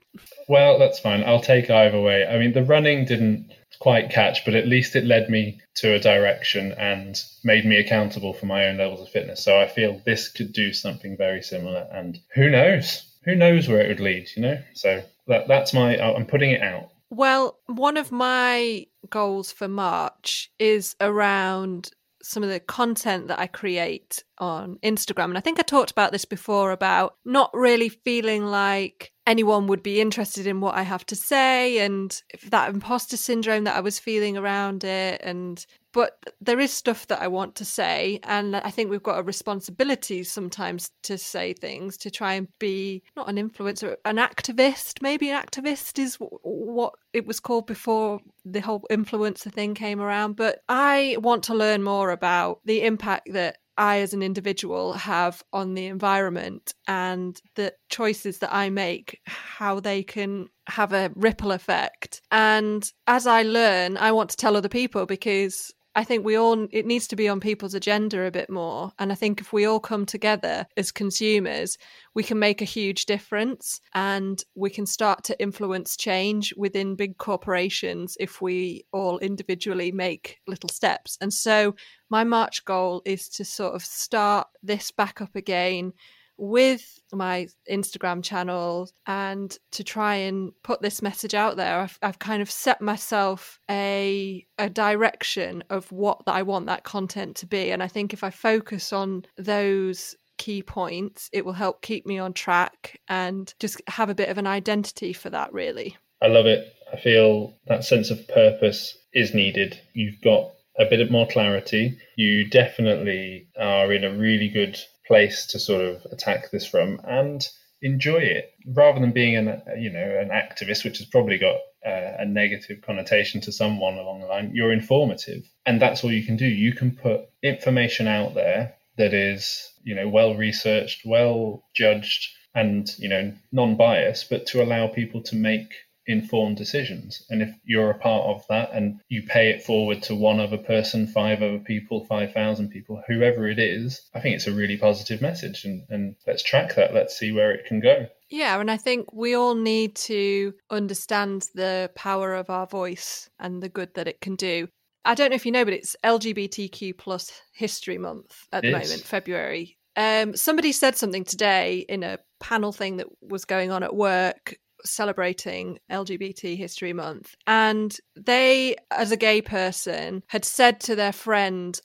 Well, 0.47 0.79
that's 0.79 0.99
fine. 0.99 1.23
I'll 1.23 1.41
take 1.41 1.69
either 1.69 1.99
way. 1.99 2.25
I 2.25 2.37
mean, 2.37 2.53
the 2.53 2.63
running 2.63 3.05
didn't 3.05 3.51
quite 3.79 4.09
catch, 4.09 4.45
but 4.45 4.55
at 4.55 4.67
least 4.67 4.95
it 4.95 5.05
led 5.05 5.29
me 5.29 5.59
to 5.75 5.93
a 5.93 5.99
direction 5.99 6.71
and 6.73 7.21
made 7.43 7.65
me 7.65 7.77
accountable 7.77 8.33
for 8.33 8.45
my 8.45 8.67
own 8.67 8.77
levels 8.77 9.01
of 9.01 9.09
fitness. 9.09 9.43
So 9.43 9.59
I 9.59 9.67
feel 9.67 10.01
this 10.05 10.29
could 10.29 10.53
do 10.53 10.71
something 10.71 11.17
very 11.17 11.41
similar. 11.41 11.87
And 11.91 12.19
who 12.33 12.49
knows? 12.49 13.03
Who 13.25 13.35
knows 13.35 13.67
where 13.67 13.81
it 13.81 13.89
would 13.89 13.99
lead, 13.99 14.29
you 14.35 14.41
know? 14.41 14.57
So 14.73 15.03
that, 15.27 15.47
that's 15.47 15.73
my, 15.73 15.97
I'm 15.97 16.25
putting 16.25 16.51
it 16.51 16.61
out. 16.61 16.89
Well, 17.09 17.59
one 17.67 17.97
of 17.97 18.11
my 18.11 18.87
goals 19.09 19.51
for 19.51 19.67
March 19.67 20.51
is 20.59 20.95
around 20.99 21.91
some 22.23 22.41
of 22.41 22.49
the 22.49 22.59
content 22.59 23.27
that 23.27 23.39
I 23.39 23.47
create 23.47 24.23
on 24.37 24.79
Instagram. 24.81 25.25
And 25.25 25.37
I 25.37 25.41
think 25.41 25.59
I 25.59 25.63
talked 25.63 25.91
about 25.91 26.11
this 26.11 26.25
before 26.25 26.71
about 26.71 27.17
not 27.25 27.51
really 27.53 27.89
feeling 27.89 28.45
like 28.45 29.11
anyone 29.27 29.67
would 29.67 29.83
be 29.83 30.01
interested 30.01 30.47
in 30.47 30.61
what 30.61 30.75
I 30.75 30.83
have 30.83 31.05
to 31.07 31.15
say 31.15 31.79
and 31.79 32.21
that 32.49 32.73
imposter 32.73 33.17
syndrome 33.17 33.65
that 33.65 33.75
I 33.75 33.81
was 33.81 33.99
feeling 33.99 34.37
around 34.37 34.83
it 34.83 35.21
and 35.23 35.65
but 35.93 36.17
there 36.41 36.59
is 36.59 36.71
stuff 36.71 37.07
that 37.07 37.21
I 37.21 37.27
want 37.27 37.55
to 37.55 37.65
say 37.65 38.19
and 38.23 38.55
I 38.55 38.69
think 38.69 38.89
we've 38.89 39.01
got 39.01 39.19
a 39.19 39.23
responsibility 39.23 40.23
sometimes 40.23 40.91
to 41.03 41.17
say 41.17 41.53
things 41.53 41.97
to 41.97 42.11
try 42.11 42.33
and 42.33 42.47
be 42.59 43.03
not 43.15 43.29
an 43.29 43.37
influencer 43.37 43.95
an 44.05 44.17
activist 44.17 45.01
maybe 45.01 45.29
an 45.29 45.41
activist 45.41 45.99
is 45.99 46.17
what 46.19 46.93
it 47.13 47.25
was 47.25 47.39
called 47.39 47.67
before 47.67 48.19
the 48.43 48.61
whole 48.61 48.85
influencer 48.91 49.51
thing 49.51 49.73
came 49.73 50.01
around 50.01 50.35
but 50.35 50.61
I 50.67 51.17
want 51.19 51.43
to 51.45 51.55
learn 51.55 51.83
more 51.83 52.11
about 52.11 52.59
the 52.65 52.83
impact 52.83 53.31
that 53.33 53.57
I, 53.77 53.99
as 53.99 54.13
an 54.13 54.21
individual, 54.21 54.93
have 54.93 55.43
on 55.51 55.73
the 55.73 55.87
environment 55.87 56.73
and 56.87 57.39
the 57.55 57.73
choices 57.89 58.39
that 58.39 58.53
I 58.53 58.69
make, 58.69 59.19
how 59.25 59.79
they 59.79 60.03
can 60.03 60.49
have 60.67 60.93
a 60.93 61.11
ripple 61.15 61.51
effect. 61.51 62.21
And 62.31 62.89
as 63.07 63.25
I 63.25 63.43
learn, 63.43 63.97
I 63.97 64.11
want 64.11 64.29
to 64.31 64.37
tell 64.37 64.55
other 64.55 64.69
people 64.69 65.05
because 65.05 65.73
I 65.95 66.03
think 66.03 66.25
we 66.25 66.35
all, 66.35 66.67
it 66.71 66.85
needs 66.85 67.07
to 67.09 67.15
be 67.15 67.29
on 67.29 67.39
people's 67.39 67.75
agenda 67.75 68.25
a 68.25 68.31
bit 68.31 68.49
more. 68.49 68.91
And 68.97 69.11
I 69.11 69.15
think 69.15 69.39
if 69.39 69.53
we 69.53 69.65
all 69.65 69.79
come 69.79 70.05
together 70.05 70.65
as 70.75 70.91
consumers, 70.91 71.77
we 72.15 72.23
can 72.23 72.39
make 72.39 72.61
a 72.61 72.65
huge 72.65 73.05
difference 73.05 73.79
and 73.93 74.43
we 74.55 74.71
can 74.71 74.87
start 74.87 75.23
to 75.25 75.39
influence 75.39 75.95
change 75.95 76.53
within 76.57 76.95
big 76.95 77.17
corporations 77.17 78.17
if 78.19 78.41
we 78.41 78.85
all 78.91 79.19
individually 79.19 79.91
make 79.91 80.39
little 80.47 80.69
steps. 80.69 81.17
And 81.21 81.31
so 81.31 81.75
my 82.09 82.23
March 82.23 82.65
goal 82.65 83.03
is 83.05 83.29
to 83.29 83.45
sort 83.45 83.75
of 83.75 83.85
start 83.85 84.47
this 84.63 84.89
back 84.89 85.21
up 85.21 85.35
again 85.35 85.93
with 86.37 86.99
my 87.11 87.47
Instagram 87.69 88.23
channel 88.23 88.89
and 89.05 89.57
to 89.71 89.83
try 89.83 90.15
and 90.15 90.51
put 90.63 90.81
this 90.81 91.01
message 91.01 91.33
out 91.33 91.57
there. 91.57 91.79
I've, 91.79 91.99
I've 92.01 92.19
kind 92.19 92.41
of 92.41 92.49
set 92.49 92.81
myself 92.81 93.59
a 93.69 94.45
a 94.57 94.69
direction 94.69 95.63
of 95.69 95.91
what 95.91 96.21
I 96.27 96.43
want 96.43 96.67
that 96.67 96.83
content 96.83 97.35
to 97.37 97.45
be, 97.45 97.71
and 97.71 97.83
I 97.83 97.87
think 97.87 98.13
if 98.13 98.23
I 98.23 98.29
focus 98.29 98.93
on 98.93 99.25
those 99.37 100.15
key 100.37 100.63
points, 100.63 101.29
it 101.31 101.45
will 101.45 101.53
help 101.53 101.81
keep 101.81 102.05
me 102.05 102.17
on 102.17 102.33
track 102.33 102.99
and 103.07 103.53
just 103.59 103.81
have 103.87 104.09
a 104.09 104.15
bit 104.15 104.29
of 104.29 104.37
an 104.37 104.47
identity 104.47 105.13
for 105.13 105.29
that. 105.29 105.53
Really, 105.53 105.97
I 106.21 106.27
love 106.27 106.45
it. 106.45 106.73
I 106.91 106.97
feel 106.97 107.55
that 107.67 107.83
sense 107.83 108.11
of 108.11 108.27
purpose 108.27 108.97
is 109.13 109.33
needed. 109.33 109.79
You've 109.93 110.21
got 110.21 110.51
a 110.77 110.85
bit 110.85 111.11
more 111.11 111.27
clarity. 111.27 111.97
You 112.15 112.49
definitely 112.49 113.47
are 113.59 113.91
in 113.91 114.03
a 114.03 114.13
really 114.13 114.49
good 114.49 114.79
place 115.05 115.45
to 115.47 115.59
sort 115.59 115.81
of 115.81 116.05
attack 116.11 116.51
this 116.51 116.65
from 116.65 116.99
and 117.03 117.47
enjoy 117.81 118.17
it. 118.17 118.53
Rather 118.65 118.99
than 118.99 119.11
being 119.11 119.35
an 119.35 119.61
you 119.77 119.89
know 119.89 120.19
an 120.19 120.29
activist 120.29 120.83
which 120.83 120.99
has 120.99 121.07
probably 121.07 121.37
got 121.37 121.57
uh, 121.85 122.13
a 122.19 122.25
negative 122.25 122.81
connotation 122.81 123.41
to 123.41 123.51
someone 123.51 123.95
along 123.95 124.21
the 124.21 124.27
line 124.27 124.51
you're 124.53 124.71
informative. 124.71 125.43
And 125.65 125.81
that's 125.81 126.03
all 126.03 126.11
you 126.11 126.25
can 126.25 126.37
do. 126.37 126.47
You 126.47 126.73
can 126.73 126.91
put 126.95 127.21
information 127.41 128.07
out 128.07 128.35
there 128.35 128.75
that 128.97 129.13
is 129.13 129.71
you 129.83 129.95
know 129.95 130.07
well 130.07 130.35
researched 130.35 131.05
well 131.05 131.63
judged 131.73 132.29
and 132.55 132.89
you 132.97 133.09
know 133.09 133.33
non-biased 133.51 134.29
but 134.29 134.45
to 134.45 134.61
allow 134.61 134.87
people 134.87 135.21
to 135.21 135.35
make 135.35 135.73
informed 136.05 136.57
decisions. 136.57 137.23
And 137.29 137.41
if 137.41 137.49
you're 137.63 137.91
a 137.91 137.97
part 137.97 138.35
of 138.35 138.45
that 138.49 138.71
and 138.73 138.99
you 139.09 139.23
pay 139.23 139.49
it 139.49 139.63
forward 139.63 140.03
to 140.03 140.15
one 140.15 140.39
other 140.39 140.57
person, 140.57 141.07
five 141.07 141.41
other 141.41 141.59
people, 141.59 142.05
5,000 142.05 142.69
people, 142.69 143.01
whoever 143.07 143.47
it 143.47 143.59
is, 143.59 144.01
I 144.13 144.19
think 144.19 144.35
it's 144.35 144.47
a 144.47 144.53
really 144.53 144.77
positive 144.77 145.21
message. 145.21 145.65
And, 145.65 145.83
and 145.89 146.15
let's 146.27 146.43
track 146.43 146.75
that. 146.75 146.93
Let's 146.93 147.17
see 147.17 147.31
where 147.31 147.51
it 147.51 147.65
can 147.65 147.79
go. 147.79 148.07
Yeah, 148.29 148.59
and 148.59 148.71
I 148.71 148.77
think 148.77 149.13
we 149.13 149.35
all 149.35 149.55
need 149.55 149.95
to 149.95 150.53
understand 150.69 151.45
the 151.53 151.91
power 151.95 152.33
of 152.33 152.49
our 152.49 152.65
voice 152.65 153.29
and 153.39 153.61
the 153.61 153.69
good 153.69 153.93
that 153.95 154.07
it 154.07 154.21
can 154.21 154.35
do. 154.35 154.67
I 155.05 155.15
don't 155.15 155.29
know 155.29 155.35
if 155.35 155.45
you 155.45 155.51
know, 155.51 155.65
but 155.65 155.73
it's 155.73 155.95
LGBTQ 156.03 156.97
plus 156.97 157.31
History 157.53 157.97
Month 157.97 158.47
at 158.51 158.63
it 158.63 158.71
the 158.71 158.79
is. 158.79 158.89
moment, 158.89 159.05
February. 159.05 159.77
Um, 159.95 160.35
somebody 160.35 160.71
said 160.71 160.97
something 160.97 161.23
today 161.23 161.85
in 161.87 162.03
a 162.03 162.17
panel 162.39 162.71
thing 162.71 162.97
that 162.97 163.07
was 163.21 163.45
going 163.45 163.71
on 163.71 163.83
at 163.83 163.95
work 163.95 164.55
celebrating 164.85 165.79
LGBT 165.91 166.57
History 166.57 166.93
Month. 166.93 167.35
And 167.47 167.95
they, 168.15 168.75
as 168.91 169.11
a 169.11 169.17
gay 169.17 169.41
person, 169.41 170.23
had 170.27 170.45
said 170.45 170.79
to 170.81 170.95
their 170.95 171.13
friend 171.13 171.79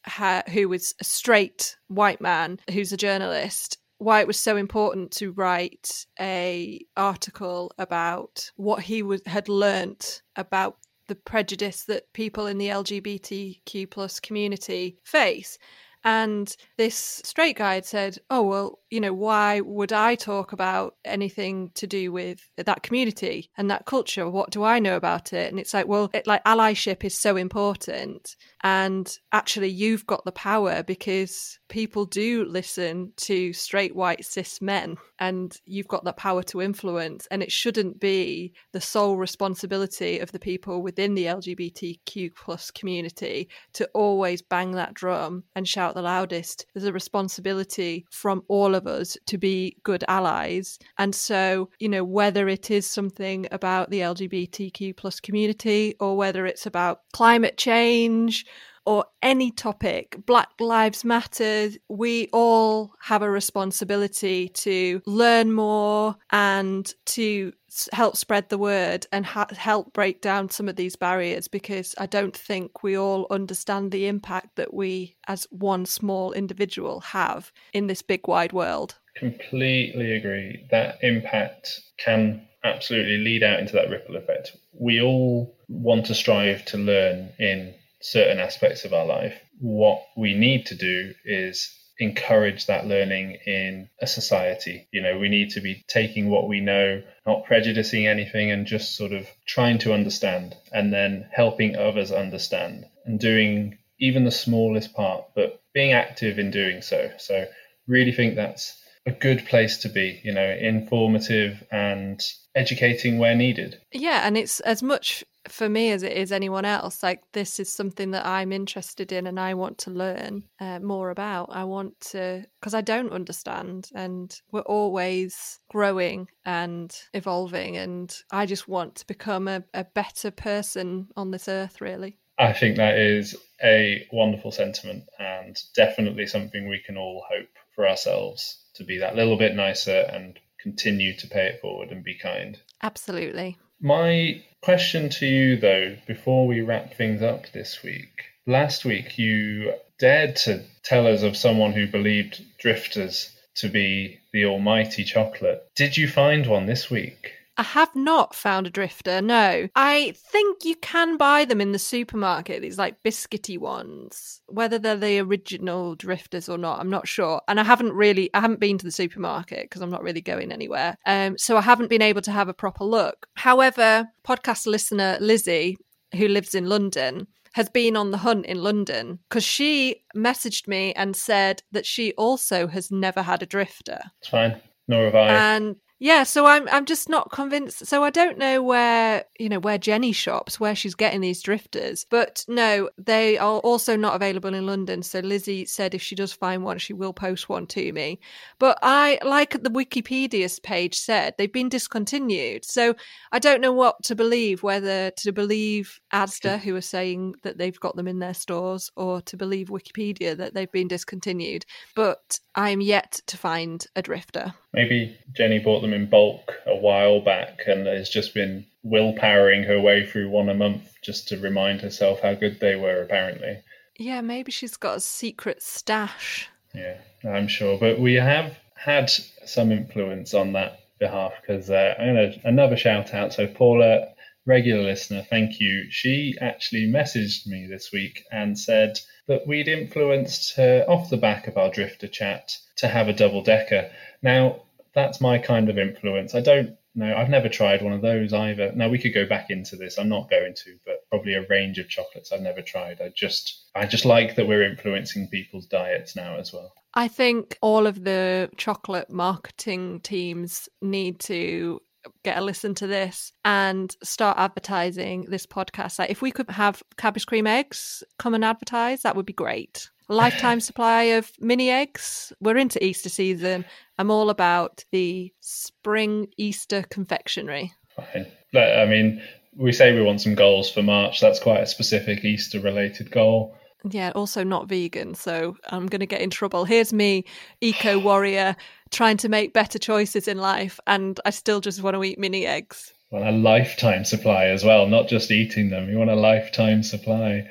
who 0.53 0.69
was 0.69 0.95
a 1.01 1.05
straight 1.05 1.77
white 1.89 2.21
man 2.21 2.59
who's 2.73 2.93
a 2.93 2.97
journalist, 2.97 3.79
why 3.99 4.21
it 4.21 4.27
was 4.27 4.39
so 4.39 4.57
important 4.57 5.11
to 5.13 5.33
write 5.33 6.07
a 6.21 6.85
article 6.97 7.73
about 7.79 8.51
what 8.57 8.83
he 8.83 9.03
was, 9.03 9.21
had 9.27 9.49
learnt 9.49 10.23
about 10.37 10.77
the 11.09 11.15
prejudice 11.15 11.85
that 11.85 12.13
people 12.13 12.47
in 12.47 12.59
the 12.59 12.69
LGBTQ 12.69 13.91
plus 13.91 14.21
community 14.21 14.99
face 15.05 15.59
and 16.05 16.55
this 16.77 17.21
straight 17.25 17.57
guy 17.57 17.75
had 17.75 17.87
said, 17.87 18.19
Oh, 18.31 18.43
well, 18.43 18.79
you 18.91 19.01
know, 19.01 19.13
why 19.13 19.61
would 19.61 19.93
I 19.93 20.15
talk 20.15 20.53
about 20.53 20.95
anything 21.05 21.71
to 21.75 21.87
do 21.87 22.13
with 22.13 22.41
that 22.57 22.83
community 22.83 23.51
and 23.57 23.71
that 23.71 23.87
culture? 23.87 24.29
What 24.29 24.51
do 24.51 24.63
I 24.63 24.79
know 24.79 24.97
about 24.97 25.33
it? 25.33 25.51
And 25.51 25.59
it's 25.59 25.75
like, 25.75 25.87
well, 25.87 26.11
it, 26.15 26.27
like 26.27 26.45
allyship 26.45 27.05
is 27.05 27.19
so 27.19 27.37
important. 27.37 28.37
And 28.63 29.11
actually, 29.33 29.69
you've 29.69 30.07
got 30.07 30.25
the 30.25 30.33
power 30.33 30.83
because 30.83 31.59
people 31.69 32.05
do 32.07 32.45
listen 32.45 33.13
to 33.17 33.53
straight 33.53 33.95
white 33.95 34.25
cis 34.25 34.61
men 34.61 34.97
and 35.19 35.57
you've 35.65 35.89
got 35.89 36.05
that 36.05 36.17
power 36.17 36.43
to 36.45 36.63
influence. 36.63 37.27
And 37.31 37.43
it 37.43 37.53
shouldn't 37.53 38.01
be 38.01 38.53
the 38.73 38.81
sole 38.81 39.17
responsibility 39.17 40.19
of 40.19 40.33
the 40.33 40.39
people 40.39 40.83
within 40.83 41.15
the 41.15 41.27
LGBTQ 41.27 42.35
plus 42.35 42.71
community 42.71 43.49
to 43.75 43.89
always 43.95 44.43
bang 44.43 44.73
that 44.73 44.95
drum 44.95 45.45
and 45.55 45.67
shout 45.67 45.95
the 45.95 46.03
loudest. 46.03 46.67
There's 46.75 46.85
a 46.85 46.93
responsibility 46.93 48.07
from 48.11 48.43
all 48.49 48.75
of 48.75 48.87
us 48.87 49.17
to 49.27 49.39
be 49.39 49.77
good 49.83 50.05
allies. 50.09 50.79
And 50.99 51.15
so, 51.15 51.71
you 51.79 51.89
know, 51.89 52.05
whether 52.05 52.49
it 52.49 52.71
is 52.71 52.87
something 52.87 53.47
about 53.51 53.91
the 53.91 54.01
LGBTQ 54.01 54.97
plus 54.97 55.21
community 55.21 55.95
or 56.01 56.17
whether 56.17 56.47
it's 56.47 56.67
about 56.67 57.01
climate 57.13 57.57
change 57.57 58.47
or 58.89 59.05
any 59.23 59.51
topic, 59.51 60.17
Black 60.25 60.49
Lives 60.59 61.05
Matter, 61.05 61.69
we 61.91 62.31
all 62.33 62.95
have 63.03 63.21
a 63.21 63.31
responsibility 63.31 64.49
to 64.49 65.03
learn 65.05 65.53
more 65.53 66.17
and 66.31 66.91
to 67.05 67.53
help 67.93 68.17
spread 68.17 68.49
the 68.49 68.57
word 68.57 69.07
and 69.13 69.27
ha- 69.27 69.49
help 69.55 69.93
break 69.93 70.23
down 70.23 70.49
some 70.49 70.71
of 70.71 70.77
these 70.77 70.97
barriers 70.97 71.49
because 71.49 71.95
I 71.99 72.07
don't 72.07 72.35
think 72.35 72.83
we 72.83 72.97
all 72.97 73.27
understand 73.31 73.93
the 73.93 74.07
impact 74.07 74.57
that 74.57 74.73
we, 74.73 75.17
as 75.27 75.47
one 75.51 75.85
small 75.85 76.33
individual, 76.33 77.01
have 77.01 77.53
in 77.75 77.89
this 77.89 78.01
big 78.01 78.27
wide 78.27 78.55
world. 78.55 78.95
Completely 79.17 80.17
agree. 80.17 80.67
That 80.71 80.97
impact 81.03 81.79
can 81.99 82.49
absolutely 82.65 83.19
lead 83.19 83.43
out 83.43 83.61
into 83.61 83.75
that 83.75 83.91
ripple 83.91 84.17
effect. 84.17 84.57
We 84.73 85.03
all 85.03 85.55
want 85.69 86.07
to 86.07 86.15
strive 86.15 86.65
to 86.67 86.79
learn 86.79 87.35
in 87.39 87.75
certain 88.01 88.39
aspects 88.39 88.85
of 88.85 88.93
our 88.93 89.07
life. 89.07 89.35
What 89.61 90.03
we 90.17 90.35
need 90.35 90.67
to 90.67 90.77
do 90.77 91.15
is 91.25 91.69
encourage 91.99 92.67
that 92.67 92.87
learning 92.87 93.39
in 93.47 93.89
a 94.01 94.07
society. 94.07 94.87
You 94.93 95.03
know, 95.03 95.19
we 95.19 95.29
need 95.29 95.51
to 95.51 95.61
be 95.61 95.85
taking 95.89 96.31
what 96.31 96.49
we 96.49 96.61
know, 96.61 97.03
not 97.27 97.45
prejudicing 97.45 98.07
anything, 98.07 98.51
and 98.51 98.67
just 98.67 98.97
sort 98.97 99.13
of 99.13 99.27
trying 99.47 99.79
to 99.79 99.93
understand 99.93 100.57
and 100.73 100.93
then 100.93 101.29
helping 101.33 101.77
others 101.77 102.13
understand 102.13 102.87
and 103.05 103.19
doing 103.19 103.79
even 103.99 104.25
the 104.25 104.31
smallest 104.31 104.95
part, 104.95 105.25
but 105.35 105.61
being 105.75 105.93
active 105.93 106.39
in 106.39 106.51
doing 106.51 106.83
so. 106.83 107.11
So, 107.19 107.47
really 107.89 108.13
think 108.13 108.37
that's 108.37 108.81
a 109.07 109.11
good 109.11 109.45
place 109.47 109.79
to 109.79 109.89
be, 109.89 110.21
you 110.23 110.33
know, 110.33 110.57
informative 110.61 111.65
and 111.73 112.23
educating 112.55 113.19
where 113.19 113.35
needed. 113.35 113.81
Yeah, 113.93 114.27
and 114.27 114.37
it's 114.37 114.61
as 114.61 114.83
much 114.83 115.25
for 115.49 115.69
me 115.69 115.91
as 115.91 116.03
it 116.03 116.13
is 116.13 116.33
anyone 116.33 116.65
else. 116.65 117.03
Like 117.03 117.23
this 117.33 117.61
is 117.61 117.73
something 117.73 118.11
that 118.13 118.27
I'm 118.27 118.53
interested 118.53 119.13
in 119.13 119.27
and 119.27 119.39
I 119.39 119.55
want 119.55 119.79
to 119.79 119.91
learn 119.91 120.45
uh, 120.61 120.81
more 120.81 121.11
about. 121.11 121.51
I 121.51 121.65
want 121.65 121.99
to 122.13 122.45
because 122.61 122.75
I 122.75 122.81
don't 122.81 123.13
understand, 123.13 123.91
and 123.95 124.35
we're 124.51 124.61
always 124.61 125.61
growing 125.69 126.29
and 126.45 126.95
evolving, 127.13 127.77
and 127.77 128.15
I 128.31 128.47
just 128.47 128.69
want 128.69 128.97
to 128.97 129.07
become 129.07 129.49
a, 129.49 129.65
a 129.75 129.85
better 129.85 130.31
person 130.31 131.09
on 131.17 131.31
this 131.31 131.49
earth. 131.49 131.81
Really. 131.81 132.19
I 132.39 132.53
think 132.53 132.77
that 132.77 132.99
is 132.99 133.35
a 133.63 134.07
wonderful 134.13 134.53
sentiment 134.53 135.05
and 135.19 135.61
definitely 135.75 136.27
something 136.27 136.69
we 136.69 136.81
can 136.87 136.97
all 136.97 137.25
hope 137.29 137.49
for 137.75 137.89
ourselves 137.89 138.63
to 138.75 138.85
be 138.85 138.99
that 138.99 139.17
little 139.17 139.37
bit 139.37 139.57
nicer 139.57 140.07
and 140.13 140.39
continue 140.61 141.17
to 141.17 141.27
pay 141.27 141.47
it 141.47 141.61
forward 141.61 141.91
and 141.91 142.05
be 142.05 142.17
kind. 142.17 142.59
Absolutely. 142.83 143.59
My 143.81 144.43
question 144.61 145.09
to 145.09 145.27
you, 145.27 145.57
though, 145.57 145.97
before 146.07 146.47
we 146.47 146.61
wrap 146.61 146.95
things 146.95 147.23
up 147.23 147.53
this 147.53 147.83
week 147.83 148.25
last 148.49 148.85
week 148.85 149.19
you 149.19 149.75
dared 149.99 150.35
to 150.35 150.65
tell 150.83 151.07
us 151.07 151.23
of 151.23 151.37
someone 151.37 151.73
who 151.73 151.87
believed 151.87 152.43
drifters 152.59 153.37
to 153.55 153.69
be 153.69 154.19
the 154.33 154.47
almighty 154.47 155.05
chocolate. 155.05 155.63
Did 155.77 155.97
you 155.97 156.09
find 156.09 156.47
one 156.47 156.67
this 156.67 156.91
week? 156.91 157.33
I 157.59 157.65
have 157.65 157.95
not 157.97 158.37
found 158.37 158.69
a 158.69 158.71
drifter, 158.71 159.21
no. 159.21 159.69
I 159.75 160.15
think 160.17 160.65
you 160.65 160.77
can 160.77 161.17
buy 161.17 161.45
them 161.45 161.61
in 161.61 161.73
the 161.73 161.79
supermarket, 161.79 162.63
these 162.63 162.79
like 162.79 163.03
biscuity 163.03 163.59
ones. 163.59 164.41
Whether 164.47 164.79
they're 164.79 164.97
the 164.97 165.19
original 165.19 165.97
drifters 165.97 166.49
or 166.49 166.57
not, 166.57 166.79
I'm 166.79 166.89
not 166.89 167.09
sure. 167.09 167.43
And 167.49 167.59
I 167.59 167.65
haven't 167.65 167.93
really 167.93 168.31
I 168.33 168.41
haven't 168.41 168.61
been 168.61 168.79
to 168.79 168.85
the 168.85 168.93
supermarket 168.93 169.63
because 169.63 169.83
I'm 169.83 169.91
not 169.91 170.05
really 170.05 170.21
going 170.21 170.53
anywhere. 170.53 170.97
Um 171.05 171.37
so 171.37 171.57
I 171.57 171.63
haven't 171.63 171.91
been 171.91 172.01
able 172.01 172.23
to 172.23 172.33
have 172.33 172.49
a 172.49 172.55
proper 172.55 172.85
look. 172.85 173.27
However, 173.35 174.09
podcast 174.25 174.67
listener 174.67 175.19
Lizzie, 175.21 175.77
who 176.15 176.29
lives 176.29 176.55
in 176.55 176.69
London, 176.69 177.27
has 177.55 177.69
been 177.69 177.97
on 177.97 178.13
the 178.13 178.19
hunt 178.19 178.47
in 178.47 178.63
London 178.63 179.19
because 179.29 179.43
she 179.43 180.05
messaged 180.17 180.69
me 180.69 180.93
and 180.93 181.17
said 181.17 181.65
that 181.73 181.87
she 181.87 182.13
also 182.13 182.69
has 182.69 182.93
never 182.93 183.23
had 183.23 183.43
a 183.43 183.47
drifter. 183.47 184.01
It's 184.21 184.31
fine. 184.31 184.61
Nor 184.87 185.07
have 185.07 185.15
I. 185.17 185.29
And 185.29 185.77
yeah, 186.01 186.23
so 186.23 186.47
I'm 186.47 186.69
I'm 186.69 186.85
just 186.85 187.09
not 187.09 187.33
convinced. 187.33 187.87
So 187.87 188.05
I 188.05 188.11
don't 188.11 188.39
know 188.39 188.63
where 188.63 189.25
you 189.39 189.49
know 189.49 189.59
where 189.59 189.79
Jenny 189.79 190.13
shops, 190.13 190.61
where 190.61 190.75
she's 190.75 190.95
getting 190.95 191.21
these 191.21 191.43
drifters. 191.43 192.07
But 192.09 192.45
no, 192.47 192.89
they 192.97 193.37
are 193.37 193.59
also 193.59 193.97
not 193.97 194.15
available 194.15 194.55
in 194.55 194.67
London. 194.67 195.03
So 195.03 195.19
Lizzie 195.21 195.65
said 195.65 195.95
if 195.95 196.03
she 196.03 196.15
does 196.15 196.33
find 196.33 196.63
one, 196.63 196.79
she 196.79 196.93
will 196.93 197.13
post 197.13 197.49
one 197.49 197.67
to 197.69 197.93
me. 197.93 198.21
But 198.61 198.79
I 198.83 199.19
like 199.25 199.63
the 199.63 199.71
Wikipedia 199.71 200.49
page 200.63 200.99
said 200.99 201.35
they've 201.37 201.53
been 201.53 201.69
discontinued. 201.69 202.65
So 202.65 202.95
I 203.33 203.41
don't 203.41 203.61
know 203.61 203.73
what 203.73 204.03
to 204.05 204.15
believe, 204.15 204.63
whether 204.63 205.11
to 205.11 205.33
believe 205.33 206.01
Asda 206.13 206.59
who 206.61 206.77
are 206.77 206.81
saying 206.81 207.35
that 207.43 207.59
they've 207.59 207.79
got 207.81 207.97
them 207.97 208.09
in 208.09 208.21
their 208.21 208.35
stores, 208.35 208.91
or 208.97 209.21
to 209.23 209.37
believe 209.37 209.69
Wikipedia 209.69 210.37
that 210.37 210.55
they've 210.55 210.71
been 210.71 210.89
discontinued. 210.89 211.67
But 211.97 212.39
I'm 212.55 212.81
yet 212.81 213.21
to 213.27 213.37
find 213.37 213.85
a 213.97 214.03
drifter. 214.03 214.55
Maybe 214.73 215.19
Jenny 215.33 215.59
bought 215.59 215.81
them 215.81 215.88
in 215.93 216.09
bulk 216.09 216.53
a 216.67 216.77
while 216.77 217.21
back 217.21 217.61
and 217.67 217.87
has 217.87 218.09
just 218.09 218.35
been 218.35 218.67
willpowering 218.85 219.67
her 219.67 219.81
way 219.81 220.07
through 220.07 220.31
one 220.31 220.49
a 220.49 220.55
month 220.55 220.95
just 221.03 221.29
to 221.29 221.39
remind 221.39 221.81
herself 221.81 222.21
how 222.21 222.35
good 222.35 222.61
they 222.61 222.77
were, 222.77 223.03
apparently. 223.03 223.59
Yeah, 223.97 224.21
maybe 224.21 224.53
she's 224.53 224.77
got 224.77 224.97
a 224.97 225.01
secret 225.01 225.63
stash. 225.63 226.49
Yeah, 226.75 226.99
I'm 227.25 227.49
sure. 227.49 227.79
But 227.79 227.99
we 227.99 228.15
have 228.15 228.57
had 228.75 229.11
some 229.45 229.73
influence 229.73 230.35
on 230.35 230.53
that 230.53 230.81
behalf 230.99 231.33
because 231.41 231.71
uh, 231.71 231.95
I'm 231.99 232.15
going 232.15 232.33
to 232.33 232.49
another 232.49 232.77
shout 232.77 233.13
out. 233.13 233.33
So, 233.33 233.47
Paula, 233.47 234.09
regular 234.47 234.85
listener, 234.85 235.23
thank 235.29 235.61
you. 235.61 235.91
She 235.91 236.37
actually 236.41 236.87
messaged 236.87 237.47
me 237.47 237.67
this 237.67 237.91
week 237.93 238.25
and 238.31 238.59
said 238.59 238.99
that 239.27 239.47
we'd 239.47 239.69
influenced 239.69 240.57
her 240.57 240.85
off 240.89 241.11
the 241.11 241.17
back 241.17 241.47
of 241.47 241.57
our 241.57 241.71
drifter 241.71 242.09
chat 242.09 242.57
to 242.77 242.89
have 242.89 243.09
a 243.09 243.13
double 243.13 243.43
decker. 243.43 243.91
Now, 244.23 244.63
that's 244.99 245.21
my 245.21 245.39
kind 245.39 245.69
of 245.71 245.79
influence. 245.79 246.35
I 246.35 246.41
don't 246.41 246.77
know. 246.95 247.15
I've 247.15 247.29
never 247.29 247.49
tried 247.49 247.83
one 247.83 247.93
of 247.93 248.03
those 248.03 248.33
either. 248.33 248.73
Now 248.75 248.89
we 248.89 248.99
could 248.99 249.15
go 249.15 249.27
back 249.27 249.51
into 249.51 249.77
this. 249.77 249.99
I'm 249.99 250.09
not 250.09 250.31
going 250.31 250.55
to, 250.55 250.77
but 250.85 251.09
probably 251.11 251.35
a 251.35 251.47
range 251.49 251.79
of 251.79 251.89
chocolates 251.89 252.33
I've 252.33 252.43
never 252.43 252.61
tried. 252.61 253.01
I 253.01 253.11
just 253.15 253.67
I 253.75 253.87
just 253.87 254.05
like 254.05 254.37
that 254.37 254.49
we're 254.49 254.69
influencing 254.69 255.29
people's 255.29 255.67
diets 255.67 256.17
now 256.17 256.37
as 256.37 256.53
well. 256.53 256.73
I 256.95 257.09
think 257.09 257.57
all 257.63 257.87
of 257.87 258.05
the 258.05 258.51
chocolate 258.57 259.11
marketing 259.11 260.01
teams 260.01 260.69
need 260.83 261.21
to 261.21 261.81
get 262.25 262.39
a 262.39 262.41
listen 262.41 262.75
to 262.75 262.87
this 262.87 263.33
and 263.45 263.95
start 264.03 264.39
advertising 264.39 265.27
this 265.29 265.47
podcast. 265.47 265.99
Like 265.99 266.11
if 266.11 266.23
we 266.23 266.31
could 266.31 266.51
have 266.51 266.83
Cadbury's 266.97 267.25
cream 267.25 267.47
eggs 267.47 268.03
come 268.19 268.35
and 268.35 268.45
advertise, 268.45 269.03
that 269.03 269.17
would 269.17 269.27
be 269.27 269.33
great 269.33 269.91
lifetime 270.09 270.61
supply 270.61 271.03
of 271.03 271.31
mini 271.39 271.71
eggs. 271.71 272.33
We're 272.41 272.57
into 272.57 272.85
Easter 272.85 273.09
season. 273.09 273.65
I'm 273.99 274.11
all 274.11 274.31
about 274.31 274.85
the 274.91 275.33
spring 275.41 276.29
Easter 276.37 276.85
confectionery. 276.89 277.73
Fine. 277.97 278.27
I 278.55 278.87
mean, 278.87 279.23
we 279.57 279.73
say 279.73 279.93
we 279.93 280.03
want 280.03 280.21
some 280.21 280.35
goals 280.35 280.71
for 280.71 280.83
March. 280.83 281.21
That's 281.21 281.41
quite 281.41 281.63
a 281.63 281.67
specific 281.67 282.25
Easter 282.25 282.61
related 282.61 283.11
goal. 283.11 283.55
Yeah, 283.89 284.11
also 284.15 284.43
not 284.43 284.69
vegan, 284.69 285.15
so 285.15 285.57
I'm 285.69 285.87
going 285.87 286.01
to 286.01 286.07
get 286.07 286.21
in 286.21 286.31
trouble. 286.31 286.65
Here's 286.65 286.93
me, 286.93 287.25
eco 287.61 287.99
warrior, 287.99 288.57
trying 288.91 289.19
to 289.19 289.29
make 289.29 289.53
better 289.53 289.79
choices 289.79 290.27
in 290.27 290.39
life, 290.39 290.81
and 290.87 291.19
I 291.25 291.31
still 291.31 291.61
just 291.61 291.81
want 291.81 291.95
to 291.95 292.03
eat 292.03 292.19
mini 292.19 292.45
eggs. 292.45 292.93
Well, 293.11 293.29
a 293.29 293.31
lifetime 293.31 294.05
supply 294.05 294.47
as 294.47 294.65
well, 294.65 294.87
not 294.89 295.09
just 295.09 295.31
eating 295.31 295.71
them. 295.71 295.89
You 295.89 295.97
want 295.97 296.11
a 296.11 296.17
lifetime 296.17 296.83
supply. 296.83 297.49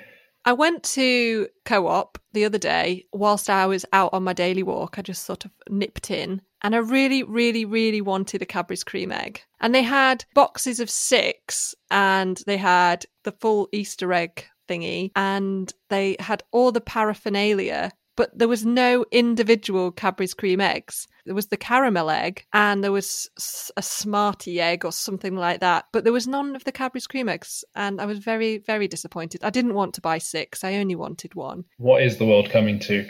I 0.48 0.54
went 0.54 0.82
to 0.96 1.50
co 1.66 1.88
op 1.88 2.18
the 2.32 2.46
other 2.46 2.58
day 2.58 3.06
whilst 3.12 3.50
I 3.50 3.66
was 3.66 3.86
out 3.92 4.14
on 4.14 4.24
my 4.24 4.32
daily 4.32 4.64
walk. 4.64 4.98
I 4.98 5.02
just 5.02 5.26
sort 5.26 5.44
of 5.44 5.52
nipped 5.70 6.10
in 6.10 6.42
and 6.62 6.74
I 6.74 6.78
really, 6.78 7.22
really, 7.22 7.66
really 7.66 8.00
wanted 8.00 8.42
a 8.42 8.46
Cadbury's 8.46 8.86
cream 8.86 9.12
egg. 9.12 9.42
And 9.60 9.76
they 9.76 9.84
had 9.84 10.24
boxes 10.34 10.80
of 10.80 10.90
six 10.90 11.76
and 11.92 12.42
they 12.48 12.56
had 12.56 13.06
the 13.26 13.34
full 13.34 13.68
Easter 13.74 14.14
egg 14.14 14.46
thingy 14.70 15.12
and 15.18 15.74
they 15.90 16.16
had 16.18 16.44
all 16.54 16.72
the 16.72 16.80
paraphernalia 16.80 17.92
but 18.18 18.38
there 18.38 18.50
was 18.50 18.66
no 18.66 19.06
individual 19.12 19.92
Cadbury's 19.92 20.34
cream 20.34 20.60
eggs. 20.60 21.08
There 21.26 21.36
was 21.36 21.48
the 21.48 21.56
caramel 21.56 22.10
egg 22.10 22.46
and 22.52 22.84
there 22.84 22.92
was 22.92 23.30
a 23.78 23.82
Smartie 23.82 24.60
egg 24.60 24.84
or 24.84 24.92
something 24.92 25.36
like 25.36 25.62
that, 25.62 25.86
but 25.94 26.04
there 26.04 26.12
was 26.12 26.28
none 26.28 26.56
of 26.56 26.66
the 26.66 26.72
Cadbury's 26.72 27.08
cream 27.08 27.30
eggs. 27.30 27.64
And 27.76 28.02
I 28.02 28.06
was 28.06 28.20
very, 28.20 28.58
very 28.58 28.88
disappointed. 28.88 29.44
I 29.44 29.52
didn't 29.52 29.76
want 29.76 29.94
to 29.94 30.02
buy 30.02 30.18
six, 30.18 30.64
I 30.64 30.76
only 30.76 30.96
wanted 30.96 31.36
one. 31.36 31.64
What 31.78 32.02
is 32.02 32.18
the 32.18 32.26
world 32.26 32.50
coming 32.50 32.80
to? 32.80 33.08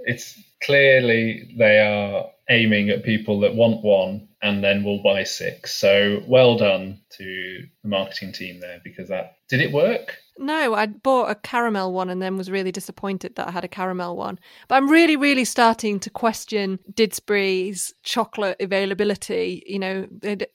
It's 0.00 0.40
clearly 0.62 1.54
they 1.58 1.80
are 1.80 2.26
aiming 2.48 2.90
at 2.90 3.04
people 3.04 3.40
that 3.40 3.54
want 3.54 3.82
one 3.82 4.28
and 4.42 4.62
then 4.62 4.84
will 4.84 5.02
buy 5.02 5.24
six. 5.24 5.74
So 5.74 6.22
well 6.26 6.56
done 6.56 7.00
to 7.16 7.58
the 7.82 7.88
marketing 7.88 8.32
team 8.32 8.60
there 8.60 8.80
because 8.84 9.08
that 9.08 9.36
did 9.48 9.60
it 9.60 9.72
work? 9.72 10.18
No, 10.36 10.74
I 10.74 10.86
bought 10.86 11.30
a 11.30 11.36
caramel 11.36 11.92
one 11.92 12.10
and 12.10 12.20
then 12.20 12.36
was 12.36 12.50
really 12.50 12.72
disappointed 12.72 13.36
that 13.36 13.48
I 13.48 13.50
had 13.52 13.64
a 13.64 13.68
caramel 13.68 14.16
one. 14.16 14.38
But 14.66 14.76
I'm 14.76 14.90
really, 14.90 15.16
really 15.16 15.44
starting 15.44 16.00
to 16.00 16.10
question 16.10 16.80
Didsbury's 16.92 17.94
chocolate 18.02 18.56
availability. 18.60 19.62
You 19.66 19.78
know, 19.78 20.06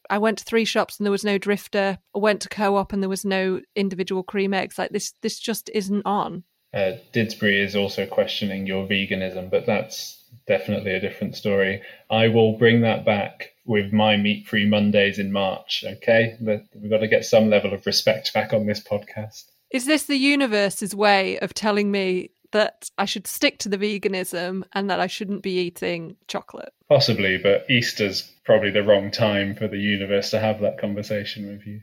I 0.10 0.18
went 0.18 0.40
to 0.40 0.44
three 0.44 0.66
shops 0.66 0.98
and 0.98 1.06
there 1.06 1.12
was 1.12 1.24
no 1.24 1.38
drifter. 1.38 1.98
I 2.14 2.20
went 2.20 2.42
to 2.42 2.50
co-op 2.50 2.92
and 2.92 3.02
there 3.02 3.10
was 3.10 3.24
no 3.24 3.62
individual 3.76 4.22
cream 4.22 4.54
eggs. 4.54 4.78
Like 4.78 4.92
this, 4.92 5.14
this 5.22 5.40
just 5.40 5.70
isn't 5.74 6.06
on. 6.06 6.44
Uh, 6.74 6.94
Didsbury 7.14 7.64
is 7.64 7.76
also 7.76 8.06
questioning 8.06 8.68
your 8.68 8.86
veganism, 8.86 9.50
but 9.50 9.66
that's 9.66 10.19
definitely 10.48 10.94
a 10.94 11.00
different 11.00 11.36
story. 11.36 11.82
I 12.10 12.28
will 12.28 12.58
bring 12.58 12.82
that 12.82 13.06
back 13.06 13.54
with 13.66 13.94
my 13.94 14.18
meat 14.18 14.48
free 14.48 14.68
Mondays 14.68 15.20
in 15.20 15.32
March. 15.32 15.84
Okay, 15.86 16.36
we've 16.42 16.90
got 16.90 17.00
to 17.00 17.08
get 17.08 17.26
some 17.26 17.50
level 17.50 17.74
of 17.74 17.86
respect 17.86 18.34
back 18.34 18.54
on 18.54 18.66
this 18.66 18.82
podcast. 18.82 19.46
Is 19.72 19.86
this 19.86 20.06
the 20.06 20.18
universe's 20.18 20.96
way 20.96 21.38
of 21.40 21.54
telling 21.54 21.92
me 21.92 22.32
that 22.52 22.90
I 22.98 23.06
should 23.06 23.28
stick 23.28 23.60
to 23.60 23.70
the 23.70 23.78
veganism 23.78 24.64
and 24.74 24.90
that 24.90 25.00
I 25.00 25.06
shouldn't 25.06 25.44
be 25.44 25.60
eating 25.60 26.16
chocolate? 26.28 26.74
Possibly, 26.90 27.38
but 27.38 27.70
Easter's 27.70 28.32
probably 28.44 28.72
the 28.72 28.84
wrong 28.84 29.12
time 29.12 29.54
for 29.54 29.68
the 29.68 29.78
universe 29.78 30.32
to 30.32 30.40
have 30.40 30.60
that 30.62 30.80
conversation 30.80 31.48
with 31.48 31.68
you. 31.68 31.82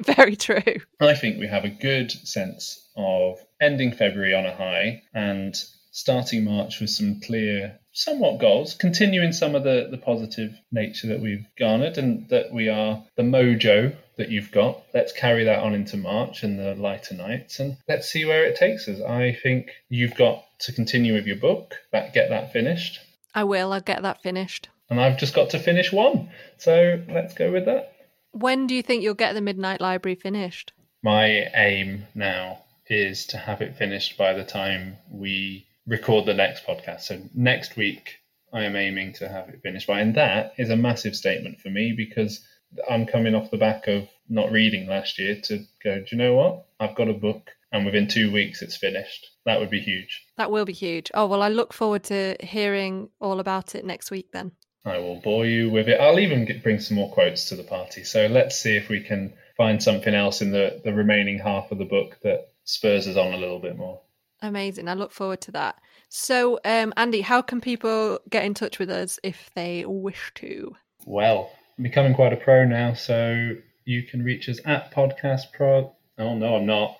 Very 0.14 0.36
true. 0.36 0.62
I 1.00 1.14
think 1.14 1.40
we 1.40 1.48
have 1.48 1.64
a 1.64 1.70
good 1.70 2.12
sense 2.12 2.88
of 2.96 3.38
ending 3.60 3.90
February 3.92 4.34
on 4.34 4.46
a 4.46 4.54
high 4.54 5.02
and 5.12 5.60
starting 5.90 6.44
March 6.44 6.80
with 6.80 6.90
some 6.90 7.20
clear, 7.20 7.78
somewhat 7.92 8.38
goals, 8.38 8.74
continuing 8.74 9.32
some 9.32 9.54
of 9.54 9.64
the, 9.64 9.88
the 9.90 9.98
positive 9.98 10.52
nature 10.70 11.08
that 11.08 11.20
we've 11.20 11.46
garnered 11.58 11.98
and 11.98 12.28
that 12.28 12.52
we 12.52 12.68
are 12.68 13.02
the 13.16 13.22
mojo 13.22 13.94
that 14.16 14.30
you've 14.30 14.50
got. 14.50 14.82
Let's 14.92 15.12
carry 15.12 15.44
that 15.44 15.60
on 15.60 15.74
into 15.74 15.96
March 15.96 16.42
and 16.42 16.58
the 16.58 16.74
lighter 16.74 17.14
nights 17.14 17.60
and 17.60 17.76
let's 17.88 18.10
see 18.10 18.24
where 18.24 18.44
it 18.44 18.56
takes 18.56 18.88
us. 18.88 19.00
I 19.00 19.36
think 19.42 19.70
you've 19.88 20.14
got 20.14 20.44
to 20.60 20.72
continue 20.72 21.14
with 21.14 21.26
your 21.26 21.36
book, 21.36 21.76
that 21.92 22.12
get 22.12 22.30
that 22.30 22.52
finished. 22.52 23.00
I 23.34 23.44
will, 23.44 23.72
I'll 23.72 23.80
get 23.80 24.02
that 24.02 24.22
finished. 24.22 24.68
And 24.90 25.00
I've 25.00 25.18
just 25.18 25.34
got 25.34 25.50
to 25.50 25.58
finish 25.58 25.92
one. 25.92 26.30
So 26.56 27.02
let's 27.08 27.34
go 27.34 27.52
with 27.52 27.66
that. 27.66 27.92
When 28.32 28.66
do 28.66 28.74
you 28.74 28.82
think 28.82 29.02
you'll 29.02 29.14
get 29.14 29.34
the 29.34 29.40
Midnight 29.40 29.80
Library 29.80 30.16
finished? 30.16 30.72
My 31.02 31.48
aim 31.54 32.06
now 32.14 32.64
is 32.88 33.26
to 33.26 33.36
have 33.36 33.60
it 33.60 33.76
finished 33.76 34.18
by 34.18 34.32
the 34.32 34.44
time 34.44 34.96
we 35.10 35.67
record 35.88 36.26
the 36.26 36.34
next 36.34 36.66
podcast. 36.66 37.00
So 37.02 37.20
next 37.34 37.76
week, 37.76 38.18
I 38.52 38.64
am 38.64 38.76
aiming 38.76 39.14
to 39.14 39.28
have 39.28 39.48
it 39.48 39.62
finished 39.62 39.86
by, 39.86 40.00
and 40.00 40.14
that 40.14 40.52
is 40.58 40.70
a 40.70 40.76
massive 40.76 41.16
statement 41.16 41.60
for 41.60 41.70
me 41.70 41.94
because 41.96 42.46
I'm 42.88 43.06
coming 43.06 43.34
off 43.34 43.50
the 43.50 43.56
back 43.56 43.88
of 43.88 44.08
not 44.28 44.52
reading 44.52 44.86
last 44.86 45.18
year 45.18 45.40
to 45.44 45.64
go. 45.82 45.98
Do 45.98 46.06
you 46.12 46.18
know 46.18 46.34
what? 46.34 46.66
I've 46.78 46.94
got 46.94 47.08
a 47.08 47.14
book, 47.14 47.50
and 47.72 47.84
within 47.84 48.08
two 48.08 48.30
weeks, 48.30 48.62
it's 48.62 48.76
finished. 48.76 49.26
That 49.46 49.60
would 49.60 49.70
be 49.70 49.80
huge. 49.80 50.24
That 50.36 50.50
will 50.50 50.66
be 50.66 50.72
huge. 50.72 51.10
Oh 51.14 51.26
well, 51.26 51.42
I 51.42 51.48
look 51.48 51.72
forward 51.72 52.04
to 52.04 52.36
hearing 52.40 53.08
all 53.20 53.40
about 53.40 53.74
it 53.74 53.84
next 53.84 54.10
week. 54.10 54.30
Then 54.32 54.52
I 54.84 54.98
will 54.98 55.20
bore 55.20 55.46
you 55.46 55.70
with 55.70 55.88
it. 55.88 56.00
I'll 56.00 56.20
even 56.20 56.44
get, 56.44 56.62
bring 56.62 56.80
some 56.80 56.96
more 56.96 57.12
quotes 57.12 57.48
to 57.48 57.56
the 57.56 57.64
party. 57.64 58.04
So 58.04 58.26
let's 58.26 58.58
see 58.58 58.76
if 58.76 58.88
we 58.88 59.00
can 59.00 59.34
find 59.56 59.82
something 59.82 60.14
else 60.14 60.42
in 60.42 60.52
the 60.52 60.80
the 60.84 60.92
remaining 60.92 61.38
half 61.38 61.72
of 61.72 61.78
the 61.78 61.84
book 61.84 62.18
that 62.22 62.48
spurs 62.64 63.08
us 63.08 63.16
on 63.16 63.32
a 63.32 63.38
little 63.38 63.58
bit 63.58 63.76
more. 63.76 64.00
Amazing. 64.42 64.88
I 64.88 64.94
look 64.94 65.12
forward 65.12 65.40
to 65.42 65.52
that. 65.52 65.80
So, 66.08 66.60
um, 66.64 66.92
Andy, 66.96 67.20
how 67.20 67.42
can 67.42 67.60
people 67.60 68.20
get 68.30 68.44
in 68.44 68.54
touch 68.54 68.78
with 68.78 68.90
us 68.90 69.18
if 69.22 69.50
they 69.54 69.84
wish 69.86 70.32
to? 70.36 70.74
Well, 71.04 71.50
I'm 71.76 71.82
becoming 71.82 72.14
quite 72.14 72.32
a 72.32 72.36
pro 72.36 72.64
now, 72.64 72.94
so 72.94 73.56
you 73.84 74.02
can 74.04 74.22
reach 74.22 74.48
us 74.48 74.60
at 74.64 74.92
Podcast 74.92 75.52
Pro. 75.52 75.92
Oh, 76.18 76.34
no, 76.34 76.56
I'm 76.56 76.66
not. 76.66 76.98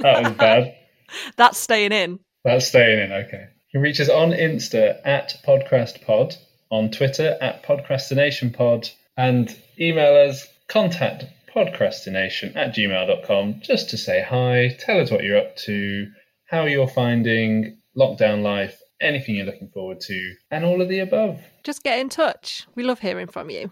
that 0.00 0.22
was 0.22 0.32
bad. 0.32 0.74
That's 1.36 1.58
staying 1.58 1.92
in. 1.92 2.20
That's 2.44 2.68
staying 2.68 2.98
in, 2.98 3.12
okay. 3.12 3.48
You 3.68 3.72
can 3.72 3.80
reach 3.82 4.00
us 4.00 4.08
on 4.08 4.30
Insta 4.30 4.98
at 5.04 5.36
PodcastPod, 5.46 6.36
on 6.70 6.90
Twitter 6.90 7.36
at 7.40 7.62
PodcastinationPod, 7.62 8.92
and 9.16 9.54
email 9.78 10.28
us 10.28 10.46
contact 10.68 11.24
podcastination 11.56 12.54
at 12.54 12.74
gmail.com 12.74 13.60
just 13.62 13.90
to 13.90 13.96
say 13.96 14.22
hi, 14.22 14.76
tell 14.78 15.00
us 15.00 15.10
what 15.10 15.24
you're 15.24 15.38
up 15.38 15.56
to, 15.56 16.06
how 16.46 16.66
you're 16.66 16.86
finding 16.86 17.78
lockdown 17.96 18.42
life, 18.42 18.78
anything 19.00 19.36
you're 19.36 19.46
looking 19.46 19.70
forward 19.70 20.00
to, 20.00 20.34
and 20.50 20.64
all 20.64 20.82
of 20.82 20.88
the 20.88 21.00
above. 21.00 21.40
Just 21.64 21.82
get 21.82 21.98
in 21.98 22.08
touch. 22.08 22.66
We 22.74 22.82
love 22.82 23.00
hearing 23.00 23.26
from 23.26 23.50
you. 23.50 23.70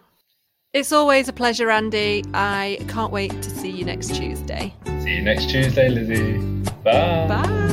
It's 0.73 0.91
always 0.91 1.29
a 1.29 1.33
pleasure, 1.33 1.71
Andy. 1.71 2.25
I 2.35 2.79
can't 2.89 3.13
wait 3.13 3.31
to 3.31 3.51
see 3.51 3.71
you 3.71 3.85
next 3.85 4.17
Tuesday. 4.17 4.75
See 5.03 5.15
you 5.15 5.23
next 5.23 5.49
Tuesday, 5.49 5.89
Lizzie. 5.89 6.39
Bye. 6.83 7.29
Bye. 7.29 7.64